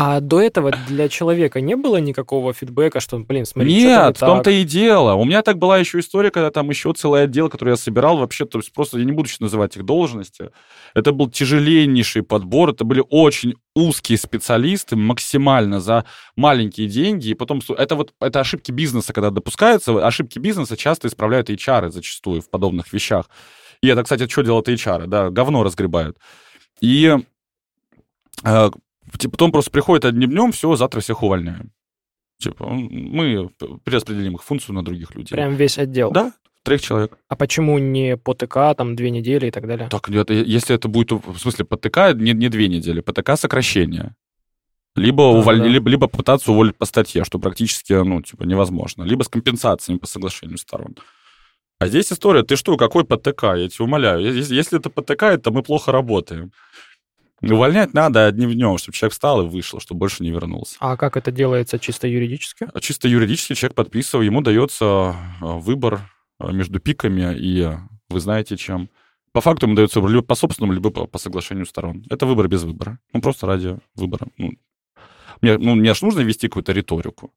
[0.00, 4.14] А до этого для человека не было никакого фидбэка, что, блин, смотри, Нет, что-то не
[4.14, 5.14] в том-то и дело.
[5.14, 8.44] У меня так была еще история, когда там еще целый отдел, который я собирал вообще,
[8.44, 10.50] то есть просто я не буду сейчас называть их должности.
[10.94, 16.04] Это был тяжеленнейший подбор, это были очень узкие специалисты, максимально за
[16.36, 21.50] маленькие деньги, и потом это вот это ошибки бизнеса, когда допускаются, ошибки бизнеса часто исправляют
[21.50, 23.28] HR зачастую в подобных вещах.
[23.82, 25.08] И это, кстати, что делают HR?
[25.08, 26.18] Да, говно разгребают.
[26.80, 27.16] И
[28.44, 28.70] э,
[29.16, 31.70] типа, потом просто приходит одним днем, все, завтра всех увольняем.
[32.40, 33.50] Типа, мы
[33.84, 35.34] перераспределим их функцию на других людей.
[35.34, 36.10] Прям весь отдел.
[36.12, 36.32] Да,
[36.62, 37.18] троих человек.
[37.28, 39.88] А почему не по ТК, там, две недели и так далее?
[39.88, 44.14] Так, это, если это будет, в смысле, ПТК, не, не две недели, ПТК сокращение.
[44.94, 45.64] Либо, Да, уволь- да.
[45.66, 49.02] Либо, либо пытаться уволить по статье, что практически, ну, типа, невозможно.
[49.04, 50.96] Либо с компенсациями по соглашению сторон.
[51.80, 53.54] А здесь история, ты что, какой ПТК?
[53.54, 54.20] Я тебя умоляю.
[54.34, 56.50] Если, если это ПТК, то мы плохо работаем.
[57.40, 60.76] Увольнять надо одним днем, чтобы человек встал и вышел, чтобы больше не вернулся.
[60.80, 62.68] А как это делается чисто юридически?
[62.72, 66.00] А чисто юридически человек подписывает, ему дается э, выбор
[66.40, 67.68] э, между пиками и
[68.08, 68.88] вы знаете чем.
[69.32, 72.04] По факту ему дается выбор либо по собственному, либо по, соглашению сторон.
[72.10, 72.98] Это выбор без выбора.
[73.12, 74.26] Ну, просто ради выбора.
[74.36, 74.52] Ну,
[75.40, 77.32] мне, ну, мне же нужно вести какую-то риторику.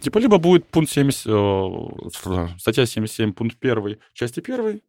[0.00, 4.80] Типа, либо будет пункт 70, э, статья 77, пункт 1, части 1,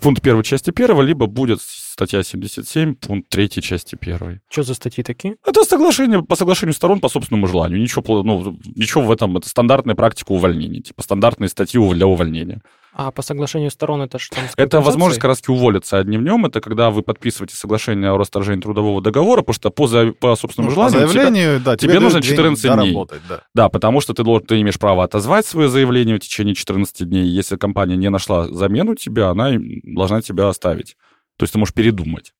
[0.00, 4.40] пункт 1, части 1, либо будет статья 77, пункт 3, части 1.
[4.48, 5.36] Что за статьи такие?
[5.46, 7.80] Это соглашение по соглашению сторон по собственному желанию.
[7.80, 9.36] Ничего, ну, ничего в этом.
[9.36, 10.80] Это стандартная практика увольнения.
[10.80, 12.60] Типа стандартные статьи для увольнения.
[12.94, 14.36] А по соглашению сторон это что?
[14.56, 16.44] Это возможность как раз уволиться одним днем.
[16.44, 20.70] Это когда вы подписываете соглашение о расторжении трудового договора, потому что по, за- по собственному
[20.70, 21.08] Ну, по желанию...
[21.08, 22.70] тебя- заявлению, да, тебе дают нужно день 14 дней.
[22.76, 23.42] доработать, да.
[23.54, 27.24] да, потому что ты, должен, ты имеешь право отозвать свое заявление в течение 14 дней.
[27.24, 29.52] Если компания не нашла замену тебе, она
[29.84, 30.96] должна тебя оставить.
[31.38, 32.34] То есть ты можешь передумать.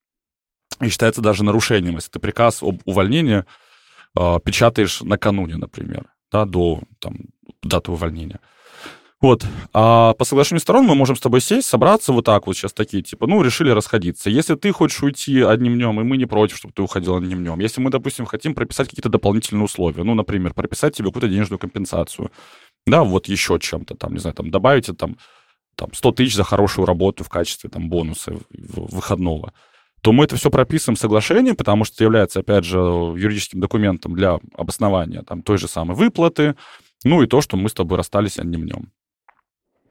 [0.83, 3.45] И считается даже нарушением, если ты приказ об увольнении
[4.19, 7.16] э, печатаешь накануне, например, да, до там,
[7.62, 8.41] даты увольнения.
[9.23, 9.47] Вот.
[9.73, 13.05] А по соглашению сторон мы можем с тобой сесть, собраться вот так вот сейчас такие,
[13.05, 14.28] типа, ну, решили расходиться.
[14.28, 17.61] Если ты хочешь уйти одним днем, и мы не против, чтобы ты уходил одним днем.
[17.61, 22.32] Если мы, допустим, хотим прописать какие-то дополнительные условия, ну, например, прописать тебе какую-то денежную компенсацию,
[22.85, 25.16] да, вот еще чем-то, там, не знаю, там, добавить там,
[25.77, 29.53] там 100 тысяч за хорошую работу в качестве там бонуса выходного,
[30.01, 34.15] то мы это все прописываем в соглашении, потому что это является, опять же, юридическим документом
[34.15, 36.57] для обоснования там, той же самой выплаты,
[37.05, 38.90] ну и то, что мы с тобой расстались одним днем.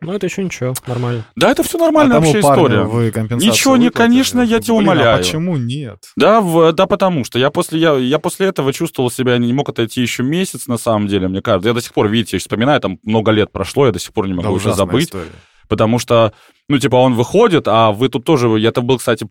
[0.03, 1.25] Ну, это еще ничего, нормально.
[1.35, 2.81] Да, это все нормальная А вообще история.
[2.81, 3.05] вы
[3.37, 5.17] Ничего не, конечно, я тебя Блин, а умоляю.
[5.19, 5.99] почему нет?
[6.15, 9.69] Да, в- да, потому что я после, я, я после этого чувствовал себя, не мог
[9.69, 11.69] отойти еще месяц, на самом деле, мне кажется.
[11.69, 14.33] Я до сих пор, видите, вспоминаю, там много лет прошло, я до сих пор не
[14.33, 15.05] могу Да, уже забыть.
[15.05, 15.29] история.
[15.69, 16.33] Потому что,
[16.67, 18.47] ну, типа, он выходит, а вы тут тоже...
[18.59, 19.27] я Это был, кстати,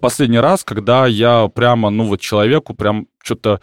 [0.00, 3.60] последний раз, когда я прямо, ну, вот человеку прям что-то,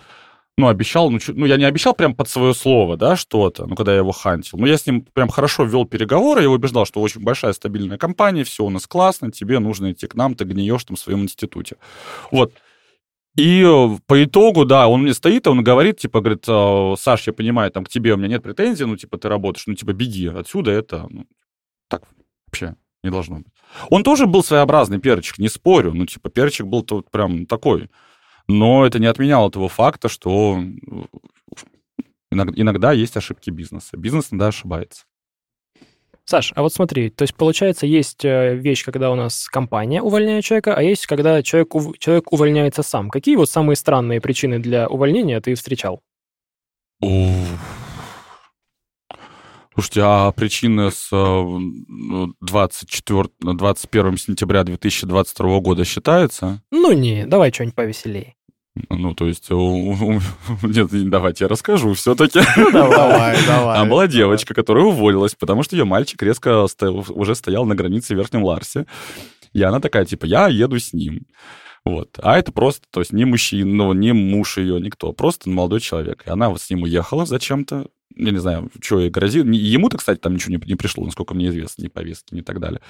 [0.57, 3.91] ну, обещал, ну, ну, я не обещал прям под свое слово, да, что-то, ну, когда
[3.91, 4.57] я его хантил.
[4.57, 7.99] Но я с ним прям хорошо вел переговоры, я его убеждал, что очень большая стабильная
[7.99, 11.21] компания, все у нас классно, тебе нужно идти к нам, ты гниешь там в своем
[11.21, 11.75] институте.
[12.31, 12.53] Вот.
[13.35, 17.27] И э, по итогу, да, он мне стоит, и он говорит, типа, говорит, «Э, Саш,
[17.27, 19.93] я понимаю, там к тебе у меня нет претензий, ну, типа, ты работаешь, ну, типа,
[19.93, 21.27] беги отсюда, это, ну,
[21.87, 22.01] так
[22.47, 23.53] вообще не должно быть.
[23.91, 27.91] Он тоже был своеобразный перчик, не спорю, ну, типа, перчик был тут прям такой.
[28.47, 30.63] Но это не отменяло того факта, что
[32.31, 33.97] иногда, иногда есть ошибки бизнеса.
[33.97, 35.05] Бизнес иногда ошибается.
[36.29, 40.43] Саш, а вот смотри, то есть получается, есть э, вещь, когда у нас компания увольняет
[40.43, 43.09] человека, а есть, когда человек, ув- человек увольняется сам.
[43.09, 46.01] Какие вот самые странные причины для увольнения ты встречал?
[49.73, 56.61] Слушайте, а причина с э, ну, 24, 21 сентября 2022 года считается?
[56.71, 58.36] Ну не, давай что-нибудь повеселее.
[58.89, 62.39] Ну, то есть, нет, давайте я расскажу все-таки.
[62.57, 63.37] Ну давай.
[63.47, 63.79] Давай.
[63.79, 66.65] А была девочка, которая уволилась, потому что ее мальчик резко
[67.09, 68.85] уже стоял на границе в Верхнем Ларсе.
[69.53, 71.25] И она такая, типа, я еду с ним.
[71.85, 72.19] Вот.
[72.21, 76.23] А это просто, то есть, не мужчина, ну, не муж ее, никто, просто молодой человек.
[76.25, 77.87] И она вот с ним уехала зачем-то.
[78.15, 79.45] Я не знаю, что ей грозит.
[79.45, 82.81] Ему-то, кстати, там ничего не, не пришло, насколько мне известно, ни повестки, ни так далее.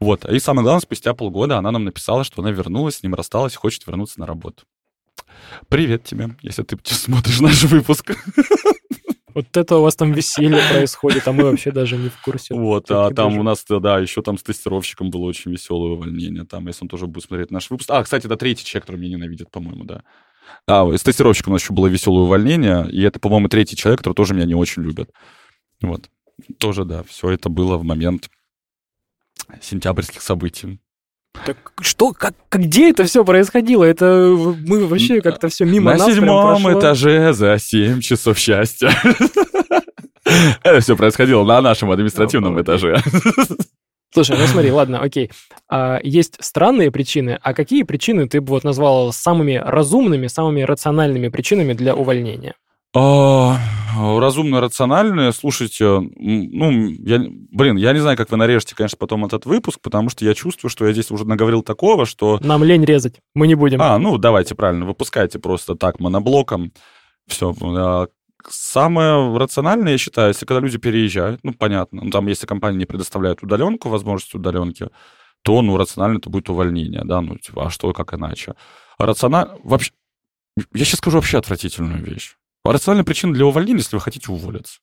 [0.00, 0.24] Вот.
[0.26, 3.86] И самое главное, спустя полгода она нам написала, что она вернулась, с ним рассталась хочет
[3.86, 4.64] вернуться на работу.
[5.68, 8.12] Привет тебе, если ты смотришь наш выпуск.
[9.34, 12.54] Вот это у вас там веселье происходит, а мы вообще даже не в курсе.
[12.54, 13.40] Вот, а там даже.
[13.40, 16.44] у нас, да, еще там с тестировщиком было очень веселое увольнение.
[16.44, 17.88] Там, если он тоже будет смотреть наш выпуск.
[17.90, 20.02] А, кстати, это третий человек, который меня ненавидит, по-моему, да.
[20.66, 24.14] А, с тестировщиком у нас еще было веселое увольнение, и это, по-моему, третий человек, который
[24.14, 25.10] тоже меня не очень любит.
[25.80, 26.10] Вот.
[26.58, 28.28] Тоже, да, все это было в момент
[29.60, 30.78] сентябрьских событий.
[31.44, 33.84] Так что, как, где это все происходило?
[33.84, 34.06] Это
[34.66, 36.80] мы вообще как-то все мимо На нас седьмом прошло.
[36.80, 38.90] этаже за 7 часов счастья.
[40.62, 43.02] Это все происходило на нашем административном этаже.
[44.14, 45.30] Слушай, ну смотри, ладно, окей.
[45.70, 51.28] А, есть странные причины, а какие причины ты бы вот назвал самыми разумными, самыми рациональными
[51.28, 52.54] причинами для увольнения?
[52.94, 53.58] А,
[53.94, 55.32] Разумно, рациональные.
[55.32, 57.18] Слушайте, ну, я,
[57.50, 60.70] блин, я не знаю, как вы нарежете, конечно, потом этот выпуск, потому что я чувствую,
[60.70, 62.38] что я здесь уже наговорил такого, что...
[62.42, 63.82] Нам лень резать, мы не будем.
[63.82, 66.72] А, ну, давайте, правильно, выпускайте просто так, моноблоком.
[67.26, 67.54] Все.
[68.48, 72.86] Самое рациональное, я считаю, если когда люди переезжают, ну, понятно, ну, там, если компания не
[72.86, 74.88] предоставляет удаленку, возможность удаленки,
[75.42, 78.54] то, ну, рационально это будет увольнение, да, ну, типа, а что, как иначе?
[78.98, 79.58] А рационально...
[79.62, 79.92] Вообще,
[80.74, 82.36] я сейчас скажу вообще отвратительную вещь.
[82.64, 84.80] А рациональная причина для увольнения, если вы хотите уволиться.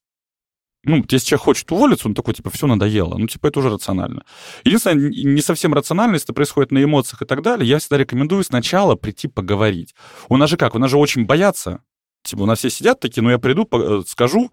[0.84, 3.18] Ну, если человек хочет уволиться, он такой, типа, все надоело.
[3.18, 4.24] Ну, типа, это уже рационально.
[4.64, 8.44] Единственное, не совсем рационально, если это происходит на эмоциях и так далее, я всегда рекомендую
[8.44, 9.94] сначала прийти поговорить.
[10.30, 10.76] У нас же как?
[10.76, 11.82] У нас же очень боятся.
[12.24, 14.52] Типа, у нас все сидят такие, ну, я приду, э, скажу,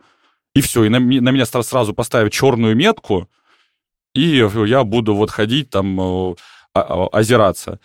[0.54, 3.28] и все, и на, на меня сразу поставят черную метку,
[4.14, 6.34] и я буду вот ходить там, э,
[6.74, 7.78] а- а- озираться.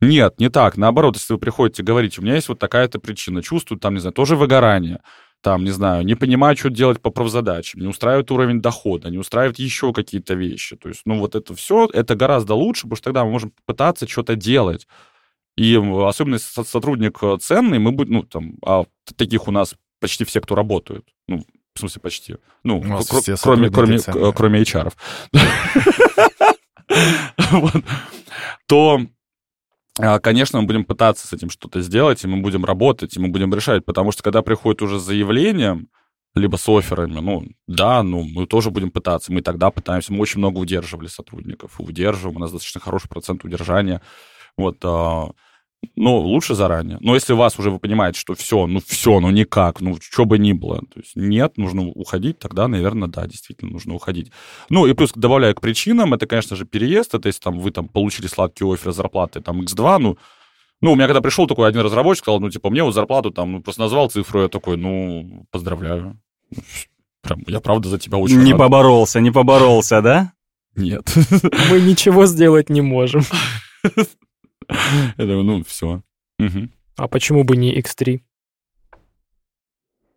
[0.00, 0.76] Нет, не так.
[0.76, 4.12] Наоборот, если вы приходите говорить, у меня есть вот такая-то причина, чувствую там, не знаю,
[4.12, 5.00] тоже выгорание,
[5.40, 9.58] там, не знаю, не понимаю, что делать по профзадачам, не устраивает уровень дохода, не устраивает
[9.58, 10.76] еще какие-то вещи.
[10.76, 14.08] То есть, ну, вот это все, это гораздо лучше, потому что тогда мы можем попытаться
[14.08, 14.86] что-то делать.
[15.56, 18.84] И особенно если со- сотрудник э, ценный, мы будем, ну, там, а
[19.16, 21.04] таких у нас почти все, кто работают.
[21.26, 21.44] Ну,
[21.74, 22.36] в смысле, почти.
[22.62, 22.80] Ну,
[23.20, 24.32] все кроме, кроме, ценные.
[24.32, 24.92] к- кроме HR.
[28.66, 29.00] То
[30.22, 33.52] Конечно, мы будем пытаться с этим что-то сделать, и мы будем работать, и мы будем
[33.54, 35.08] решать, потому что когда приходит уже с
[36.34, 40.38] либо с офферами, ну, да, ну, мы тоже будем пытаться, мы тогда пытаемся, мы очень
[40.38, 44.00] много удерживали сотрудников, удерживаем, у нас достаточно хороший процент удержания,
[44.56, 44.78] вот,
[45.82, 46.98] а, ну, лучше заранее.
[47.00, 50.24] Но если у вас уже вы понимаете, что все, ну все, ну никак, ну что
[50.24, 54.32] бы ни было, то есть нет, нужно уходить, тогда, наверное, да, действительно нужно уходить.
[54.70, 57.88] Ну и плюс добавляя к причинам, это, конечно же, переезд, это если там вы там
[57.88, 60.18] получили сладкий офер зарплаты, там X2, ну,
[60.80, 63.52] ну, у меня когда пришел такой один разработчик, сказал, ну, типа, мне вот зарплату там,
[63.52, 66.20] ну, просто назвал цифру, я такой, ну, поздравляю.
[67.20, 68.60] Прям, я правда за тебя очень Не рад.
[68.60, 70.32] поборолся, не поборолся, да?
[70.76, 71.12] Нет.
[71.70, 73.22] Мы ничего сделать не можем.
[75.16, 76.02] Я думаю, ну, все.
[76.96, 78.20] А почему бы не X3?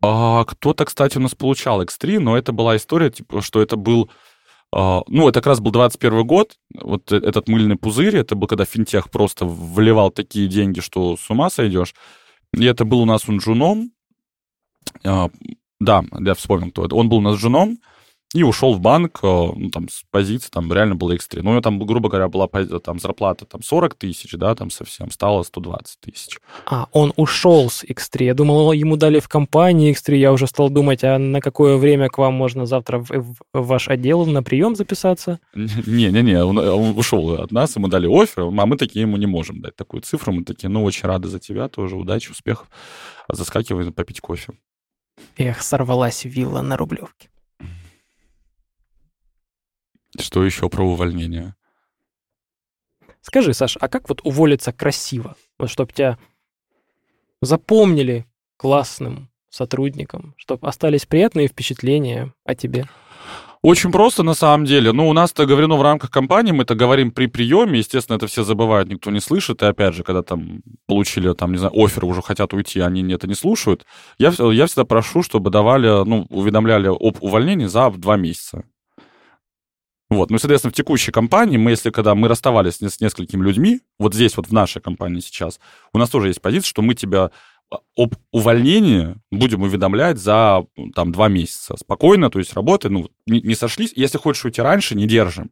[0.03, 4.10] А кто-то, кстати, у нас получал X3, но это была история, типа, что это был...
[4.73, 8.48] а, ну, это как раз был 21 год, вот э- этот мыльный пузырь, это был,
[8.48, 11.94] когда финтех просто вливал такие деньги, что с ума сойдешь.
[12.53, 13.91] И это был у нас он джуном.
[15.06, 15.30] А,
[15.80, 16.95] да, я вспомнил, кто это.
[16.95, 17.78] Он был у нас джуном
[18.34, 21.41] и ушел в банк, а, ну, там, с позиции, там, реально было X3.
[21.41, 25.12] Ну, у него там, грубо говоря, была там зарплата там 40 тысяч, да, там совсем,
[25.12, 26.40] стало 120 тысяч.
[26.66, 28.24] А, он ушел с X3.
[28.24, 30.16] Я думал, ему дали в компании X3.
[30.16, 33.90] Я уже стал думать, а на какое время к вам можно завтра в, в- ваш
[33.90, 35.40] отдел на прием записаться?
[35.56, 39.62] Не-не-не, он, он ушел от нас, ему дали офер, а мы такие ему не можем
[39.62, 40.32] дать такую цифру.
[40.32, 42.68] Мы такие, ну, очень рады за тебя тоже, удачи, успехов.
[43.28, 44.53] Заскакиваем попить кофе.
[45.38, 47.31] Эх, сорвалась вилла на Рублевке.
[50.20, 51.56] Что еще про увольнение?
[53.22, 55.36] Скажи, Саш, а как вот уволиться красиво?
[55.60, 56.18] Вот чтобы тебя
[57.42, 58.26] запомнили
[58.58, 62.88] классным сотрудником, чтобы остались приятные впечатления о тебе.
[63.64, 64.92] Очень просто на самом деле.
[64.92, 68.44] Ну, у нас-то говорено в рамках компании, мы это говорим при приеме, естественно, это все
[68.44, 72.24] забывают, никто не слышит, и опять же, когда там получили, там, не знаю, офер, уже
[72.24, 73.86] хотят уйти, они это не слушают,
[74.18, 78.64] я, я всегда прошу, чтобы давали, ну, уведомляли об увольнении за два месяца.
[80.12, 83.46] Вот, ну, соответственно, в текущей компании мы, если когда мы расставались с, не- с несколькими
[83.46, 85.58] людьми, вот здесь вот в нашей компании сейчас,
[85.94, 87.32] у нас тоже есть позиция, что мы тебя
[87.72, 90.66] а, об увольнении будем уведомлять за
[90.96, 91.78] там два месяца.
[91.78, 93.94] Спокойно, то есть работы, ну, не сошлись.
[93.96, 95.50] Если хочешь уйти раньше, не держим.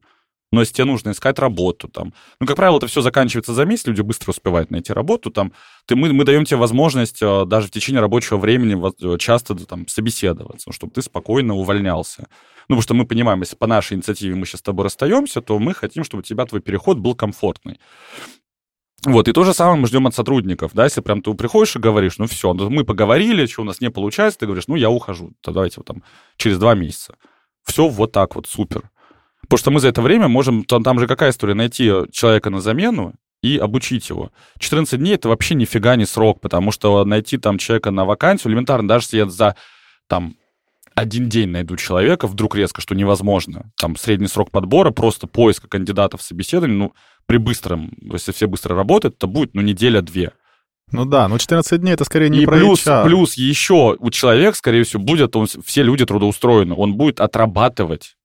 [0.51, 3.85] Но если тебе нужно искать работу, там, ну, как правило, это все заканчивается за месяц,
[3.85, 5.53] люди быстро успевают найти работу, там,
[5.85, 9.88] ты, мы, мы даем тебе возможность э, даже в течение рабочего времени э, часто там
[9.88, 12.27] собеседоваться, ну, чтобы ты спокойно увольнялся.
[12.67, 15.57] Ну, потому что мы понимаем, если по нашей инициативе мы сейчас с тобой расстаемся, то
[15.59, 17.80] мы хотим, чтобы у тебя твой переход был комфортный.
[19.05, 21.80] Вот, и то же самое мы ждем от сотрудников, да, если прям ты приходишь и
[21.80, 24.89] говоришь, ну все, ну, мы поговорили, что у нас не получается, ты говоришь, ну я
[24.89, 26.03] ухожу, то давайте вот там
[26.35, 27.15] через два месяца.
[27.63, 28.89] Все вот так вот, супер.
[29.49, 32.61] Потому что мы за это время можем, там, там же какая история, найти человека на
[32.61, 34.31] замену и обучить его.
[34.59, 38.88] 14 дней это вообще нифига не срок, потому что найти там человека на вакансию элементарно,
[38.88, 39.55] даже если я за
[40.07, 40.35] там
[40.93, 43.71] один день найду человека, вдруг резко, что невозможно.
[43.77, 46.93] Там средний срок подбора, просто поиска кандидатов, собеседований, ну,
[47.26, 50.31] при быстром, если все быстро работают, то будет, ну, неделя-две.
[50.91, 53.05] Ну да, но 14 дней это скорее не И про плюс, HR.
[53.05, 58.15] плюс еще у человека, скорее всего, будет, он, все люди трудоустроены, он будет отрабатывать.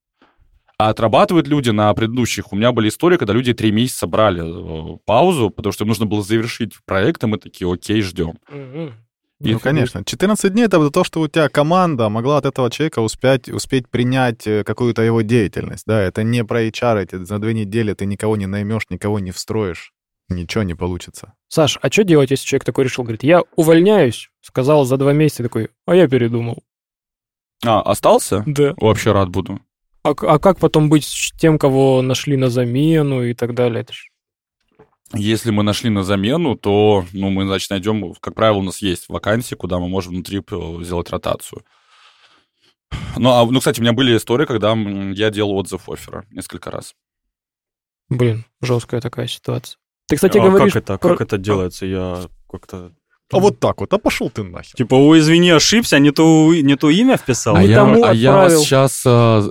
[0.77, 2.51] А отрабатывают люди на предыдущих.
[2.51, 6.05] У меня были истории, когда люди три месяца брали э, паузу, потому что им нужно
[6.05, 8.37] было завершить проект, и мы такие, окей, ждем.
[8.49, 8.93] Мгм.
[9.39, 10.03] Ну, конечно.
[10.03, 14.47] 14 дней— это то, что у тебя команда могла от этого человека успеть, успеть принять
[14.47, 15.83] э, какую-то его деятельность.
[15.85, 19.31] Да, это не про HR, эти за две недели ты никого не наймешь, никого не
[19.31, 19.93] встроишь.
[20.29, 21.33] Ничего не получится.
[21.49, 25.43] Саш, а что делать, если человек такой решил, говорит, я увольняюсь, сказал за два месяца
[25.43, 26.63] такой, а я передумал.
[27.63, 28.43] А, остался?
[28.47, 28.73] Да.
[28.77, 29.59] Вообще рад буду.
[30.05, 33.81] А, а как потом быть с тем, кого нашли на замену и так далее?
[33.81, 34.09] Это ж-
[35.13, 39.09] Если мы нашли на замену, то, ну, мы, значит, найдем, как правило, у нас есть
[39.09, 41.63] вакансии, куда мы можем внутри э, сделать ротацию.
[43.17, 46.93] Ну, а, ну, кстати, у меня были истории, когда я делал отзыв оффера несколько раз.
[48.09, 49.79] Блин, жесткая такая ситуация.
[50.07, 50.73] Ты, кстати, а говоришь...
[50.73, 51.85] как это, про- как это делается?
[51.87, 52.93] Я как-то...
[53.33, 54.75] А вот так вот, а пошел ты нахер.
[54.75, 57.55] Типа, ой, извини, ошибся, не то, не то имя вписал.
[57.55, 59.03] А я- тому а я вас сейчас,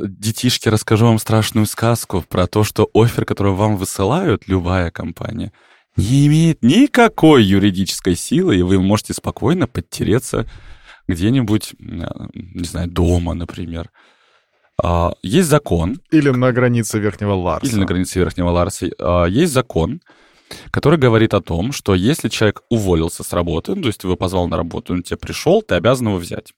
[0.09, 5.53] детишки, расскажу вам страшную сказку про то, что офер, который вам высылают, любая компания,
[5.97, 10.47] не имеет никакой юридической силы, и вы можете спокойно подтереться
[11.09, 13.91] где-нибудь, не знаю, дома, например.
[14.83, 17.67] А, Есть закон, Или на границе Верхнего Ларса.
[17.67, 20.01] или на границе Верхнего Ларса, а, есть закон,
[20.71, 24.49] который говорит о том, что если человек уволился с работы, то есть ты его позвал
[24.49, 26.53] на работу, он тебе пришел, ты обязан его взять.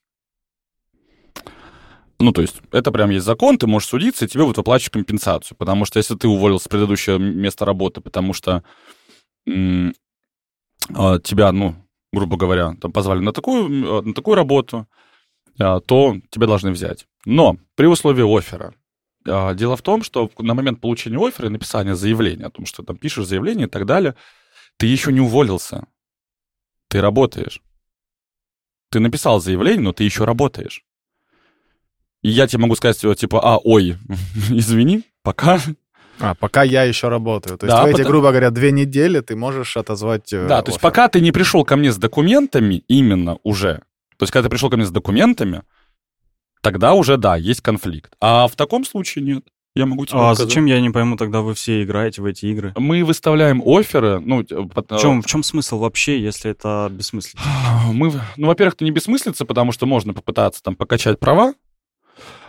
[2.19, 5.55] Ну, то есть это прям есть закон, ты можешь судиться, и тебе будут выплачивать компенсацию.
[5.55, 8.63] Потому что если ты уволился с предыдущего места работы, потому что
[9.45, 9.93] м,
[10.95, 11.75] а, тебя, ну,
[12.11, 13.69] грубо говоря, там позвали на такую,
[14.03, 14.87] на такую работу,
[15.59, 17.05] а, то тебя должны взять.
[17.25, 18.73] Но при условии оффера.
[19.27, 22.83] А, Дело в том, что на момент получения оффера и написания заявления о том, что
[22.83, 24.15] там пишешь заявление и так далее,
[24.77, 25.85] ты еще не уволился.
[26.89, 27.61] Ты работаешь.
[28.89, 30.83] Ты написал заявление, но ты еще работаешь.
[32.21, 33.97] И я тебе могу сказать, э, типа, а, ой,
[34.49, 35.59] извини, пока.
[36.19, 37.57] А, пока я еще работаю.
[37.57, 40.61] То есть Да, в эти, потому- грубо говоря, две недели ты можешь отозвать э, Да,
[40.61, 43.83] то есть пока ты не пришел ко мне с документами именно уже,
[44.17, 45.63] то есть когда ты пришел ко мне с документами,
[46.71, 48.13] тогда уже, да, есть конфликт.
[48.21, 49.43] А в таком случае нет.
[49.75, 50.49] Я могу тебе А сказать.
[50.49, 52.73] зачем, я не пойму, тогда вы все играете в эти игры?
[52.77, 57.43] Мы выставляем оферы, ну, пот- В чем, в чем смысл вообще, если это бессмысленно?
[57.93, 61.53] Мы, ну, во-первых, это не бессмыслица, потому что можно попытаться там покачать права,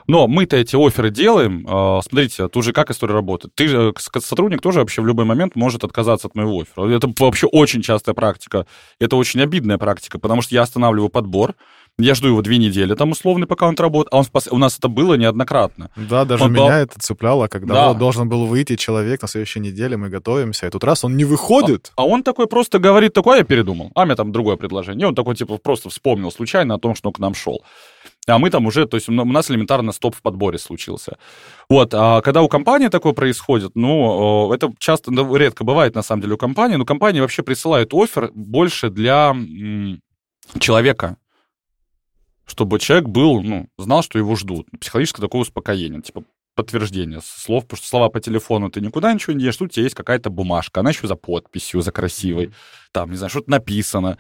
[0.06, 1.66] но мы-то эти оферы делаем.
[1.68, 3.54] А, Смотрите, тут же как история работает.
[3.54, 6.88] Ты же, к- сотрудник тоже вообще в любой момент может отказаться от моего оффера.
[6.90, 8.66] Это вообще очень частая практика.
[8.98, 11.56] Это очень обидная практика, потому что я останавливаю подбор,
[11.98, 14.58] я жду его две недели, там условный, пока он работает, а он в пос- у
[14.58, 15.90] нас это было неоднократно.
[15.96, 17.88] Да, даже Он меня был- это цепляло, когда Да.
[17.88, 21.24] вот должен был выйти человек на следующей неделе, мы готовимся, и тут раз он не
[21.24, 21.92] выходит.
[21.96, 23.90] А он такой просто говорит, такой, а я передумал.
[23.94, 25.02] А меня там другое предложение.
[25.04, 27.62] И он такой, типа, просто вспомнил случайно о том, что он к нам шел.
[28.28, 31.16] А мы там уже, то есть у нас элементарно стоп в подборе случился.
[31.70, 36.20] Вот, а когда у компании такое происходит, ну, это часто, ну, редко бывает, на самом
[36.22, 39.34] деле, у компании, но компания вообще присылает офер больше для
[40.58, 41.16] человека,
[42.48, 44.66] чтобы человек был, ну, знал, что его ждут.
[44.80, 49.40] Психологическое такое успокоение, типа, подтверждение слов, потому что слова по телефону ты никуда ничего не
[49.40, 52.52] денешь, тут у тебя есть какая-то бумажка, она еще за подписью, за красивой,
[52.90, 54.18] там, не знаю, что-то написано.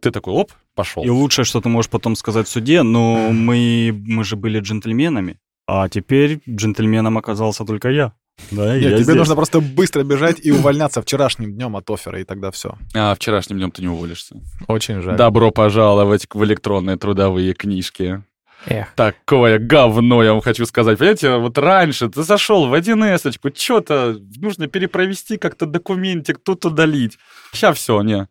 [0.00, 1.02] Ты такой, оп, пошел.
[1.02, 5.38] И лучшее, что ты можешь потом сказать в суде, но мы, мы же были джентльменами,
[5.66, 8.12] а теперь джентльменом оказался только я.
[8.50, 9.16] Да, Нет, я тебе здесь.
[9.16, 12.76] нужно просто быстро бежать и увольняться вчерашним днем от оффера, и тогда все.
[12.94, 14.36] А вчерашним днем ты не уволишься.
[14.68, 15.16] Очень жаль.
[15.16, 18.22] Добро пожаловать в электронные трудовые книжки.
[18.66, 18.94] Эх.
[18.94, 20.98] Такое говно, я вам хочу сказать.
[20.98, 27.18] Понимаете, вот раньше ты зашел в 1С, что-то нужно перепровести как-то документик, тут удалить.
[27.52, 28.28] Сейчас все, не.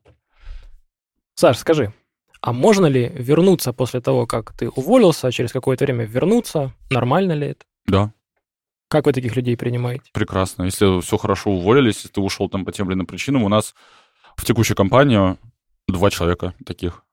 [1.35, 1.93] Саш, скажи,
[2.41, 6.73] а можно ли вернуться после того, как ты уволился, а через какое-то время вернуться?
[6.89, 7.65] Нормально ли это?
[7.87, 8.13] Да,
[8.91, 10.03] Как вы таких людей принимаете?
[10.11, 10.63] прекрасно.
[10.63, 13.73] Если все хорошо уволились, если ты ушел там по тем или иным причинам, у нас
[14.35, 15.37] в текущей компании
[15.87, 17.05] два человека таких.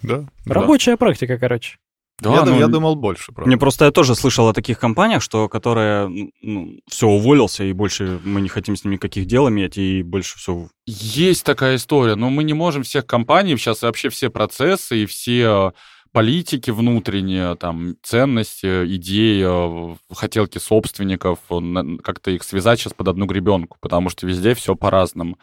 [0.00, 0.28] Да.
[0.46, 0.54] Да.
[0.54, 1.78] Рабочая практика, короче.
[2.20, 3.48] Да, я, ну, я думал больше, правда.
[3.48, 6.08] Мне просто я тоже слышал о таких компаниях, что которые
[6.42, 10.38] ну, все уволился и больше мы не хотим с ними никаких дел иметь и больше
[10.38, 10.68] все.
[10.86, 15.72] Есть такая история, но мы не можем всех компаний, сейчас вообще все процессы и все
[16.18, 23.26] политики внутренние, там, ценности, идеи, э, хотелки собственников, на- как-то их связать сейчас под одну
[23.26, 25.38] гребенку, потому что везде все по-разному.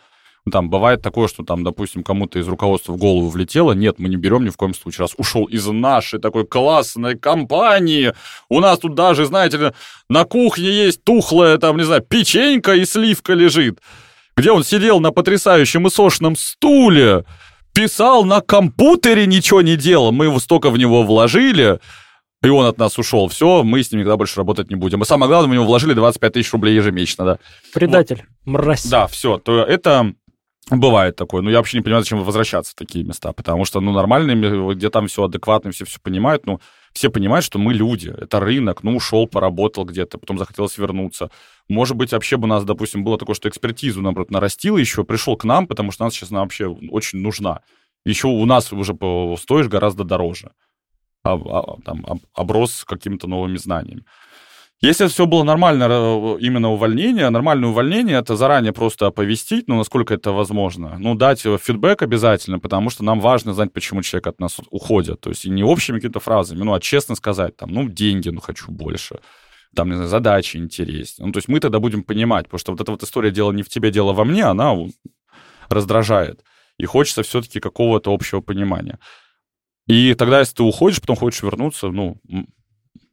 [0.45, 3.71] Ну, Там бывает такое, что там, допустим, кому-то из руководства в голову влетело.
[3.71, 5.03] Нет, мы не берем ни в коем случае.
[5.03, 8.13] Раз ушел из нашей такой классной компании,
[8.49, 9.73] у нас тут даже, знаете
[10.09, 13.79] на кухне есть тухлая, там, не знаю, печенька и сливка лежит,
[14.35, 17.23] где он сидел на потрясающем и сошном стуле,
[17.75, 20.11] писал на компьютере, ничего не делал.
[20.11, 21.79] Мы его столько в него вложили,
[22.41, 23.27] и он от нас ушел.
[23.27, 25.01] Все, мы с ним никогда больше работать не будем.
[25.01, 27.39] И самое главное, мы в него вложили 25 тысяч рублей ежемесячно, да.
[27.73, 28.85] Предатель, мразь.
[28.85, 30.13] Да, все, то это
[30.71, 31.41] бывает такое.
[31.41, 34.89] Но я вообще не понимаю, зачем возвращаться в такие места, потому что, ну, нормальные, где
[34.89, 36.61] там все адекватно, все все понимают, ну,
[36.95, 41.29] все понимают, что мы люди, это рынок, ну, ушел, поработал где-то, потом захотелось вернуться.
[41.67, 45.35] Может быть, вообще бы у нас, допустим, было такое, что экспертизу, наоборот, нарастил еще, пришел
[45.35, 47.59] к нам, потому что нас сейчас она вообще очень нужна.
[48.05, 48.93] Еще у нас уже
[49.37, 50.51] стоишь гораздо дороже.
[51.23, 54.05] А- а- там, об- оброс какими-то новыми знаниями.
[54.85, 60.13] Если все было нормально, э, именно увольнение, нормальное увольнение, это заранее просто оповестить, ну, насколько
[60.13, 60.97] это возможно.
[60.99, 65.21] Ну, дать фидбэк обязательно, потому что нам важно знать, почему человек от нас уходит.
[65.21, 68.41] То есть и не общими какими-то фразами, ну, а честно сказать, там, ну, деньги, ну,
[68.41, 69.21] хочу больше.
[69.75, 71.25] Там, не знаю, задачи интереснее.
[71.25, 73.63] Ну, то есть мы тогда будем понимать, потому что вот эта вот история «дело не
[73.63, 74.75] в тебе, дело во мне», она
[75.67, 76.43] раздражает.
[76.77, 78.99] И хочется все-таки какого-то общего понимания.
[79.87, 82.17] И тогда, если ты уходишь, потом хочешь вернуться, ну,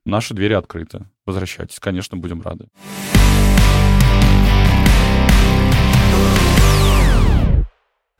[0.05, 1.07] наши двери открыты.
[1.27, 2.69] Возвращайтесь, конечно, будем рады.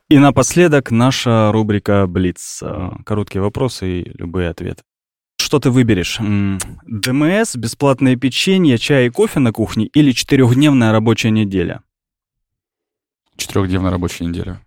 [0.09, 2.59] И напоследок наша рубрика «Блиц».
[2.61, 4.83] Э, Короткие вопросы и любые ответы.
[5.37, 6.19] Что ты выберешь?
[6.19, 11.81] ДМС, бесплатное печенье, чай и кофе на кухне или четырехдневная рабочая неделя?
[13.37, 14.61] Четырехдневная рабочая неделя.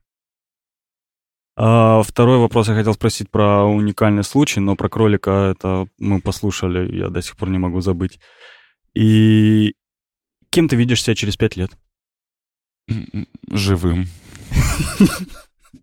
[1.57, 6.95] А, второй вопрос я хотел спросить про уникальный случай, но про кролика это мы послушали,
[6.95, 8.20] я до сих пор не могу забыть.
[8.95, 9.74] И
[10.51, 11.70] кем ты видишь себя через пять лет?
[13.51, 14.07] Живым.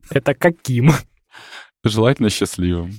[0.09, 0.91] Это каким?
[1.83, 2.93] Желательно счастливым.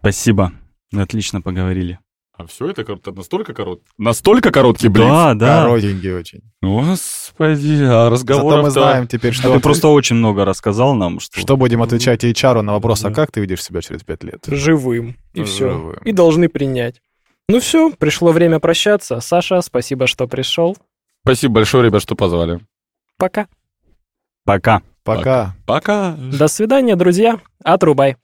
[0.00, 0.52] Спасибо.
[0.92, 2.00] Отлично поговорили.
[2.38, 3.86] А все это кор- настолько короткий?
[3.96, 5.06] Настолько короткий блиц?
[5.06, 5.62] Да, да.
[5.62, 6.42] Коротенький очень.
[6.60, 11.18] Господи, а Зато разговор мы знаем теперь, А что, ты просто очень много рассказал нам,
[11.18, 11.40] что...
[11.40, 14.44] что будем отвечать HR на вопрос, а как ты видишь себя через пять лет?
[14.46, 15.16] Живым.
[15.32, 15.70] И все.
[15.70, 15.96] Живым.
[16.04, 17.00] И должны принять.
[17.48, 19.20] Ну все, пришло время прощаться.
[19.20, 20.76] Саша, спасибо, что пришел.
[21.24, 22.60] Спасибо большое, ребят, что позвали.
[23.16, 23.46] Пока.
[24.44, 24.82] Пока.
[25.04, 25.54] Пока.
[25.64, 26.16] Пока.
[26.16, 27.40] До свидания, друзья.
[27.64, 28.16] Отрубай.